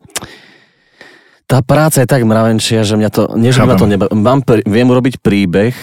Tá 1.43 1.59
práca 1.59 1.99
je 1.99 2.07
tak 2.07 2.23
mravenčia, 2.23 2.87
že 2.87 2.95
mňa 2.95 3.09
to... 3.11 3.21
Nie, 3.35 3.51
že 3.51 3.67
ma 3.67 3.75
to 3.75 3.85
neba... 3.85 4.07
Mám, 4.09 4.47
pr- 4.47 4.63
viem 4.63 4.87
urobiť 4.87 5.19
príbeh, 5.19 5.75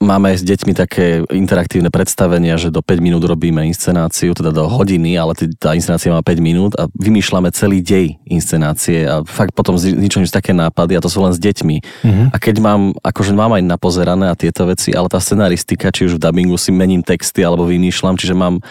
máme 0.00 0.32
s 0.32 0.40
deťmi 0.40 0.72
také 0.72 1.20
interaktívne 1.28 1.92
predstavenia, 1.92 2.56
že 2.56 2.72
do 2.72 2.80
5 2.80 3.04
minút 3.04 3.20
robíme 3.28 3.60
inscenáciu, 3.68 4.32
teda 4.32 4.48
do 4.48 4.64
hodiny, 4.64 5.20
ale 5.20 5.36
tá 5.60 5.76
inscenácia 5.76 6.08
má 6.08 6.24
5 6.24 6.40
minút 6.40 6.72
a 6.80 6.88
vymýšľame 6.96 7.52
celý 7.52 7.84
dej 7.84 8.16
inscenácie 8.24 9.04
a 9.04 9.20
fakt 9.28 9.52
potom 9.52 9.76
z 9.76 9.92
ničoho 9.92 10.24
nič 10.24 10.32
také 10.32 10.56
nápady 10.56 10.96
a 10.96 11.04
to 11.04 11.12
sú 11.12 11.20
len 11.20 11.36
s 11.36 11.38
deťmi. 11.38 11.76
Mhm. 12.02 12.24
A 12.32 12.36
keď 12.40 12.56
mám, 12.64 12.96
akože 13.04 13.36
mám 13.36 13.52
aj 13.60 13.62
napozerané 13.62 14.32
a 14.32 14.34
tieto 14.34 14.64
veci, 14.64 14.96
ale 14.96 15.12
tá 15.12 15.20
scenaristika, 15.20 15.92
či 15.92 16.08
už 16.08 16.16
v 16.16 16.22
dubbingu 16.24 16.56
si 16.56 16.72
mením 16.72 17.04
texty 17.04 17.44
alebo 17.44 17.68
vymýšľam, 17.68 18.16
čiže 18.16 18.32
mám 18.32 18.64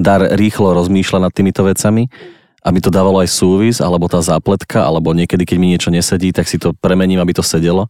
dar 0.00 0.24
rýchlo 0.32 0.72
rozmýšľať 0.72 1.20
nad 1.20 1.32
týmito 1.36 1.60
vecami, 1.60 2.08
aby 2.64 2.78
to 2.80 2.88
dávalo 2.88 3.20
aj 3.20 3.28
súvis, 3.28 3.84
alebo 3.84 4.08
tá 4.08 4.20
zápletka, 4.24 4.80
alebo 4.80 5.12
niekedy, 5.12 5.44
keď 5.44 5.56
mi 5.60 5.76
niečo 5.76 5.92
nesedí, 5.92 6.32
tak 6.32 6.48
si 6.48 6.56
to 6.56 6.72
premením, 6.72 7.20
aby 7.20 7.36
to 7.36 7.44
sedelo. 7.44 7.88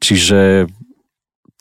Čiže 0.00 0.68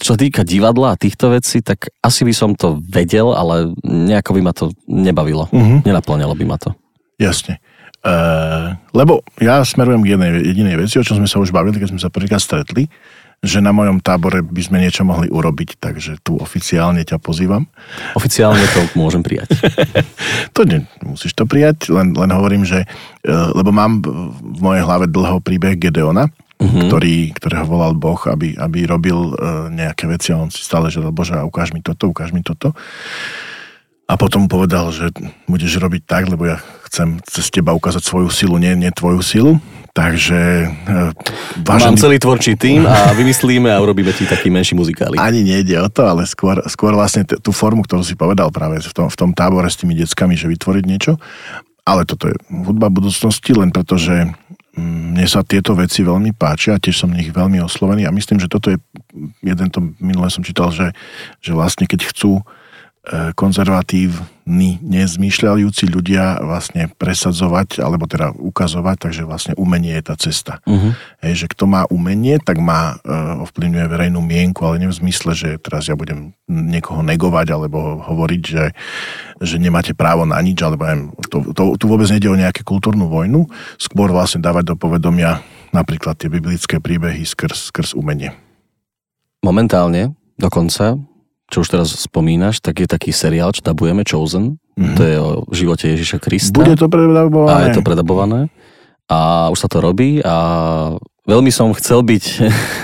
čo 0.02 0.18
týka 0.18 0.42
divadla 0.42 0.98
a 0.98 1.00
týchto 1.00 1.30
vecí, 1.30 1.62
tak 1.62 1.94
asi 2.02 2.26
by 2.26 2.34
som 2.34 2.58
to 2.58 2.82
vedel, 2.82 3.38
ale 3.38 3.70
nejako 3.86 4.34
by 4.34 4.42
ma 4.42 4.54
to 4.54 4.74
nebavilo. 4.90 5.46
Mhm. 5.54 5.86
Nenaplňalo 5.86 6.34
by 6.34 6.46
ma 6.50 6.58
to. 6.58 6.74
Jasne. 7.22 7.62
Uh, 8.02 8.74
lebo 8.98 9.22
ja 9.38 9.62
smerujem 9.62 10.02
k 10.02 10.18
jednej 10.18 10.42
jedinej 10.42 10.76
veci, 10.82 10.98
o 10.98 11.06
čom 11.06 11.22
sme 11.22 11.30
sa 11.30 11.38
už 11.38 11.54
bavili, 11.54 11.78
keď 11.78 11.94
sme 11.94 12.02
sa 12.02 12.10
prvýkrát 12.10 12.42
stretli, 12.42 12.90
že 13.42 13.62
na 13.62 13.70
mojom 13.70 14.02
tábore 14.02 14.42
by 14.42 14.62
sme 14.62 14.82
niečo 14.82 15.06
mohli 15.06 15.30
urobiť, 15.30 15.78
takže 15.78 16.18
tu 16.22 16.38
oficiálne 16.38 17.02
ťa 17.02 17.22
pozývam. 17.22 17.70
Oficiálne 18.18 18.62
to 18.70 18.82
môžem 19.02 19.22
prijať. 19.22 19.54
To 20.54 20.66
ne, 20.66 20.86
musíš 21.02 21.34
to 21.34 21.50
prijať, 21.50 21.90
len, 21.90 22.14
len 22.14 22.30
hovorím, 22.30 22.66
že, 22.66 22.86
e, 23.26 23.34
lebo 23.34 23.74
mám 23.74 24.02
v 24.02 24.60
mojej 24.62 24.86
hlave 24.86 25.10
dlho 25.10 25.42
príbeh 25.42 25.74
Gedeona 25.78 26.30
mm-hmm. 26.62 26.88
ktorý, 26.88 27.16
ktorého 27.34 27.66
volal 27.66 27.98
Boh, 27.98 28.22
aby, 28.30 28.54
aby 28.54 28.86
robil 28.86 29.34
uh, 29.34 29.68
nejaké 29.74 30.06
veci 30.06 30.30
a 30.30 30.38
on 30.38 30.54
si 30.54 30.62
stále 30.62 30.94
žiadal, 30.94 31.10
Bože, 31.10 31.34
ukáž 31.42 31.74
mi 31.74 31.82
toto, 31.82 32.14
ukáž 32.14 32.30
mi 32.30 32.46
toto. 32.46 32.78
A 34.06 34.20
potom 34.20 34.46
povedal, 34.46 34.92
že 34.92 35.10
budeš 35.48 35.80
robiť 35.80 36.04
tak, 36.04 36.28
lebo 36.28 36.44
ja 36.44 36.60
chcem 36.92 37.24
cez 37.24 37.48
teba 37.48 37.72
ukázať 37.72 38.04
svoju 38.04 38.28
silu, 38.28 38.60
nie, 38.60 38.76
nie 38.76 38.92
tvoju 38.92 39.24
silu. 39.24 39.54
Takže... 39.92 40.72
Uh, 40.88 41.12
vážený... 41.68 41.96
Mám 41.96 42.00
celý 42.00 42.18
tvorčí 42.20 42.56
tým 42.56 42.88
a 42.88 43.12
vymyslíme 43.12 43.68
a 43.72 43.80
urobíme 43.80 44.16
ti 44.16 44.24
taký 44.24 44.48
menší 44.48 44.76
muzikálik. 44.76 45.20
Ani 45.20 45.44
nejde 45.44 45.80
o 45.84 45.88
to, 45.92 46.08
ale 46.08 46.24
skôr, 46.28 46.64
skôr 46.68 46.96
vlastne 46.96 47.28
t- 47.28 47.40
tú 47.40 47.52
formu, 47.52 47.84
ktorú 47.84 48.04
si 48.04 48.16
povedal 48.16 48.52
práve 48.56 48.80
v 48.80 48.94
tom, 48.96 49.08
v 49.12 49.18
tom 49.20 49.32
tábore 49.36 49.68
s 49.68 49.80
tými 49.80 49.96
deckami, 49.96 50.40
že 50.40 50.48
vytvoriť 50.48 50.84
niečo. 50.88 51.20
Ale 51.84 52.08
toto 52.08 52.30
je 52.30 52.36
hudba 52.48 52.94
budúcnosti, 52.94 53.52
len 53.58 53.74
preto, 53.74 53.98
že 54.00 54.32
mne 54.80 55.28
sa 55.28 55.44
tieto 55.44 55.76
veci 55.76 56.00
veľmi 56.00 56.32
páčia 56.32 56.80
tiež 56.80 57.04
som 57.04 57.12
v 57.12 57.20
nich 57.20 57.32
veľmi 57.36 57.60
oslovený 57.60 58.08
a 58.08 58.16
myslím, 58.16 58.40
že 58.40 58.48
toto 58.48 58.72
je, 58.72 58.80
jeden 59.44 59.68
to 59.68 59.84
minule 60.00 60.32
som 60.32 60.44
čítal, 60.44 60.72
že, 60.72 60.96
že 61.44 61.52
vlastne 61.52 61.84
keď 61.84 62.08
chcú 62.08 62.40
E, 62.40 62.44
konzervatívni, 63.34 64.78
nezmýšľajúci 64.86 65.90
ľudia 65.90 66.38
vlastne 66.38 66.86
presadzovať, 67.02 67.82
alebo 67.82 68.06
teda 68.06 68.30
ukazovať, 68.38 69.10
takže 69.10 69.26
vlastne 69.26 69.54
umenie 69.58 69.98
je 69.98 70.04
tá 70.06 70.16
cesta. 70.22 70.54
Uh-huh. 70.70 70.94
Hej, 71.26 71.46
že 71.46 71.48
kto 71.50 71.66
má 71.66 71.90
umenie, 71.90 72.38
tak 72.38 72.62
má, 72.62 73.02
uh, 73.02 73.42
ovplyvňuje 73.42 73.86
verejnú 73.90 74.22
mienku, 74.22 74.62
ale 74.70 74.86
nie 74.86 74.90
v 74.94 75.02
zmysle, 75.02 75.34
že 75.34 75.50
teraz 75.58 75.90
ja 75.90 75.98
budem 75.98 76.38
niekoho 76.46 77.02
negovať, 77.02 77.48
alebo 77.50 78.06
hovoriť, 78.06 78.42
že, 78.46 78.78
že 79.42 79.58
nemáte 79.58 79.98
právo 79.98 80.30
na 80.30 80.38
nič, 80.38 80.62
alebo 80.62 80.86
neviem, 80.86 81.10
to, 81.26 81.42
to, 81.58 81.74
tu 81.82 81.86
vôbec 81.90 82.06
nejde 82.06 82.30
o 82.30 82.38
nejakú 82.38 82.62
kultúrnu 82.62 83.10
vojnu, 83.10 83.50
skôr 83.82 84.14
vlastne 84.14 84.46
dávať 84.46 84.72
do 84.72 84.76
povedomia 84.78 85.42
napríklad 85.74 86.22
tie 86.22 86.30
biblické 86.30 86.78
príbehy 86.78 87.26
skrz, 87.26 87.74
skrz 87.74 87.90
umenie. 87.98 88.38
Momentálne 89.42 90.14
dokonca 90.38 91.02
čo 91.52 91.68
už 91.68 91.68
teraz 91.68 91.92
spomínaš, 91.92 92.64
tak 92.64 92.80
je 92.80 92.88
taký 92.88 93.12
seriál, 93.12 93.52
čo 93.52 93.60
dabujeme, 93.60 94.08
Chosen. 94.08 94.56
Mm-hmm. 94.80 94.96
To 94.96 95.02
je 95.04 95.16
o 95.20 95.30
živote 95.52 95.86
Ježiša 95.92 96.18
Krista. 96.24 96.56
Bude 96.56 96.80
to 96.80 96.88
predabované. 96.88 97.52
A 97.52 97.56
je 97.68 97.76
to 97.76 97.84
predabované. 97.84 98.48
A 99.12 99.52
už 99.52 99.60
sa 99.60 99.68
to 99.68 99.84
robí 99.84 100.24
a 100.24 100.36
veľmi 101.28 101.52
som 101.52 101.76
chcel 101.76 102.08
byť, 102.08 102.24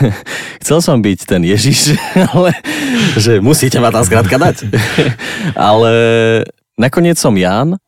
chcel 0.68 0.80
som 0.84 1.00
byť 1.00 1.20
ten 1.24 1.42
Ježiš, 1.48 1.96
ale 2.36 2.52
že 3.16 3.40
musíte 3.40 3.80
ma 3.80 3.88
tam 3.96 4.04
skrátka 4.04 4.36
dať. 4.36 4.68
ale 5.56 5.94
nakoniec 6.76 7.16
som 7.16 7.32
Jan 7.40 7.80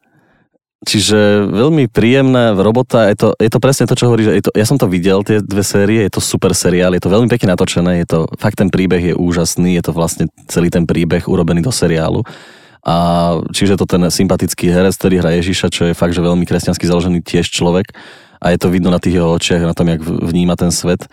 Čiže 0.79 1.51
veľmi 1.51 1.91
príjemná 1.91 2.55
robota, 2.55 3.11
je 3.11 3.19
to, 3.19 3.27
je 3.35 3.51
to 3.51 3.59
presne 3.59 3.83
to, 3.83 3.99
čo 3.99 4.07
hovorí, 4.07 4.23
že 4.23 4.33
je 4.39 4.43
ja 4.55 4.63
som 4.63 4.79
to 4.79 4.87
videl, 4.87 5.27
tie 5.27 5.43
dve 5.43 5.59
série, 5.59 6.07
je 6.07 6.15
to 6.15 6.23
super 6.23 6.55
seriál, 6.55 6.95
je 6.95 7.03
to 7.03 7.11
veľmi 7.11 7.27
pekne 7.27 7.51
natočené, 7.51 7.99
je 8.03 8.07
to, 8.07 8.19
fakt 8.39 8.63
ten 8.63 8.71
príbeh 8.71 9.11
je 9.11 9.15
úžasný, 9.15 9.75
je 9.75 9.83
to 9.83 9.91
vlastne 9.91 10.31
celý 10.47 10.71
ten 10.71 10.87
príbeh 10.87 11.27
urobený 11.27 11.59
do 11.59 11.75
seriálu. 11.75 12.23
A 12.87 12.95
čiže 13.51 13.75
to 13.75 13.83
ten 13.83 14.07
sympatický 14.07 14.71
herec, 14.71 14.95
ktorý 14.95 15.19
hrá 15.19 15.35
Ježiša, 15.35 15.67
čo 15.67 15.83
je 15.91 15.97
fakt, 15.97 16.15
že 16.15 16.23
veľmi 16.23 16.47
kresťansky 16.47 16.87
založený 16.87 17.27
tiež 17.27 17.51
človek 17.51 17.91
a 18.39 18.55
je 18.55 18.57
to 18.57 18.71
vidno 18.71 18.87
na 18.87 19.03
tých 19.03 19.19
jeho 19.19 19.35
očiach, 19.35 19.59
na 19.67 19.75
tom, 19.75 19.91
jak 19.91 19.99
vníma 19.99 20.55
ten 20.55 20.71
svet. 20.71 21.11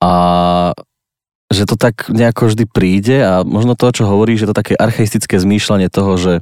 A 0.00 0.72
že 1.52 1.68
to 1.68 1.76
tak 1.76 2.08
nejako 2.08 2.48
vždy 2.48 2.64
príde 2.64 3.20
a 3.20 3.44
možno 3.44 3.76
to, 3.76 3.92
čo 3.92 4.08
hovorí, 4.08 4.40
že 4.40 4.48
to 4.48 4.56
také 4.56 4.72
archaistické 4.72 5.36
zmýšľanie 5.36 5.92
toho, 5.92 6.16
že 6.16 6.32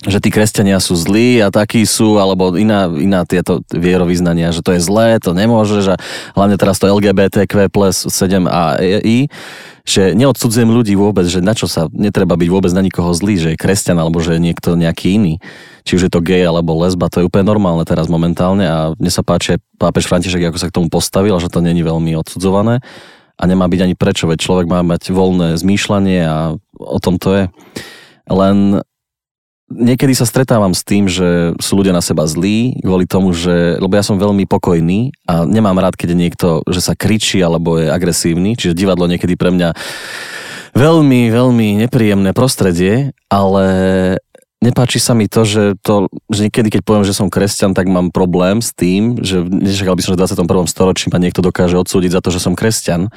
že 0.00 0.16
tí 0.16 0.32
kresťania 0.32 0.80
sú 0.80 0.96
zlí 0.96 1.44
a 1.44 1.52
takí 1.52 1.84
sú, 1.84 2.16
alebo 2.16 2.56
iná, 2.56 2.88
iná 2.88 3.28
tieto 3.28 3.60
vierovýznania, 3.68 4.48
že 4.48 4.64
to 4.64 4.72
je 4.72 4.80
zlé, 4.80 5.20
to 5.20 5.36
nemôže, 5.36 5.84
že 5.84 6.00
hlavne 6.32 6.56
teraz 6.56 6.80
to 6.80 6.88
LGBTQ 6.88 7.68
plus 7.68 8.08
7 8.08 8.48
a 8.48 8.80
I, 8.80 9.28
že 9.84 10.16
neodsudzujem 10.16 10.72
ľudí 10.72 10.96
vôbec, 10.96 11.28
že 11.28 11.44
na 11.44 11.52
čo 11.52 11.68
sa 11.68 11.84
netreba 11.92 12.40
byť 12.40 12.48
vôbec 12.48 12.72
na 12.72 12.80
nikoho 12.80 13.12
zlý, 13.12 13.36
že 13.36 13.48
je 13.52 13.60
kresťan 13.60 14.00
alebo 14.00 14.24
že 14.24 14.40
je 14.40 14.40
niekto 14.40 14.72
nejaký 14.72 15.20
iný. 15.20 15.36
Či 15.84 16.00
už 16.00 16.02
je 16.08 16.12
to 16.12 16.24
gay 16.24 16.48
alebo 16.48 16.80
lesba, 16.80 17.12
to 17.12 17.20
je 17.20 17.28
úplne 17.28 17.44
normálne 17.44 17.84
teraz 17.84 18.08
momentálne 18.08 18.64
a 18.64 18.78
mne 18.96 19.12
sa 19.12 19.20
páči 19.20 19.60
pápež 19.76 20.08
František, 20.08 20.48
ako 20.48 20.56
sa 20.56 20.68
k 20.72 20.76
tomu 20.80 20.88
postavil 20.88 21.36
a 21.36 21.42
že 21.44 21.52
to 21.52 21.60
není 21.60 21.84
veľmi 21.84 22.16
odsudzované 22.16 22.80
a 23.40 23.42
nemá 23.44 23.68
byť 23.68 23.80
ani 23.84 23.94
prečo, 23.96 24.28
veď 24.28 24.38
človek 24.40 24.66
má 24.68 24.80
mať 24.84 25.12
voľné 25.12 25.56
zmýšľanie 25.60 26.20
a 26.24 26.56
o 26.76 26.98
tom 27.00 27.16
to 27.16 27.36
je. 27.36 27.44
Len 28.28 28.84
niekedy 29.70 30.12
sa 30.12 30.26
stretávam 30.26 30.74
s 30.74 30.82
tým, 30.82 31.06
že 31.06 31.54
sú 31.62 31.78
ľudia 31.78 31.94
na 31.94 32.02
seba 32.02 32.26
zlí 32.26 32.82
kvôli 32.82 33.06
tomu, 33.06 33.30
že, 33.30 33.78
lebo 33.78 33.94
ja 33.94 34.02
som 34.02 34.18
veľmi 34.18 34.44
pokojný 34.44 35.14
a 35.30 35.46
nemám 35.46 35.78
rád, 35.78 35.94
keď 35.94 36.10
niekto, 36.18 36.48
že 36.66 36.82
sa 36.82 36.98
kričí 36.98 37.38
alebo 37.38 37.78
je 37.78 37.88
agresívny, 37.88 38.58
čiže 38.58 38.76
divadlo 38.76 39.06
niekedy 39.06 39.38
pre 39.38 39.54
mňa 39.54 39.72
veľmi, 40.74 41.30
veľmi 41.30 41.68
nepríjemné 41.86 42.34
prostredie, 42.34 43.14
ale 43.30 43.66
nepáči 44.60 45.00
sa 45.00 45.16
mi 45.16 45.26
to, 45.26 45.42
že, 45.48 45.64
to, 45.80 46.10
že 46.28 46.46
niekedy, 46.46 46.68
keď 46.68 46.82
poviem, 46.84 47.06
že 47.06 47.16
som 47.16 47.32
kresťan, 47.32 47.72
tak 47.72 47.88
mám 47.88 48.12
problém 48.12 48.60
s 48.60 48.76
tým, 48.76 49.18
že 49.24 49.40
nečakal 49.48 49.96
by 49.96 50.02
som, 50.04 50.12
že 50.12 50.16
v 50.18 50.44
21. 50.44 50.68
storočí 50.68 51.06
ma 51.08 51.18
niekto 51.18 51.40
dokáže 51.40 51.80
odsúdiť 51.80 52.12
za 52.18 52.20
to, 52.20 52.28
že 52.30 52.42
som 52.44 52.52
kresťan. 52.52 53.08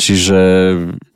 Čiže 0.00 0.40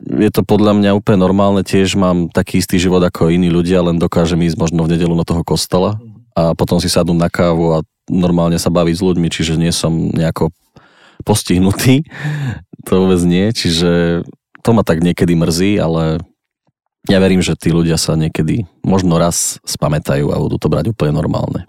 je 0.04 0.30
to 0.30 0.44
podľa 0.44 0.76
mňa 0.76 0.90
úplne 0.92 1.24
normálne, 1.24 1.64
tiež 1.64 1.96
mám 1.96 2.28
taký 2.28 2.60
istý 2.60 2.76
život 2.76 3.00
ako 3.00 3.32
iní 3.32 3.48
ľudia, 3.48 3.80
len 3.80 3.96
dokážem 3.96 4.44
ísť 4.44 4.60
možno 4.60 4.84
v 4.84 4.92
nedelu 4.92 5.16
do 5.16 5.24
toho 5.24 5.40
kostola 5.40 5.96
a 6.36 6.52
potom 6.52 6.76
si 6.76 6.92
sadnúť 6.92 7.16
na 7.16 7.32
kávu 7.32 7.80
a 7.80 7.86
normálne 8.12 8.60
sa 8.60 8.68
baviť 8.68 8.94
s 9.00 9.02
ľuďmi, 9.02 9.28
čiže 9.32 9.56
nie 9.56 9.72
som 9.72 10.12
nejako 10.12 10.52
postihnutý, 11.24 12.04
to 12.86 12.90
vôbec 12.92 13.24
nie, 13.24 13.48
čiže 13.56 14.22
to 14.60 14.70
ma 14.76 14.84
tak 14.84 15.00
niekedy 15.00 15.32
mrzí, 15.32 15.80
ale 15.80 16.20
ja 17.08 17.20
verím, 17.20 17.44
že 17.44 17.56
tí 17.56 17.68
ľudia 17.68 18.00
sa 18.00 18.16
niekedy 18.16 18.64
možno 18.80 19.20
raz 19.20 19.60
spamätajú 19.64 20.32
a 20.32 20.40
budú 20.40 20.56
to 20.56 20.72
brať 20.72 20.92
úplne 20.92 21.12
normálne. 21.12 21.68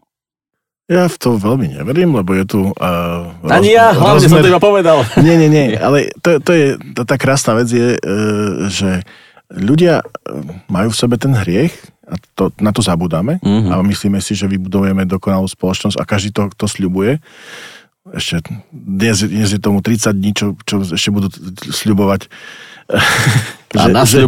Ja 0.85 1.09
v 1.09 1.17
to 1.17 1.41
veľmi 1.41 1.81
neverím, 1.81 2.13
lebo 2.13 2.37
je 2.37 2.45
tu... 2.45 2.61
Uh, 2.77 3.33
Ani 3.49 3.73
ja, 3.73 3.89
hlavne 3.89 4.21
rozmer... 4.21 4.29
som 4.29 4.45
to 4.45 4.51
iba 4.53 4.61
povedal. 4.61 5.01
Nie, 5.25 5.33
nie, 5.33 5.49
nie, 5.49 5.73
ale 5.73 6.13
to, 6.21 6.37
to 6.37 6.51
je, 6.53 6.77
tá 7.09 7.17
krásna 7.17 7.57
vec 7.57 7.73
je, 7.73 7.97
uh, 7.97 8.69
že 8.69 9.01
ľudia 9.49 10.05
majú 10.69 10.93
v 10.93 10.99
sebe 10.99 11.17
ten 11.17 11.33
hriech 11.33 11.73
a 12.05 12.21
to, 12.37 12.53
na 12.61 12.69
to 12.69 12.85
zabudáme 12.85 13.41
mm-hmm. 13.41 13.73
a 13.73 13.81
myslíme 13.81 14.21
si, 14.21 14.37
že 14.37 14.45
vybudujeme 14.45 15.09
dokonalú 15.09 15.49
spoločnosť 15.49 15.97
a 15.97 16.05
každý 16.05 16.29
to, 16.29 16.53
to 16.53 16.69
sľubuje. 16.69 17.17
Ešte 18.13 18.45
dnes, 18.69 19.25
dnes 19.25 19.49
je 19.49 19.57
tomu 19.57 19.81
30 19.81 20.13
dní, 20.13 20.37
čo, 20.37 20.53
čo 20.69 20.85
ešte 20.85 21.09
budú 21.09 21.33
sľubovať 21.73 22.29
že, 23.73 23.89
že, 24.05 24.21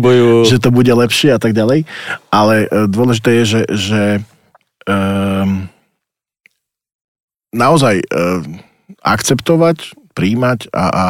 že 0.49 0.57
to 0.57 0.69
bude 0.73 0.89
lepšie 0.89 1.37
a 1.37 1.39
tak 1.39 1.53
ďalej. 1.53 1.85
Ale 2.33 2.65
dôležité 2.89 3.41
je, 3.41 3.43
že, 3.45 3.61
že 3.69 4.01
um, 4.89 5.69
naozaj 7.51 8.01
e, 8.01 8.05
akceptovať, 9.03 9.95
príjmať 10.17 10.73
a, 10.73 10.85
a 10.87 11.05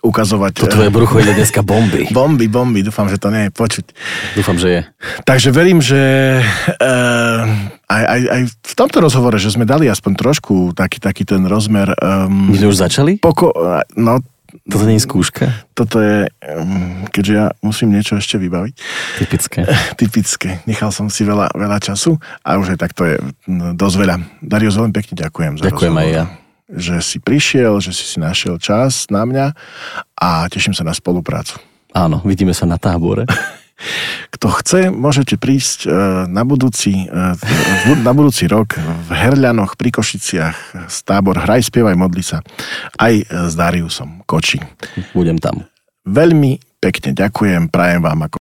ukazovať... 0.00 0.52
To 0.64 0.68
tvoje 0.68 0.90
brucho 0.92 1.20
ide 1.20 1.36
dneska 1.36 1.60
bomby. 1.60 2.08
Bomby, 2.16 2.48
bomby, 2.48 2.80
dúfam, 2.80 3.08
že 3.08 3.20
to 3.20 3.28
nie 3.28 3.48
je 3.48 3.52
počuť. 3.52 3.86
Dúfam, 4.36 4.56
že 4.56 4.68
je. 4.68 4.80
Takže 5.28 5.48
verím, 5.52 5.84
že 5.84 6.00
e, 6.40 6.88
aj, 7.84 8.02
aj, 8.04 8.20
aj 8.28 8.42
v 8.48 8.74
tomto 8.74 8.98
rozhovore, 9.04 9.36
že 9.36 9.52
sme 9.52 9.68
dali 9.68 9.88
aspoň 9.92 10.12
trošku 10.16 10.72
taký, 10.72 10.98
taký 11.00 11.28
ten 11.28 11.44
rozmer... 11.44 11.92
Um, 12.00 12.48
My 12.48 12.56
sme 12.56 12.72
už 12.72 12.80
začali? 12.80 13.12
Poko, 13.20 13.52
no, 13.96 14.24
toto 14.66 14.84
nie 14.86 14.98
je 14.98 15.04
skúška? 15.06 15.44
Toto 15.74 16.02
je, 16.02 16.28
keďže 17.10 17.32
ja 17.32 17.46
musím 17.62 17.94
niečo 17.94 18.18
ešte 18.18 18.36
vybaviť. 18.38 18.74
Typické. 19.22 19.60
Typické. 20.00 20.48
Nechal 20.66 20.90
som 20.90 21.06
si 21.08 21.22
veľa, 21.22 21.54
veľa 21.54 21.78
času 21.78 22.18
a 22.42 22.58
už 22.58 22.74
aj 22.74 22.78
tak 22.78 22.92
to 22.92 23.06
je 23.06 23.16
dosť 23.74 23.96
veľa. 23.96 24.16
Darius, 24.42 24.76
veľmi 24.78 24.94
pekne 24.94 25.14
ďakujem 25.18 25.52
za 25.60 25.64
Ďakujem 25.70 25.94
rozhovor, 25.94 26.06
aj 26.06 26.10
ja. 26.14 26.24
Že 26.70 26.94
si 27.02 27.18
prišiel, 27.18 27.72
že 27.82 27.90
si 27.90 28.04
si 28.06 28.16
našiel 28.22 28.58
čas 28.62 29.10
na 29.10 29.26
mňa 29.26 29.46
a 30.18 30.46
teším 30.46 30.74
sa 30.74 30.86
na 30.86 30.94
spoluprácu. 30.94 31.58
Áno, 31.90 32.22
vidíme 32.22 32.54
sa 32.54 32.66
na 32.66 32.78
tábore. 32.78 33.26
Kto 34.30 34.46
chce, 34.60 34.80
môžete 34.92 35.40
prísť 35.40 35.86
e, 35.86 35.88
na 36.28 36.44
budúci, 36.44 37.08
e, 37.08 37.96
na 38.00 38.12
budúci 38.12 38.46
rok 38.46 38.76
v 38.78 39.10
Herľanoch 39.10 39.80
pri 39.80 39.90
Košiciach 39.94 40.88
z 40.88 40.96
tábor 41.04 41.40
Hraj, 41.40 41.72
spievaj, 41.72 41.96
modli 41.96 42.24
sa 42.24 42.44
aj 43.00 43.24
s 43.26 43.52
Dariusom 43.56 44.24
Koči. 44.28 44.60
Budem 45.16 45.40
tam. 45.40 45.64
Veľmi 46.04 46.80
pekne 46.80 47.12
ďakujem, 47.12 47.68
prajem 47.68 48.00
vám 48.00 48.28
ako 48.28 48.40